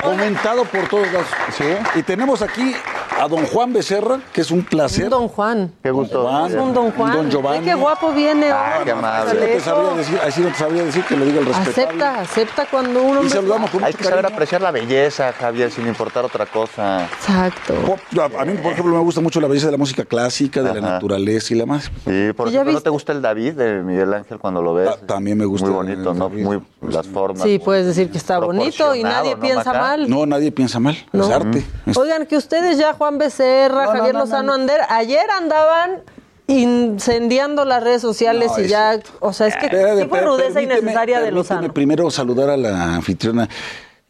[0.03, 1.29] Comentado por todos lados.
[1.55, 1.67] Sí.
[1.95, 2.75] Y tenemos aquí
[3.23, 5.05] a don Juan Becerra, que es un placer.
[5.05, 5.73] Un don Juan.
[5.81, 6.29] Qué gusto.
[6.49, 7.13] Es un don Juan.
[7.13, 7.61] Don Giovanni.
[7.61, 9.35] Ve qué guapo viene Ah, qué amable.
[9.35, 11.83] No te sabría decir, así no te sabría decir que lo diga el respetable.
[11.83, 13.23] Acepta, acepta cuando uno...
[13.23, 17.05] Y saludamos con Hay que saber apreciar la belleza, Javier, sin importar otra cosa.
[17.05, 17.75] Exacto.
[18.19, 20.75] A a mí, por ejemplo, me gusta mucho la belleza de la música clásica, de
[20.75, 21.93] la naturaleza y la más.
[22.05, 24.75] Sí, por ¿Y ya ejemplo, ¿no te gusta el David de Miguel Ángel cuando lo
[24.75, 24.91] ves?
[25.07, 26.29] también me gusta Muy bonito, ¿no?
[26.29, 27.45] Muy las formas.
[27.45, 29.81] Sí, puedes decir que está bonito y nadie ¿no, piensa Maca?
[29.81, 30.11] mal.
[30.11, 30.97] No, nadie piensa mal.
[31.13, 31.25] No.
[31.25, 31.65] Es arte.
[31.97, 34.53] Oigan, que ustedes ya, Juan Becerra, No, no, Javier no, Lozano no.
[34.55, 36.03] Ander, ayer andaban
[36.47, 40.61] incendiando las redes sociales No, y es- ya, o sea, es que sí fue rudeza
[40.61, 41.73] innecesaria de Lozano.
[41.73, 43.49] primero saludar a la anfitriona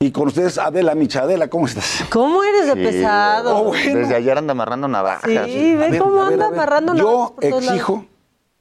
[0.01, 2.03] Y con ustedes, Adela Michadela, ¿cómo estás?
[2.11, 3.57] ¿Cómo eres de Sí, pesado?
[3.57, 3.99] Oh, bueno.
[4.01, 5.31] Desde ayer anda amarrando navajas.
[5.45, 8.07] Sí, ve cómo ver, anda amarrando Yo navajas todos exijo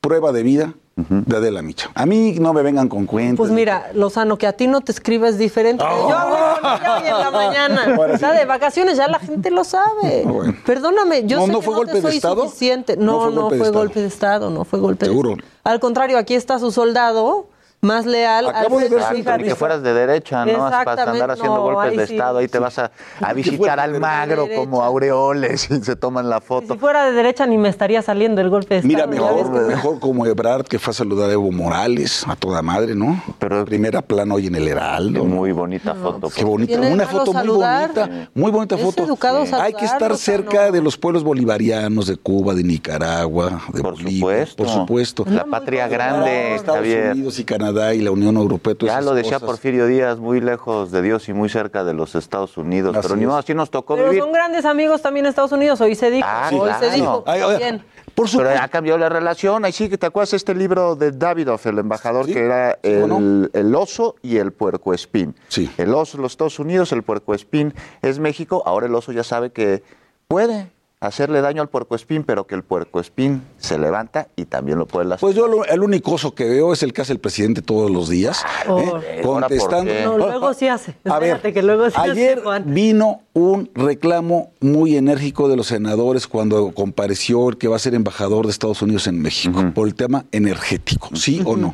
[0.01, 1.89] prueba de vida de Adela Micha.
[1.95, 3.37] A mí no me vengan con cuentos.
[3.37, 5.83] Pues mira, Lozano, que a ti no te escribes diferente.
[5.83, 7.31] Yo hablé con ella hoy en la
[7.87, 8.13] mañana.
[8.13, 8.37] Está sí.
[8.37, 10.25] de vacaciones, ya la gente lo sabe.
[10.65, 12.43] Perdóname, yo No, sé no que fue no golpe te de soy Estado.
[12.43, 12.97] suficiente.
[12.97, 13.79] No No, fue no golpe de fue Estado.
[13.83, 15.29] golpe de Estado, no fue golpe Seguro.
[15.29, 15.51] de Estado.
[15.63, 17.47] Al contrario, aquí está su soldado
[17.81, 18.47] más leal.
[18.47, 20.59] Acabo de Alfredo, ver ni que fueras de derecha, ¿no?
[20.59, 22.13] Vas a Exactamente, andar haciendo no, golpes de sí.
[22.13, 22.91] Estado, ahí te vas a,
[23.21, 26.77] a visitar al magro como aureoles y se toman la Si foto.
[26.77, 29.35] fuera de derecha ni me estaría saliendo el golpe de Mira, Estado.
[29.35, 32.61] ves mejor, que- mejor como Ebrard que fue a saludar a Evo Morales, a toda
[32.61, 33.21] madre, ¿no?
[33.39, 35.25] Pero primera plana hoy en el Heraldo.
[35.25, 36.29] Muy bonita foto.
[36.29, 39.03] Qué bonita, ¿Tiene una foto muy bonita, muy bonita Es foto.
[39.03, 44.45] educado Hay que estar cerca de los pueblos bolivarianos de Cuba, de Nicaragua, de Bolivia,
[44.55, 45.25] por supuesto.
[45.27, 47.11] La patria grande, Estados Javier.
[47.13, 48.75] Unidos y Canadá y la Unión Europea.
[48.75, 49.49] todas Ya esas lo decía cosas.
[49.49, 52.95] Porfirio Díaz, muy lejos de Dios y muy cerca de los Estados Unidos.
[52.95, 54.21] Así pero ni modo, así nos tocó Pero vivir.
[54.23, 55.79] son grandes amigos también Estados Unidos.
[55.81, 56.27] Hoy se dijo.
[56.29, 56.95] Ah, hoy se claro.
[56.95, 57.23] dijo.
[57.27, 57.85] Ay, oye, Bien.
[58.13, 59.63] Pero ha cambiado la relación.
[59.65, 63.73] Ahí sí que te acuerdas este libro de Davidoff, el embajador, que era el, el
[63.75, 65.33] oso y el puercoespín.
[65.47, 65.71] Sí.
[65.77, 68.63] El oso los Estados Unidos, el puercoespín es México.
[68.65, 69.81] Ahora el oso ya sabe que
[70.27, 70.71] puede
[71.01, 75.33] hacerle daño al puercoespín, pero que el puercoespín se levanta y también lo puede lastimar.
[75.33, 77.89] Pues yo lo- el único oso que veo es el que hace el presidente todos
[77.89, 78.99] los días, Oh.
[79.03, 79.21] ¿eh?
[79.23, 79.91] contestando.
[80.05, 80.93] No, luego sí hace.
[81.05, 82.63] A ver, Espérate que luego sí hace, ayer Juan.
[82.67, 87.95] vino un reclamo muy enérgico de los senadores cuando compareció el que va a ser
[87.95, 91.73] embajador de Estados Unidos en México por el tema energético, ¿sí o no?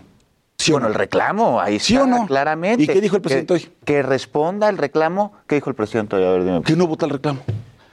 [0.58, 2.26] ¿Sí bueno, el reclamo, ahí ¿Sí está, o no?
[2.26, 2.82] claramente.
[2.84, 3.70] ¿Y qué dijo el Que- presidente hoy?
[3.86, 5.34] Que responda el reclamo.
[5.48, 6.24] ¿Qué dijo el presidente hoy?
[6.24, 6.62] A ver, dime.
[6.64, 7.42] Que no vota el reclamo.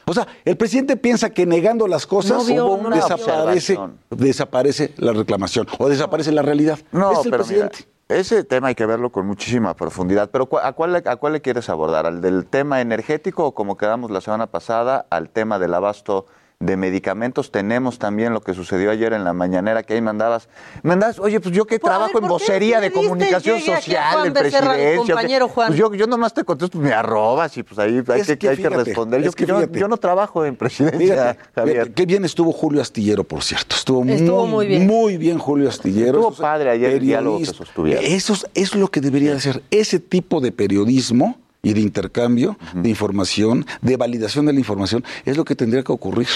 [0.06, 3.78] O sea, el presidente piensa que negando las cosas No vio una desaparece,
[4.10, 6.78] desaparece la reclamación o desaparece la realidad.
[6.92, 7.70] No, es el pero mira,
[8.08, 10.30] ese tema hay que verlo con muchísima profundidad.
[10.30, 12.06] Pero ¿cu- ¿a cuál, le- ¿a cuál le quieres abordar?
[12.06, 16.26] ¿Al del tema energético o como quedamos la semana pasada, al tema del abasto
[16.64, 17.50] de medicamentos?
[17.50, 20.48] Tenemos también lo que sucedió ayer en la mañanera, que ahí mandabas,
[20.82, 23.60] mandabas, oye, pues yo que Pues, a trabajo ver, en ¿por qué vocería de comunicación
[23.60, 25.14] social, mi presidencia.
[25.54, 28.56] Pues yo, yo nomás te contesto, me arrobas y pues ahí hay, que, que hay
[28.56, 29.22] que responder.
[29.22, 31.74] Yo, que yo- no trabajo en presidencia, Fíjate, Javier.
[31.76, 33.76] fíjate, qué bien estuvo Julio Astillero, por cierto.
[33.76, 34.86] Estuvo, Estuvo muy bien.
[34.86, 36.18] Muy bien Julio Astillero.
[36.20, 38.04] Estuvo padre ayer el diálogo que sostuvieron.
[38.04, 39.62] Eso es, es lo que debería de ser.
[39.70, 45.36] Ese tipo de periodismo y de intercambio de información, de validación de la información, es
[45.36, 46.28] lo que tendría que ocurrir.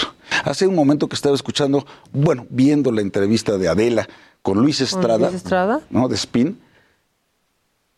[0.43, 4.09] Hace un momento que estaba escuchando, bueno, viendo la entrevista de Adela
[4.41, 5.81] con Luis Estrada, Luis Estrada?
[5.89, 6.09] ¿no?
[6.09, 6.59] de Spin,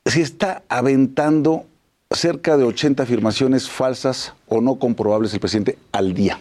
[0.06, 1.66] se está aventando
[2.12, 6.40] cerca de 80 afirmaciones falsas o no comprobables el presidente al día.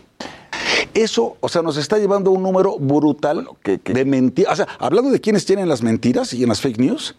[0.94, 4.52] Eso, o sea, nos está llevando a un número brutal de mentiras.
[4.52, 7.16] O sea, hablando de quienes tienen las mentiras y en las fake news,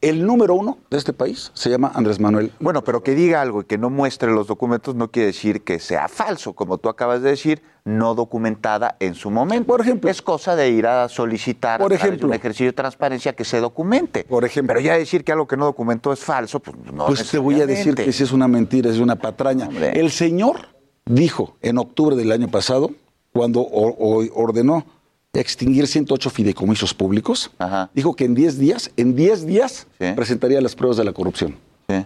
[0.00, 2.52] el número uno de este país se llama Andrés Manuel.
[2.60, 5.78] Bueno, pero que diga algo y que no muestre los documentos no quiere decir que
[5.78, 9.66] sea falso, como tú acabas de decir, no documentada en su momento.
[9.66, 10.10] Por ejemplo.
[10.10, 12.28] Es cosa de ir a solicitar Por ejemplo.
[12.28, 14.24] un ejercicio de transparencia que se documente.
[14.24, 14.74] Por ejemplo.
[14.74, 17.60] Pero ya decir que algo que no documentó es falso, pues no Pues te voy
[17.60, 19.68] a decir que si es una mentira, es una patraña.
[19.68, 19.98] Hombre.
[19.98, 20.68] El señor
[21.06, 22.90] dijo en octubre del año pasado,
[23.38, 24.84] cuando o- o- ordenó
[25.32, 27.52] extinguir 108 fideicomisos públicos,
[27.94, 29.86] dijo que en 10 días, en 10 días,
[30.16, 31.54] presentaría las pruebas de la corrupción.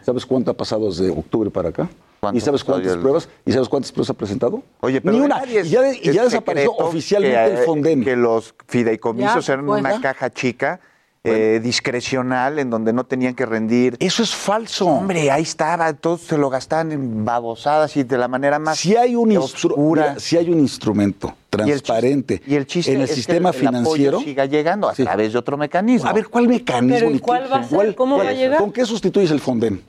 [0.05, 1.89] ¿Sabes cuánto ha pasado desde octubre para acá?
[2.35, 3.29] ¿Y sabes cuántas el- pruebas?
[3.47, 4.63] ¿Y sabes cuántas pruebas ha presentado?
[4.81, 5.39] Oye, pero Ni una.
[5.39, 8.05] nadie es- y ya, de- y es ya desapareció oficialmente que, el Fonden.
[8.05, 9.81] Que los fideicomisos Ya, eran pues.
[9.81, 10.81] una caja chica.
[11.25, 13.97] Eh, discrecional en donde no tenían que rendir.
[14.01, 14.87] Eso es falso.
[14.87, 18.97] Hombre, ahí estaba, todos se lo gastaban en babosadas y de la manera más Si
[18.97, 20.03] hay un, oscura.
[20.09, 23.11] mira, si hay un instrumento Y el chiste- transparente Y el chiste en el es
[23.11, 24.21] que sistema el apoyo financiero.
[24.21, 26.09] siga llegando a través de otro mecanismo.
[26.09, 27.11] A ver, ¿cuál mecanismo?
[27.25, 27.95] Pero va a ser?
[27.95, 28.59] ¿Cómo va a llegar?
[28.59, 29.81] ¿Con qué sustituyes el Fonden?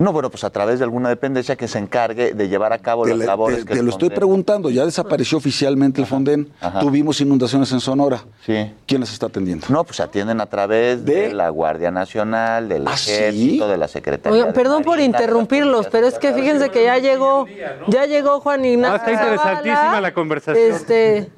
[0.00, 3.02] No, bueno, pues a través de alguna dependencia que se encargue de llevar a cabo
[3.02, 6.52] Te, las labores te- que te lo estoy preguntando, ya desapareció oficialmente el Fonden.
[6.60, 6.78] Ajá.
[6.78, 8.22] Tuvimos inundaciones en Sonora.
[8.46, 8.72] Sí.
[8.86, 9.66] ¿Quién las está atendiendo?
[9.70, 13.10] No, pues atienden a través de, la Guardia Nacional, del ¿Ah, sí?
[13.10, 14.52] Ejército, de la Secretaría.
[14.52, 17.46] Perdón por Marina, interrumpirlos, pero es que fíjense que ya llegó,
[17.88, 18.94] ya llegó Juan Ignacio.
[18.94, 20.00] Ah, está interesantísima Zavala.
[20.00, 20.74] la conversación.
[20.76, 21.28] Este,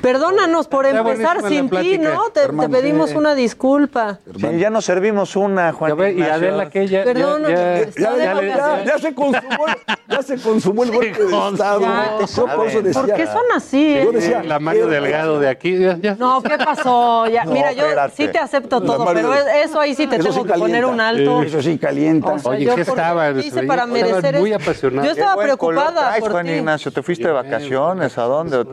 [0.00, 1.98] perdónanos por Está empezar sin ti.
[1.98, 2.30] ¿no?
[2.30, 3.16] Te, pedimos sí.
[3.16, 4.18] una disculpa.
[4.38, 6.22] Sí, ya nos servimos una, Juan Ya ve, y.
[6.22, 8.84] Adela que ya, Perdón, ya, ya- está Ya, de ya- vacaciones.
[8.84, 9.66] ya- ya se consumó,
[10.08, 11.80] ya se consumó el golpe de Estado.
[11.80, 12.18] Ya.
[12.26, 13.94] Yo por eso decía, ¿Por qué son así?
[13.94, 14.12] Yo eh?
[14.12, 15.78] decía, la Mario Delgado de aquí.
[15.78, 16.16] ya- ya.
[16.16, 17.26] No, ¿qué pasó?
[17.26, 18.14] Ya, No, mira, yo espérate.
[18.16, 20.84] sí te acepto todo, Mario- pero es- eso ahí sí te tengo sí que poner
[20.84, 21.42] un alto.
[21.42, 22.32] Eso sí calienta.
[22.32, 23.32] O sea, Oye, yo ¿qué estaba?
[23.32, 24.62] ¿qué hice para merecer muy esto?
[24.64, 25.06] apasionado.
[25.06, 26.48] Yo estaba preocupada Juan.
[26.48, 28.18] Ignacio, ¿te fuiste de vacaciones?
[28.18, 28.64] ¿A dónde?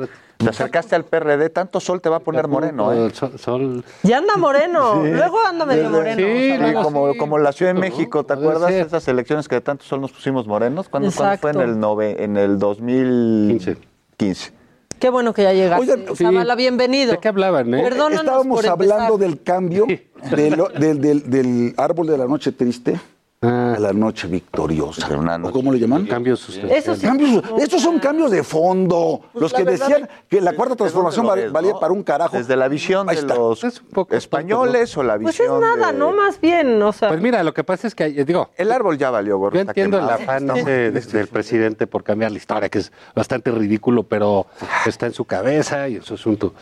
[0.44, 2.94] Te acercaste al PRD, tanto sol te va a poner moreno.
[2.94, 3.12] ¿eh?
[3.38, 3.84] Sol.
[4.04, 6.22] Ya anda moreno, luego anda medio moreno.
[6.22, 9.84] Sí, como, como, la Ciudad de México, ¿te acuerdas de esas elecciones que de tanto
[9.84, 10.90] sol nos pusimos morenos?
[10.90, 11.52] ¿Cuándo, fue?
[11.52, 13.78] En el, nove, en el 2015.
[14.18, 14.54] 15.
[15.00, 15.92] Qué bueno que ya llegaste.
[15.92, 16.24] Oigan, sí.
[16.24, 17.14] Zavala, bienvenido.
[17.14, 17.74] ¿De qué hablaban?
[17.74, 17.82] Eh?
[17.82, 19.88] Perdónanos Estábamos hablando del cambio
[20.30, 23.00] del, del, del árbol de la noche triste
[23.44, 23.74] Ah.
[23.76, 25.10] A la noche victoriosa.
[25.10, 26.06] Noche ¿O cómo lo llaman?
[26.06, 29.20] Cambios Esos, cambios, estos son cambios de fondo.
[29.34, 32.38] Pues los que decían que la cuarta transformación valía para un carajo.
[32.38, 33.66] Desde la visión de los
[34.12, 35.48] españoles o la visión.
[35.60, 36.12] Pues es nada, ¿no?
[36.12, 37.08] Más bien, o sea.
[37.08, 38.52] Pues mira, lo que pasa es que, eh, digo.
[38.56, 39.56] El árbol ya valió, gordo.
[39.56, 44.04] Yo entiendo el afán de, del presidente por cambiar la historia, que es bastante ridículo,
[44.04, 44.46] pero
[44.86, 46.54] está en su cabeza y en su asunto.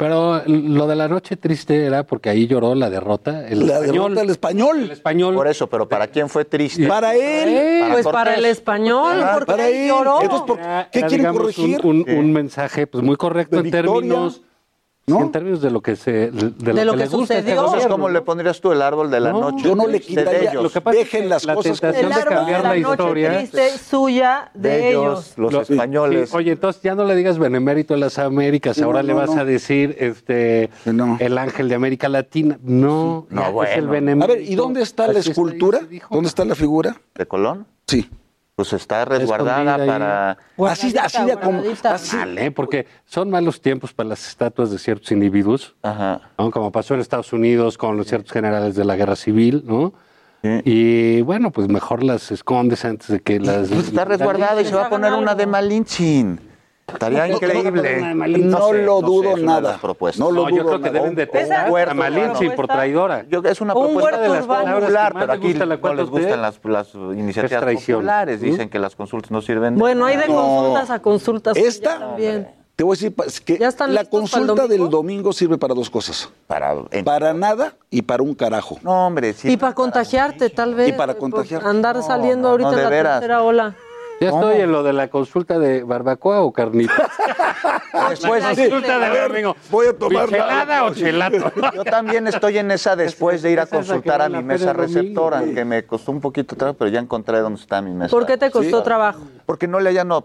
[0.00, 3.46] Pero lo de la noche triste era porque ahí lloró la derrota.
[3.46, 4.78] El la español, derrota del español.
[4.84, 5.34] El español.
[5.34, 6.86] Por eso, pero ¿para quién fue triste?
[6.86, 7.80] Para él.
[7.80, 8.18] Para pues Cortés.
[8.18, 9.88] para el español, ah, porque para él.
[9.88, 10.22] lloró.
[10.22, 11.80] Entonces, ¿por ¿qué era, quieren corregir?
[11.84, 12.12] Un, un, sí.
[12.12, 13.92] un, mensaje pues, muy correcto de en victoria.
[13.92, 14.40] términos
[15.06, 15.16] ¿No?
[15.16, 17.74] Sí, en términos de lo que se de lo, de lo que, que le sucedió.
[17.74, 19.64] Este ¿cómo le pondrías tú el árbol de la no, noche?
[19.64, 20.50] Yo no le quitaría.
[20.50, 20.62] Ellos.
[20.62, 21.82] Lo que pasa Dejen las la cosas.
[21.82, 25.52] El árbol de cambiar de la, la noche historia triste suya de, de ellos, ellos,
[25.52, 26.30] los españoles.
[26.30, 28.80] Sí, oye, entonces ya no le digas benemérito a las Américas.
[28.80, 32.58] Ahora no, le vas a decir este el ángel de América Latina.
[32.62, 33.70] No, no bueno.
[33.70, 34.32] es el benemérito.
[34.32, 35.80] A ver, ¿y dónde está la escultura?
[36.10, 37.00] ¿Dónde está la figura?
[37.14, 37.66] De Colón.
[37.86, 38.08] Sí
[38.60, 40.36] pues está resguardada para...
[40.54, 41.62] Pues así, así de como...
[41.84, 42.50] Así, ¿eh?
[42.50, 46.20] Porque son malos tiempos para las estatuas de ciertos individuos, Ajá.
[46.36, 49.94] como pasó en Estados Unidos con los ciertos generales de la guerra civil, ¿no?
[50.42, 53.68] Y bueno, pues mejor las escondes antes de que las...
[53.68, 56.49] Pues está resguardada y se va a poner una de Malinchin.
[56.92, 58.14] Estaría increíble.
[58.38, 59.78] No lo dudo nada.
[60.16, 63.24] No lo yo creo que deben de tener a Malín por traidora.
[63.44, 66.60] Es una un propuesta de las popular, pero aquí no les gustan las,
[66.94, 68.40] iniciativas populares.
[68.40, 68.70] Dicen ¿Mm?
[68.70, 69.76] que las consultas no sirven.
[69.76, 71.56] Bueno, hay de consultas a consultas.
[71.58, 72.60] Pues, Esta también.
[72.76, 73.58] Te voy a decir que
[73.88, 76.30] la consulta del domingo sirve para dos cosas.
[76.46, 78.78] Para, para nada y para un carajo.
[78.82, 79.50] No, hombre, sí.
[79.50, 80.88] Y para, contagiarte, tal vez.
[80.88, 81.68] Y para pues, contagiarte.
[81.68, 83.20] Andar saliendo ahorita de la veras.
[83.20, 83.76] tercera ola.
[84.20, 86.94] Ya estoy en lo de la consulta de barbacoa o carnitas.
[88.10, 89.56] después de Bermingo.
[89.70, 91.52] Voy a tomar ¿Chelada o chelato?
[91.74, 95.64] Yo también estoy en esa después de ir a consultar a mi mesa receptora, que
[95.64, 98.10] me costó un poquito trabajo, pero ya encontré dónde está mi mesa.
[98.10, 99.20] ¿Por qué te costó trabajo?
[99.46, 100.24] Porque no le ya no.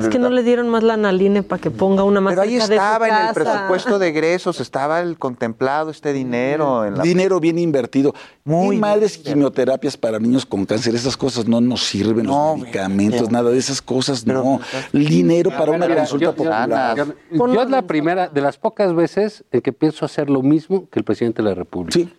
[0.00, 2.56] Es que no le dieron más la analine para que ponga una más Pero ahí
[2.56, 6.84] estaba en el presupuesto de egresos, estaba el contemplado este dinero.
[6.90, 7.02] Mm.
[7.02, 8.14] Dinero bien invertido.
[8.44, 9.34] Muy y madres bien.
[9.34, 13.82] quimioterapias para niños con cáncer, esas cosas no nos sirven, no, medicamentos, nada de esas
[13.82, 14.60] cosas, no.
[14.92, 19.72] Dinero para una consulta yo yo es la primera, de las pocas veces en que
[19.72, 21.98] pienso hacer lo mismo que el presidente de la República.
[21.98, 22.12] Sí.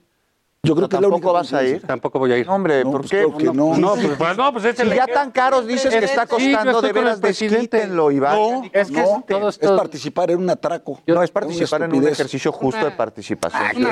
[0.62, 1.82] Yo creo Pero que tampoco vas a ir.
[1.84, 2.46] Tampoco voy a ir.
[2.46, 3.22] No, hombre, ¿por pues qué?
[3.22, 7.22] No, pues, pues, no, si ya tan caros dices que está costando sí, de veras,
[7.22, 8.36] desquítenlo, Iván.
[8.36, 11.00] No, es que todo, es, es participar en un atraco.
[11.08, 13.88] No, es participar en un ejercicio justo de participación.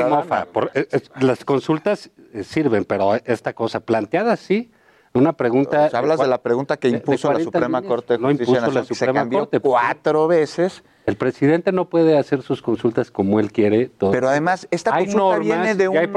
[0.73, 4.69] Eh, eh, las consultas eh, sirven, pero esta cosa planteada sí
[5.17, 5.81] una pregunta.
[5.81, 7.81] Pues hablas de, de, la pregunta que impuso la Suprema.
[7.81, 10.83] Corte de Justicia no impuso la Suprema se cambió Corte, cuatro veces.
[11.07, 13.87] El presidente no puede hacer sus consultas como él quiere.
[13.87, 14.11] Todo.
[14.11, 16.09] Pero además, esta hay consulta normas, viene de un hay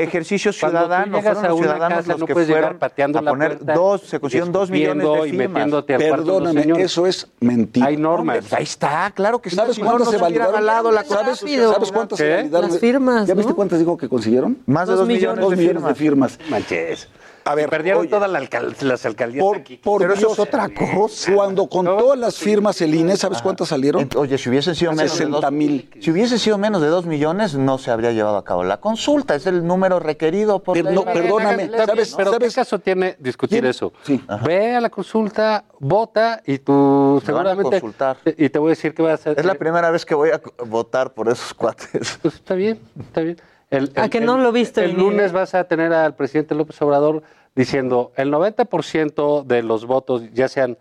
[0.00, 1.12] ejercicio ciudadano.
[1.12, 3.50] Cuando tú llegas a una ciudadanos casa, los no que puedes llegar pateando a poner
[3.50, 5.28] la puerta, dos, se consiguieron dos millones de firmas.
[5.28, 7.86] Y metiéndote al Perdóname, de eso es mentira.
[7.86, 8.38] Hay normas.
[8.38, 9.54] Hombre, pues ahí está, claro que sí.
[9.54, 10.66] ¿Sabes cuántas se validaron?
[10.66, 12.70] La ¿Sabes, ¿Sabes cuántas se validaron?
[12.70, 13.28] Las firmas.
[13.28, 14.58] ¿Ya viste cuántas dijo que consiguieron?
[14.66, 16.40] Más de dos millones de firmas.
[16.50, 17.08] Manches.
[17.44, 19.42] A perdieron todas las alcaldías.
[19.42, 19.76] Por, aquí.
[19.76, 21.32] por Pero eso es otra cosa.
[21.34, 24.08] Cuando contó todas las firmas el INE, ¿sabes cuántas salieron?
[24.16, 25.90] Oye, si hubiesen sido menos 60, de dos, mil.
[26.00, 29.34] Si hubiese sido menos de 2 millones, no se habría llevado a cabo la consulta.
[29.34, 31.70] Es el número requerido por no, perdóname.
[31.70, 32.54] ¿sabes, Pero ¿sabes?
[32.54, 33.92] ¿qué caso tiene discutir eso?
[34.02, 34.22] Sí.
[34.44, 37.64] Ve a la consulta, vota y tú me seguramente...
[37.64, 38.16] Van a consultar.
[38.36, 39.38] Y te voy a decir que vas a hacer.
[39.38, 42.18] Es la primera vez que voy a votar por esos cuates.
[42.22, 43.36] Pues está bien, está bien.
[43.72, 44.84] El, ah, el, ¿A que no el, lo viste?
[44.84, 45.34] El lunes eh.
[45.34, 47.22] vas a tener al presidente López Obrador
[47.56, 50.78] diciendo el 90% de los votos, ya sean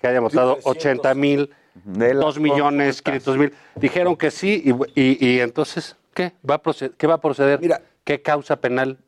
[0.00, 1.50] que hayan votado 80 mil,
[1.84, 4.62] 2 millones, 500 mil, dijeron que sí
[4.94, 7.60] y, y, y entonces, ¿qué va, a proceder, ¿qué va a proceder?
[7.60, 8.98] Mira, ¿Qué causa penal?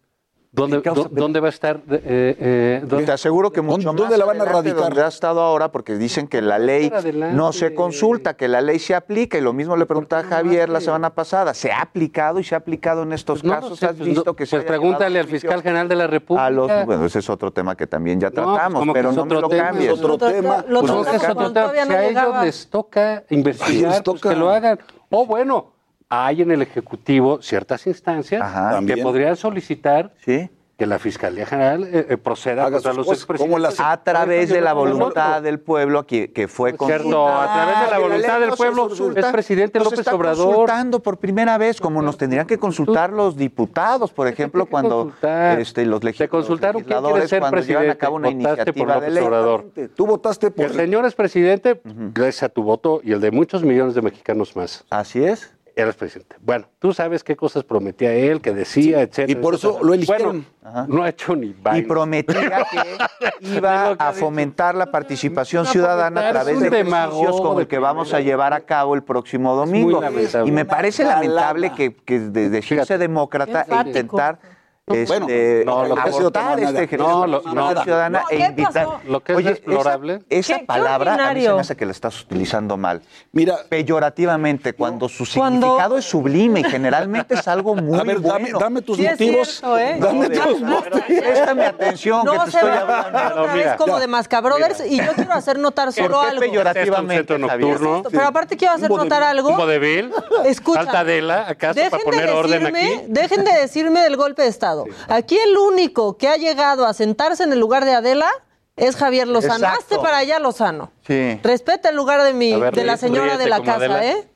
[0.55, 1.81] ¿Dónde, va a estar?
[1.91, 3.05] Eh, eh.
[3.05, 4.85] Te aseguro que mucho ¿Dónde la van a radicar?
[4.85, 6.93] Donde ha estado ahora, porque dicen que la ley
[7.33, 10.69] no se consulta, que la ley se aplica, y lo mismo le preguntaba a Javier
[10.69, 11.55] la semana pasada.
[11.55, 13.81] ¿Se ha aplicado y se ha aplicado en estos pues casos?
[13.81, 16.85] Pues no, visto que se Pues pregúntale al fiscal general de la República.
[16.85, 17.07] Bueno, ah.
[17.07, 19.93] ese es otro tema que también ya pues tratamos, pero no me lo tema, cambies.
[19.93, 20.65] Otro tema.
[20.69, 21.73] Lo pues es otro tema.
[21.73, 24.79] Si a ellos les toca investigar, pues que lo hagan.
[25.11, 25.74] O oh, bueno,
[26.15, 30.49] hay en el Ejecutivo ciertas instancias Ajá, que podrían solicitar ¿Sí?
[30.77, 33.79] que la Fiscalía General eh, eh, proceda Haga contra los expresidentes.
[33.79, 36.89] A través de la voluntad del pueblo que fue con...
[36.89, 40.47] Cierto, a través de la ah, voluntad del pueblo, el presidente López está Obrador...
[40.47, 45.13] consultando por primera vez, como nos tendrían que consultar los diputados, por ejemplo, cuando
[45.59, 49.21] este, los, legis, consultaron los legisladores ser cuando llevan a cabo una iniciativa de.
[49.21, 49.67] Obrador.
[49.95, 50.67] Tú votaste por...
[50.67, 52.13] El señor es presidente, uh -huh.
[52.13, 54.85] gracias a tu voto y el de muchos millones de mexicanos más.
[54.91, 55.55] Así es.
[55.77, 56.37] Eras presidente.
[56.41, 59.33] Bueno, tú sabes qué cosas prometía él, que decía, etcétera.
[59.33, 60.47] Y por eso lo eligieron.
[60.87, 61.79] No ha hecho ni vaina.
[61.81, 62.97] Y prometía que
[63.57, 68.21] iba a fomentar la participación ciudadana a través de ejercicios como el que vamos a
[68.21, 70.01] llevar a cabo el próximo domingo.
[70.47, 74.39] Y me parece lamentable que, que de decirse demócrata e intentar
[74.87, 78.87] bueno, este, no, lo que ha sido tan este no, lo, no, ciudadana e invitar.
[79.09, 80.21] Lo que es Oye, explorable.
[80.29, 83.01] Esa, palabra a mí se me hace que la estás utilizando mal.
[83.33, 88.59] Mira, peyorativamente cuando su significado es sublime y generalmente es algo muy A ver, bueno.
[88.59, 89.49] dame, tus motivos.
[89.49, 89.97] Cierto, ¿eh?
[89.99, 91.03] Dame tus motivos.
[91.07, 93.43] Préstame atención que te estoy hablando.
[93.43, 96.41] Otra vez como de Mascabrothers y yo quiero hacer notar solo algo.
[96.41, 97.39] peyorativamente.
[97.39, 99.49] Pero aparte quiero hacer notar algo.
[99.49, 100.13] Un vodevil.
[100.45, 100.85] Escucha.
[100.85, 103.01] Faltadela, acaso para poner orden aquí.
[103.09, 104.74] Dejen de decirme del golpe de estado.
[105.09, 108.31] Aquí el único que ha llegado a sentarse en el lugar de Adela
[108.77, 109.67] es Javier Lozano.
[109.67, 110.91] Hazte para allá, Lozano.
[111.07, 111.39] Sí.
[111.43, 114.29] Respeta el lugar de mi, de la señora de la casa, ¿eh?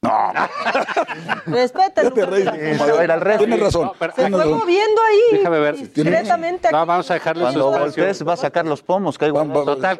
[0.00, 0.10] No.
[1.46, 2.04] Respeta.
[2.04, 2.44] Ya te reí,
[3.38, 3.90] Tienes razón.
[4.14, 5.38] Se fue moviendo ahí.
[5.38, 5.76] Déjame ver.
[5.76, 6.68] Discretamente.
[6.70, 9.18] No, vamos a dejarle Cuando Cortés va a sacar los pomos.
[9.18, 9.98] Que hay Juan, Total,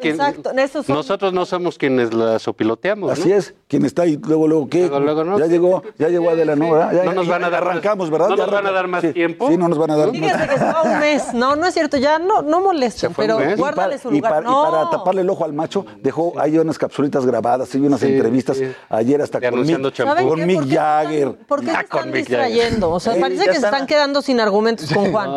[0.87, 3.11] nosotros no somos quienes las opiloteamos.
[3.11, 3.53] Así es.
[3.67, 4.87] Quien está ahí, luego, luego, ¿qué?
[4.87, 5.37] Luego, luego, no.
[5.37, 7.13] Ya llegó, ya llegó Adela, sí, ¿no?
[7.13, 8.29] nos van a dar arrancamos, ¿verdad?
[8.29, 9.49] No nos van a dar más tiempo.
[9.49, 10.47] Sí, no nos van a dar Fíjate más.
[10.47, 11.33] que se fue un mes.
[11.33, 11.97] No, no es cierto.
[11.97, 14.43] Ya no, no molesten, pero guárdale su lugar.
[14.43, 18.57] Y para taparle el ojo al macho, dejó ahí unas capsulitas grabadas y unas entrevistas
[18.89, 20.29] ayer hasta conmigo tomando champú.
[20.29, 21.35] Con Mick Jagger.
[21.45, 22.91] ¿Por qué se están distrayendo?
[22.91, 25.29] O sea, parece que se están quedando sin argumentos con Juan.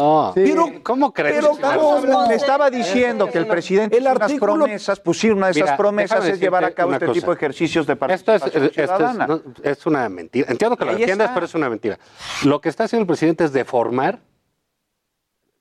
[0.82, 1.36] ¿cómo crees?
[1.36, 6.40] Pero, le estaba diciendo que el presidente el unas promesas, una de esas promesas es
[6.40, 9.40] llevar a cabo este tipo de ejercicios de participación ciudadana.
[9.62, 10.50] es, una mentira.
[10.50, 11.98] Entiendo que lo entiendas, pero es una mentira.
[12.44, 14.20] Lo que está haciendo el presidente es deformar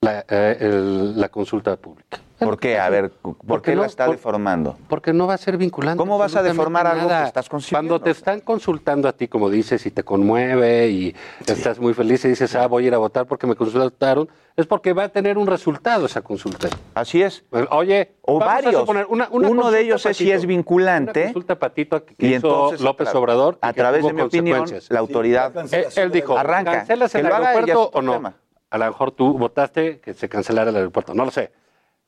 [0.01, 2.19] la, eh, consulta pública.
[2.45, 2.79] ¿Por qué?
[2.79, 4.77] A ver, ¿por porque qué no, la está deformando?
[4.87, 5.97] Porque no va a ser vinculante.
[5.97, 7.89] ¿Cómo vas a deformar algo que estás consiguiendo?
[7.89, 11.15] Cuando te están consultando a ti, como dices, y te conmueve y
[11.45, 14.65] estás muy feliz y dices, ah, voy a ir a votar porque me consultaron, es
[14.65, 16.69] porque va a tener un resultado esa consulta.
[16.95, 17.43] Así es.
[17.69, 18.87] Oye, o varios.
[19.29, 21.25] Uno de ellos es si es vinculante.
[21.25, 23.59] Consulta patito que y entonces, López Obrador.
[23.61, 25.53] A través de mi opinión, la autoridad.
[25.95, 26.71] Él, dijo, arranca.
[26.71, 28.33] ¿Cancelas el aeropuerto o no?
[28.71, 31.13] A lo mejor tú votaste que se cancelara el aeropuerto.
[31.13, 31.51] No lo sé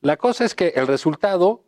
[0.04, 1.62] la cosa es que el resultado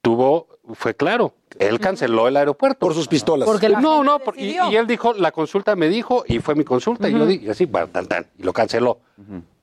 [0.00, 1.34] tuvo, fue claro.
[1.58, 2.78] Él canceló el aeropuerto.
[2.78, 3.46] Por sus pistolas.
[3.46, 7.06] Porque no, no, por, y, él dijo, la consulta me dijo, y fue mi consulta,
[7.06, 9.00] y yo dije, así, tan, tan, y lo canceló.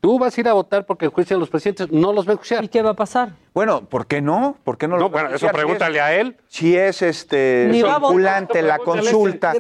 [0.06, 2.64] Tú vas a ir a votar porque juician los presidentes, no los va a juiciar.
[2.64, 3.34] ¿Y qué va a pasar?
[3.56, 4.58] Bueno, ¿por qué no?
[4.66, 6.36] ¿Por qué no, no bueno, eso pregúntale a él.
[6.50, 9.54] Si es este vinculante la consulta,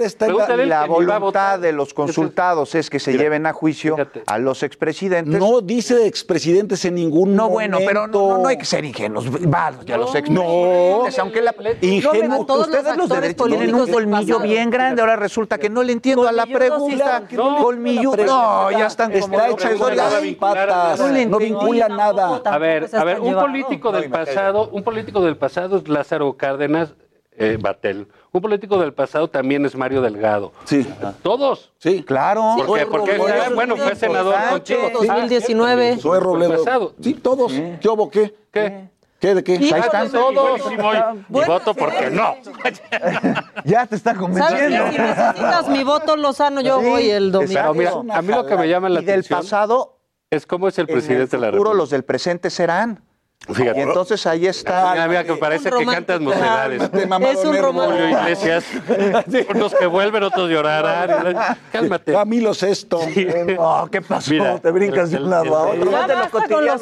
[0.66, 3.96] la, voluntad de los consultados es que se lleven a juicio
[4.28, 5.40] a los expresidentes.
[5.40, 9.28] No dice expresidentes en ningún No, bueno, pero no, no, hay que ser ingenuos.
[9.32, 15.02] Va, ya los expresidentes, aunque la ingenuos, ustedes los, derechos tienen un colmillo bien grande,
[15.02, 17.24] ahora resulta que no le entiendo a la pregunta.
[17.34, 18.14] Colmillo.
[18.18, 19.40] No, ya están como
[19.90, 22.42] historia no empatas, no vincula nada.
[22.44, 26.94] A ver, a ver, un político del pasado, un político del pasado es Lázaro Cárdenas
[27.38, 28.08] eh, Batel.
[28.32, 30.52] Un político del pasado también es Mario Delgado.
[30.66, 30.86] Sí.
[31.22, 31.72] Todos.
[31.78, 32.56] Sí, claro.
[32.66, 32.86] ¿Por qué?
[32.86, 34.90] Porque, ah, bueno, fue senador contigo.
[34.94, 36.00] 2019.
[36.00, 36.94] Soy Robledo.
[37.02, 37.54] Sí, todos.
[38.12, 38.36] ¿Qué?
[38.52, 38.90] ¿Qué?
[39.26, 39.54] ¿Qué de qué?
[39.54, 40.72] Ahí están todos.
[40.72, 40.98] Y, voy,
[41.30, 42.36] y voto porque no.
[43.66, 44.92] ya te está convenciendo.
[44.92, 47.74] Si necesitas mi voto, Lozano, yo sí, voy el domingo.
[47.74, 49.40] Mira, a mí lo que me llama la y atención.
[49.40, 49.98] del pasado.
[50.30, 51.78] Es cómo es el presidente el futuro, de la República.
[51.78, 53.04] los del presente serán.
[53.48, 55.08] Y entonces ahí está.
[55.08, 56.82] Mira, que parece que cantas mocedades.
[56.82, 58.66] Es un Julio Iglesias.
[59.54, 61.56] Unos que vuelven, otros llorarán.
[61.72, 62.14] Cálmate.
[62.14, 63.00] Camilo Sexto.
[63.14, 63.28] Sí.
[63.58, 64.60] Oh, ¿Qué pasó?
[64.62, 65.92] Te brincas de un lado a otro.
[66.50, 66.82] con los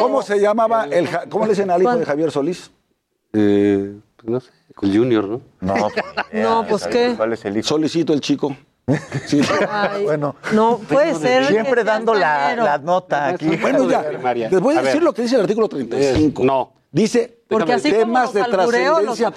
[0.00, 0.86] ¿Cómo se llamaba?
[0.90, 2.70] El, ¿Cómo le dicen al hijo de Javier Solís?
[3.32, 5.40] Eh, pues no sé, con Junior, ¿no?
[5.60, 5.88] No,
[6.32, 7.14] no pues qué.
[7.16, 7.66] ¿Cuál es el hijo?
[7.66, 8.56] Solicito el chico.
[10.04, 11.46] Bueno, no puede ser.
[11.46, 13.56] Siempre dando la, la, nota aquí.
[13.56, 16.44] Bueno, ya, les voy a, decir lo que dice el artículo 35.
[16.44, 16.72] No.
[16.94, 19.32] Dice porque así temas como de trascendencia.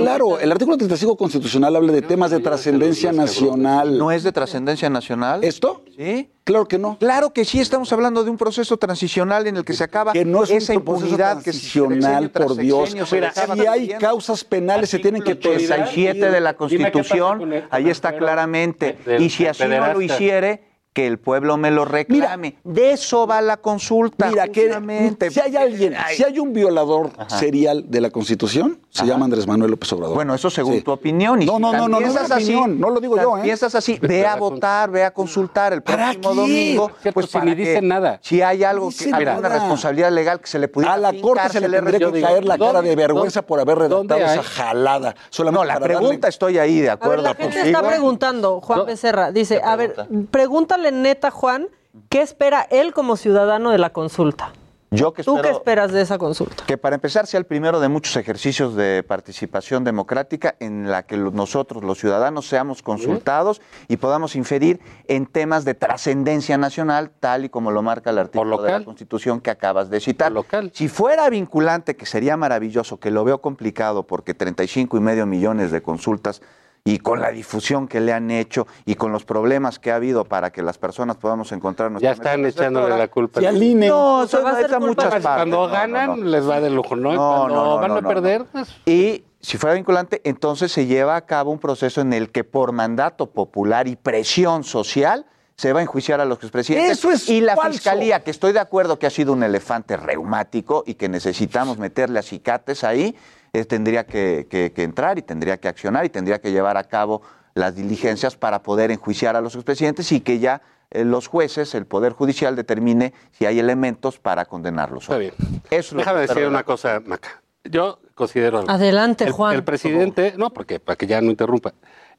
[0.00, 3.98] Claro, el artículo 35 constitucional habla de temas de trascendencia nacional.
[3.98, 5.44] ¿No es de trascendencia nacional?
[5.44, 5.84] ¿Esto?
[5.94, 6.30] Sí.
[6.44, 6.96] Claro que no.
[6.98, 10.24] Claro que sí, estamos hablando de un proceso transicional en el que se acaba que
[10.24, 12.94] no es esa impunidad transicional, que se por Dios.
[13.12, 15.84] Mira, si hay causas penales se tienen que pesar.
[15.84, 18.96] 37 de la Constitución, ahí está claramente.
[19.18, 22.56] Y si así no lo hiciere que el pueblo me lo reclame.
[22.64, 24.28] de eso va la consulta.
[24.28, 25.30] Mira, que justamente.
[25.30, 26.16] si hay alguien, Ay.
[26.16, 27.38] si hay un violador Ajá.
[27.38, 30.14] serial de la Constitución, se llama Andrés Manuel López Obrador.
[30.14, 30.82] Bueno, eso según Sí.
[30.82, 31.40] tu opinión.
[31.40, 33.38] Y No, no, no, no, no es piensas mi así, opinión, no lo digo yo,
[33.38, 33.42] ¿eh?
[33.42, 36.36] Piensas así, ve a votar, ve a consultar el próximo qué?
[36.40, 36.90] domingo.
[37.00, 38.18] Cierto, Pues si ni que dicen nada.
[38.22, 39.48] Si hay algo, que, alguna nada.
[39.60, 42.20] responsabilidad legal que se le pudiera A la fincar, corte se le le tendría que
[42.20, 45.14] caer la cara ¿dónde- de vergüenza por haber redactado esa jalada.
[45.30, 48.84] Solamente No, la pregunta estoy ahí de acuerdo la gente está preguntando, Juan.
[48.84, 49.94] Becerra, dice, ¿Qué a ver,
[50.30, 50.76] pregunta?
[50.82, 51.68] Pregúntale neta, Juan,
[52.08, 54.52] ¿qué espera él como ciudadano de la consulta?
[54.90, 56.64] Yo que ¿Tú qué esperas de esa consulta?
[56.66, 61.16] que para empezar sea el primero de muchos ejercicios de participación democrática en la que
[61.16, 67.48] nosotros, los ciudadanos, seamos consultados y podamos inferir en temas de trascendencia nacional, tal y
[67.48, 68.84] como lo marca el artículo de la.
[68.84, 70.30] Constitución que acabas de citar.
[70.30, 70.70] local.
[70.74, 75.70] Si fuera vinculante, que sería maravilloso, que lo veo complicado porque 35 y medio millones
[75.70, 76.42] de consultas
[76.84, 80.24] y con la difusión que le han hecho y con los problemas que ha habido
[80.24, 83.40] para que las personas podamos encontrar Ya están mesa echándole la culpa.
[83.40, 83.88] Al INE.
[83.88, 85.22] No, eso va a muchas partes.
[85.22, 86.26] Cuando No, no, ganan, no.
[86.26, 87.12] les va de lujo, ¿no?
[87.12, 88.46] Y No, Cuando no, no, van no, a perder, no.
[88.50, 92.42] pues, Y si fuera vinculante, entonces se lleva a cabo un proceso en el que
[92.42, 96.98] por mandato popular y presión social se va a enjuiciar a los expresidentes.
[96.98, 97.72] Eso es y la falso.
[97.74, 102.18] fiscalía, que estoy de acuerdo que ha sido un elefante reumático y que necesitamos meterle
[102.18, 103.14] acicates ahí,
[103.52, 106.84] eh, tendría que, que- que entrar y tendría que accionar y tendría que llevar a
[106.84, 107.22] cabo
[107.54, 111.84] las diligencias para poder enjuiciar a los expresidentes y que ya eh, los jueces, el
[111.86, 115.04] Poder Judicial, determine si hay elementos para condenarlos.
[115.04, 115.34] Está bien.
[115.70, 117.42] Eso es lo Déjame decir una cosa, Maca.
[117.64, 118.58] Yo considero...
[118.58, 118.70] algo.
[118.70, 119.54] Adelante, el, Juan.
[119.54, 121.74] El presidente, no, porque para que ya no interrumpa.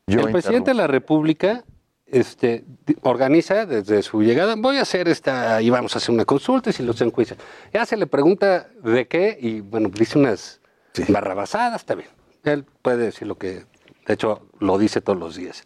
[0.07, 1.63] Yo el presidente de la República
[2.05, 2.63] este,
[3.01, 6.73] organiza desde su llegada, voy a hacer esta, y vamos a hacer una consulta y
[6.73, 7.39] si los enjuician.
[7.73, 10.61] Ya se le pregunta de qué y bueno, dice unas
[11.09, 12.09] barrabasadas, está bien.
[12.43, 13.65] Él puede decir lo que,
[14.05, 15.65] de hecho, lo dice todos los días.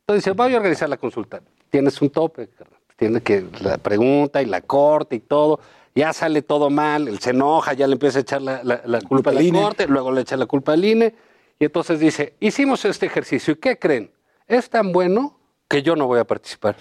[0.00, 1.40] Entonces dice, voy a organizar la consulta.
[1.70, 2.48] Tienes un tope,
[2.96, 5.60] tiene que la pregunta y la corte y todo.
[5.94, 9.00] Ya sale todo mal, él se enoja, ya le empieza a echar la, la- la
[9.00, 9.60] culpa a la INE.
[9.60, 11.14] corte, luego le echa la culpa al INE.
[11.58, 14.10] Y entonces dice, hicimos este ejercicio y ¿qué creen?
[14.48, 15.38] Es tan bueno
[15.74, 16.76] que yo no voy a participar.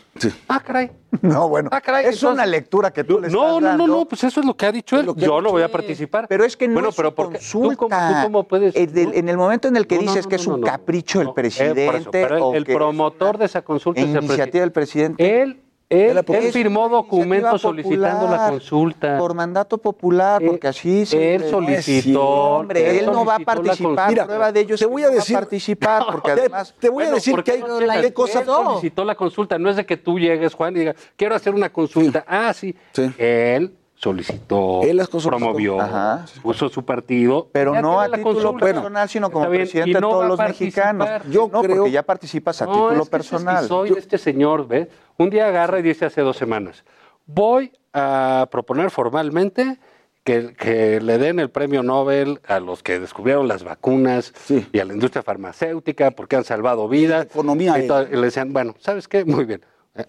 [0.48, 0.91] Ah, caray.
[1.22, 3.68] No, bueno, Ah, caray, es entonces- una lectura que tú le No, estás no, no,
[3.68, 3.88] dando.
[3.88, 5.07] no, pues eso es lo que ha dicho él.
[5.15, 6.28] Yo no voy a participar.
[6.28, 7.40] Pero es que no bueno, es pero su ¿por qué?
[7.40, 8.10] ¿Tú cómo, consulta.
[8.22, 8.76] tú cómo puedes?
[8.76, 10.48] En el, en el momento en el que No, no, dices no, que no, es
[10.48, 10.68] no, un no.
[10.68, 13.45] capricho del No, eh, por eso, presidente pero o el, el que es promotor de
[13.45, 14.60] esa consulta es el iniciativa presidente.
[14.60, 15.41] del presidente.
[15.41, 19.18] Él, él, la- firmó documentos solicitando la consulta.
[19.18, 23.39] Por mandato popular, Eh, porque así se él solicitó- hombre, él, él no va a
[23.39, 24.10] la participar.
[24.10, 27.03] Mira, prueba de ello te voy a no va decir- participar, porque además te voy
[27.03, 29.85] a decir ¿por que hay no qué cosa Él solicitó la consulta, no es de
[29.85, 32.23] que tú llegues, Juan, y digas, quiero hacer una consulta.
[32.27, 32.76] Ah, sí.
[32.93, 33.11] Sí.
[33.18, 36.25] Él solicitó, Él las cosas- promovió, Ajá.
[36.41, 37.47] puso su partido.
[37.51, 38.65] pero no a título consulta.
[38.65, 41.07] personal, sino como bien, presidente de no todos los mexicanos.
[41.30, 43.55] Yo no, creo- porque ya participas a No, título es que ese personal.
[43.55, 44.88] esquizoide, este señor, ¿ves?
[45.17, 46.84] Un día agarra y dice hace dos semanas,
[47.25, 49.77] voy a proponer formalmente
[50.25, 54.65] que, que le den el premio Nobel a los que descubrieron las vacunas Sí.
[54.71, 57.25] y a la industria farmacéutica porque han salvado vidas.
[57.25, 57.88] Economía, Y, eh.
[57.88, 59.25] todo- y le decían, bueno, ¿sabes qué?
[59.25, 59.61] Muy bien.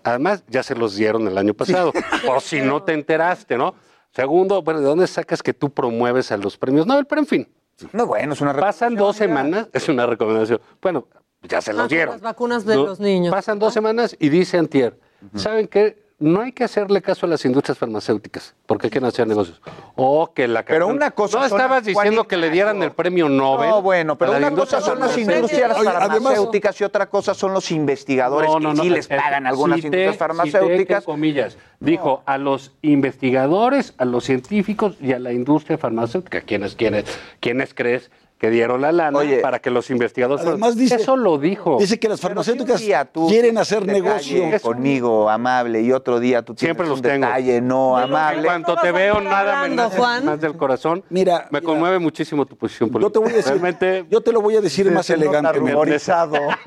[0.03, 1.93] Además, ya se los dieron el año pasado,
[2.25, 3.75] por si no te enteraste, ¿no?
[4.13, 7.05] Segundo, bueno, ¿de dónde sacas que tú promueves a los premios Nobel?
[7.07, 7.49] Pero en fin,
[7.93, 10.61] No, bueno, es una pasan dos semanas, es una recomendación.
[10.81, 11.09] Bueno,
[11.43, 12.15] ya se los dieron.
[12.15, 13.35] Las vacunas de No, los niños.
[13.35, 14.99] Pasan dos semanas y dice Antier,
[15.35, 16.04] ¿saben qué?
[16.21, 19.61] No hay que hacerle caso a las industrias farmacéuticas porque quieren hacer negocios.
[19.97, 23.69] O que la Pero una cosa No estabas diciendo que le dieran el premio Nobel.
[23.69, 27.53] No, bueno, pero una cosa son las industrias Oye, además- farmacéuticas y otra cosa son
[27.53, 30.99] los investigadores No, no, que no, sí les eh, pagan algunas cité- industrias cité farmacéuticas.
[30.99, 31.59] entre comillas.
[31.81, 36.43] Dijo a los investigadores, a los científicos y a la industria farmacéutica.
[36.43, 37.05] ¿Quiénes, quiénes,
[37.41, 40.45] quiénes crees que dieron la lana Oye, para que los investigadores...
[40.47, 41.79] además dice- Eso lo dijo.
[41.79, 44.45] Dice que las Pero si farmacéuticas tú quieren hacer negocio.
[44.61, 47.27] conmigo amable y otro día tú tienes Siempre los un tengo.
[47.27, 48.39] detalle no que amable.
[48.43, 50.25] no cuanto te veo, nada me hablando, nace Juan.
[50.27, 51.05] más del corazón.
[51.11, 51.73] Mira, me mira.
[51.73, 53.09] conmueve muchísimo tu posición política.
[53.09, 55.99] Yo te voy a decir, Realmente, yo te lo voy a decir más elegantemente.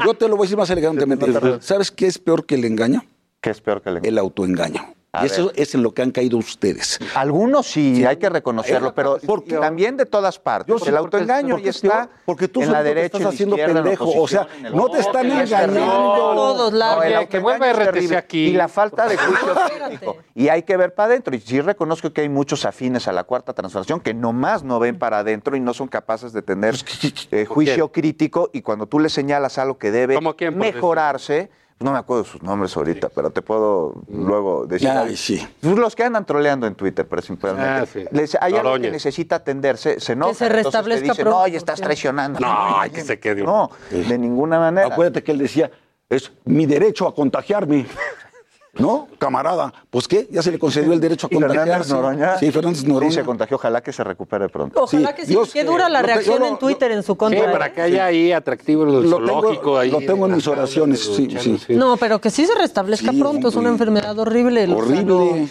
[0.06, 1.28] Yo te lo voy a decir más elegantemente.
[1.62, 3.04] ¿Sabes qué es peor que el engaño?
[3.42, 4.82] ¿Qué es peor que el El autoengaño.
[5.18, 7.00] A y eso es en lo que han caído ustedes.
[7.16, 10.68] Algunos sí, hay que reconocerlo, pero porque- también de todas partes.
[10.68, 14.12] Yo sí, el autoengaño porque ya está porque tú en la derecha, estás haciendo pendejo,
[14.22, 15.80] o sea, no te están engañando.
[15.80, 17.06] Todos lados.
[17.30, 18.48] que vuelva RTC aquí.
[18.48, 19.48] Y la falta de juicio
[19.88, 20.18] crítico.
[20.36, 21.36] Y hay que ver para adentro.
[21.36, 24.98] Y sí reconozco que hay muchos afines a la cuarta transformación que nomás no ven
[24.98, 26.76] para adentro y no son capaces de tener
[27.32, 28.50] eh, juicio crítico.
[28.54, 32.24] Y cuando tú le señalas algo que debe ¿Cómo quién, por mejorarse, no me acuerdo
[32.24, 34.90] de sus nombres ahorita, pero te puedo luego decir.
[34.90, 35.48] Ay, sí.
[35.62, 37.70] Los que andan troleando en Twitter, principalmente.
[37.70, 38.04] Ah, sí.
[38.12, 38.90] Les- hay algo que Noroña.
[38.92, 40.34] necesita atenderse, se enoja.
[40.34, 42.40] se entonces te restablezca dicen, No, ya estás traicionando.
[42.40, 43.44] No, hay que se quede.
[43.44, 44.88] No, de ninguna manera.
[44.88, 45.70] Acuérdate que él decía,
[46.10, 47.86] es mi derecho a contagiarme.
[48.80, 49.08] ¿No?
[49.18, 49.74] Camarada.
[49.90, 51.94] Pues qué, ya se le concedió el derecho a contagiarse.
[51.94, 52.38] Noroña.
[52.38, 53.10] Sí, Fernández Noroña.
[53.12, 53.56] Sí, se contagió.
[53.58, 54.84] Ojalá que se recupere pronto.
[54.84, 55.38] Ojalá que sí.
[55.54, 57.40] Qué dura la lo reacción lo- en Twitter en su contra.
[57.40, 57.52] Sí, ¿eh?
[57.52, 61.28] para que haya ahí atractivo el Lo tengo- ahí, lo tengo en mis oraciones, sí,
[61.40, 61.60] sí.
[61.76, 63.48] No, pero que sí se restablezca Sí, pronto.
[63.50, 64.68] Es una enfermedad horrible.
[64.72, 65.48] Horrible.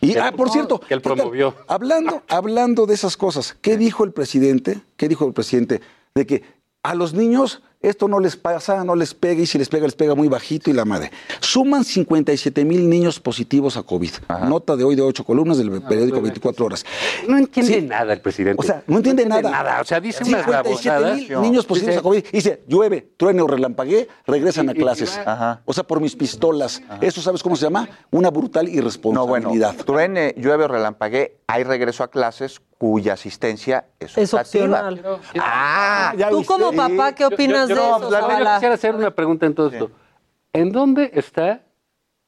[0.00, 1.54] Y, ah, por cierto, que él promovió.
[1.68, 4.80] Hablando, hablando de esas cosas, ¿qué dijo el presidente?
[4.96, 5.80] ¿Qué dijo el presidente?
[6.14, 6.42] De que
[6.82, 9.94] a los niños esto no les pasa, no les pega y si les pega, les
[9.94, 11.10] pega muy bajito y la madre.
[11.40, 14.10] Suman 57 mil niños positivos a COVID.
[14.48, 16.84] Nota de hoy de ocho columnas del periódico 24 horas.
[17.28, 17.82] No entiende Sí.
[17.82, 18.60] nada el presidente.
[18.60, 19.80] O sea, no entiende, nada.
[19.80, 21.16] O sea, dice unas 57 babosadas.
[21.18, 22.24] mil niños positivos a COVID.
[22.32, 25.18] Dice, llueve, truene o relampaguee, regresan a Y- y clases.
[25.24, 25.62] Ajá.
[25.64, 26.82] O sea, por mis pistolas.
[27.00, 27.88] ¿Eso sabes cómo se llama?
[28.10, 29.76] Una brutal No, bueno, irresponsabilidad.
[29.84, 34.64] truene, llueve o relampaguee, hay regreso a clases cuya asistencia es, Es optativa.
[34.88, 35.20] opcional.
[35.38, 39.46] Ah, ya Tú como papá, ¿qué opinas Yo- de yo- la quisiera hacer una pregunta
[39.46, 39.90] en todo esto.
[40.52, 41.62] ¿En dónde está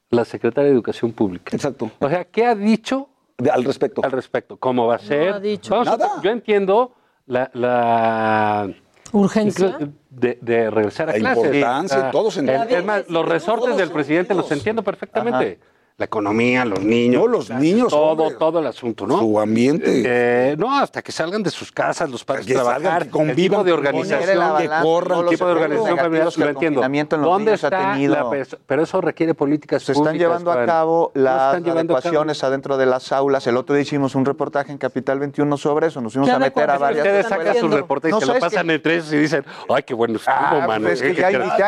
[0.09, 1.55] la secretaria de Educación Pública?
[1.55, 1.91] Exacto.
[1.99, 4.01] O sea, ¿qué ha dicho De- al respecto.
[4.03, 4.57] al respecto?
[4.57, 5.33] ¿Cómo va a ser?
[5.33, 5.71] ha dicho.
[5.71, 6.21] Vamos Nada.
[6.23, 6.93] yo entiendo
[7.27, 8.73] la, la
[9.11, 9.77] ¿Urgencia?
[10.09, 11.45] de, de regresar a La clases.
[11.45, 12.71] importancia, todos entendemos.
[12.73, 15.59] Es más, los resortes del presidente los entiendo perfectamente.
[15.97, 17.21] La economía, los niños.
[17.21, 18.35] No, los niños, Todo, hombre.
[18.37, 19.17] todo el asunto, ¿no?
[19.17, 20.03] Su ambiente.
[20.05, 23.31] Eh, no, hasta que salgan de sus casas, los padres Que salgan, trabajar, que convivan,
[23.31, 26.81] el tipo de organización, la que corran, los tipo de organización familiar, lo el entiendo.
[26.81, 28.13] confinamiento en los ¿Dónde niños ha está tenido?
[28.13, 31.71] la pero eso requiere políticas Se están llevando a cabo las cabo.
[31.71, 33.47] adecuaciones adentro de las aulas.
[33.47, 36.01] El otro día hicimos un reportaje en Capital 21 sobre eso.
[36.01, 37.77] Nos fuimos ¿Qué a meter a varias Ustedes sacan sus haciendo?
[37.77, 40.35] reportes y No, se lo ¿sabes pasan entre ellos y dicen, ay, qué bueno estuvo,
[40.35, 40.87] Ah, mano.
[40.89, 41.05] pues a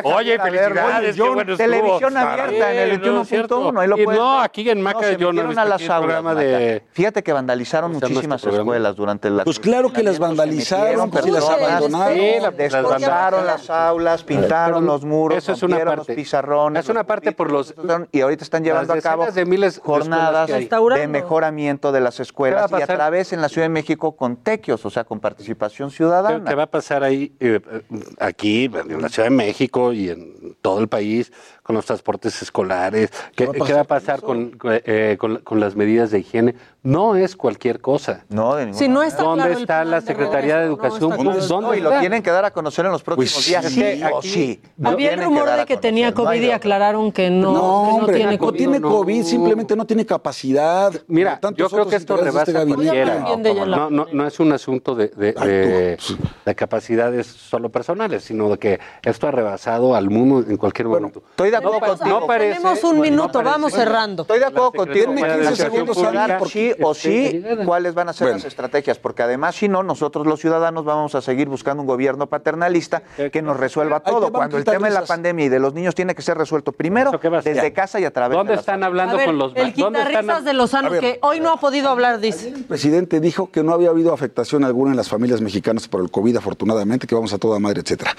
[0.04, 1.56] Oye, felicidades, qué bueno estuvo.
[1.56, 3.62] televisión abierta en el Sí, no, es cierto.
[3.72, 5.50] 21.1, ahí lo Y puedes No, aquí en Maca No, se yo no he metieron
[5.50, 6.46] visto a las aulas, programa Maca.
[6.48, 6.84] de...
[6.92, 10.20] Fíjate que vandalizaron ¿Cómo se llama muchísimas este escuelas durante la Pues claro que las
[10.20, 12.18] vandalizaron, pues sí las abandonaron.
[12.18, 16.12] Sí, la- las las aulas, pintaron los muros, Eso es una rompieron parte.
[16.14, 16.84] los pizarrones.
[16.84, 17.74] Es una parte por los-
[18.12, 22.72] y ahorita están llevando a cabo de miles jornadas de mejoramiento de las escuelas ¿Qué
[22.74, 25.20] va a y a través en la Ciudad de México con tequios, o sea, con
[25.20, 26.44] participación ¿Qué, ciudadana.
[26.50, 27.60] qué va a pasar ahí, eh,
[28.20, 31.32] aquí, en la Ciudad de México y en todo el país,
[31.68, 33.12] con los transportes escolares?
[33.36, 36.20] ¿Qué, va a qué pasar va a pasar con, eh, con- con las medidas de
[36.20, 36.56] higiene?
[36.88, 38.24] No es cualquier cosa.
[38.30, 39.08] No, de ninguna Si no manera.
[39.10, 41.24] está ¿Dónde claro está la Secretaría de Educación claro.
[41.46, 42.00] ¿Dónde No, y lo está?
[42.00, 43.66] tienen que dar a conocer en los próximos Pues días.
[43.66, 44.62] sí, sí o aquí- sí.
[44.78, 47.96] Lo Había el rumor de que tenía COVID y aclararon que no, No, que no
[47.98, 48.58] hombre, tiene no COVID.
[48.58, 48.90] tiene no.
[48.90, 50.94] COVID, simplemente no tiene capacidad.
[51.08, 55.10] Mira, yo creo que esto este rebasa la No, no, no es un asunto de,
[55.10, 55.98] de-
[56.46, 61.22] de- capacidades solo personales, sino de que esto ha rebasado al mundo en cualquier momento.
[61.32, 62.28] Estoy de acuerdo contigo.
[62.28, 64.22] Tenemos un minuto, vamos cerrando.
[64.22, 65.08] Estoy de acuerdo contigo.
[65.12, 68.14] Secretaría de La Educación Educación Pública, Pública, porque sí o esté sí, cuáles van a
[68.14, 68.38] ser Bueno.
[68.38, 72.28] las estrategias, porque además, si no, nosotros los ciudadanos vamos a seguir buscando un gobierno
[72.28, 74.32] paternalista que nos resuelva todo.
[74.32, 77.10] Cuando el tema de la pandemia y de los niños tiene que ser resuelto primero
[77.10, 79.26] ¿Eso qué va a desde casa y a través ¿Dónde de están A hablando ver,
[79.28, 81.00] con los el ¿dónde están quitarrisas de Lozano, A ver.
[81.02, 82.50] que hoy no ha podido hablar, dice.
[82.50, 86.12] El presidente dijo que no había habido afectación alguna en las familias mexicanas por el
[86.12, 88.16] COVID, afortunadamente, que vamos a toda madre, etcétera.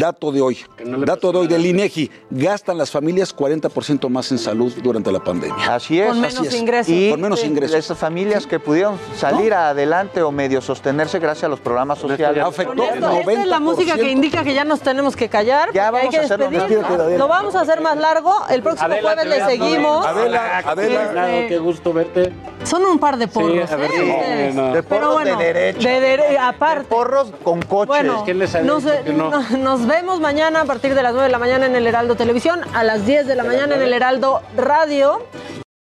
[0.00, 4.38] Dato de hoy, no dato de hoy del INEGI, gastan las familias 40% más en
[4.38, 5.74] salud durante la pandemia.
[5.74, 6.08] Así es.
[6.08, 6.54] Con menos así es.
[6.54, 6.92] ingresos.
[6.92, 7.72] Y Con menos de- ingresos.
[7.72, 12.42] de esas familias que pudieron salir adelante o medio sostenerse gracias a los programas sociales.
[12.44, 13.60] Afectó esto, esta es la 90%.
[13.60, 15.70] música que indica que ya nos tenemos que callar.
[15.72, 16.50] Ya porque hay vamos a que hacerlo.
[16.50, 17.18] despedir.
[17.18, 18.32] Lo vamos a hacer más largo.
[18.48, 20.06] El próximo Adela, jueves le seguimos.
[20.06, 21.08] Adela, Adela.
[21.12, 22.32] Claro, qué gusto verte.
[22.64, 23.70] Son un par de porros.
[23.70, 23.94] a ver, ¿eh?
[23.94, 24.54] sí, Ustedes.
[24.54, 24.72] no.
[24.72, 25.88] De porros bueno, de derecha.
[25.88, 26.80] de dere- aparte.
[26.80, 27.88] De porros con coches.
[27.88, 29.30] Bueno, ¿Quién les ha nos, que no?
[29.30, 32.14] no- nos vemos mañana a partir de las 9 de la mañana en el Heraldo
[32.16, 35.20] Televisión, a las 10 de la mañana en el Heraldo Radio.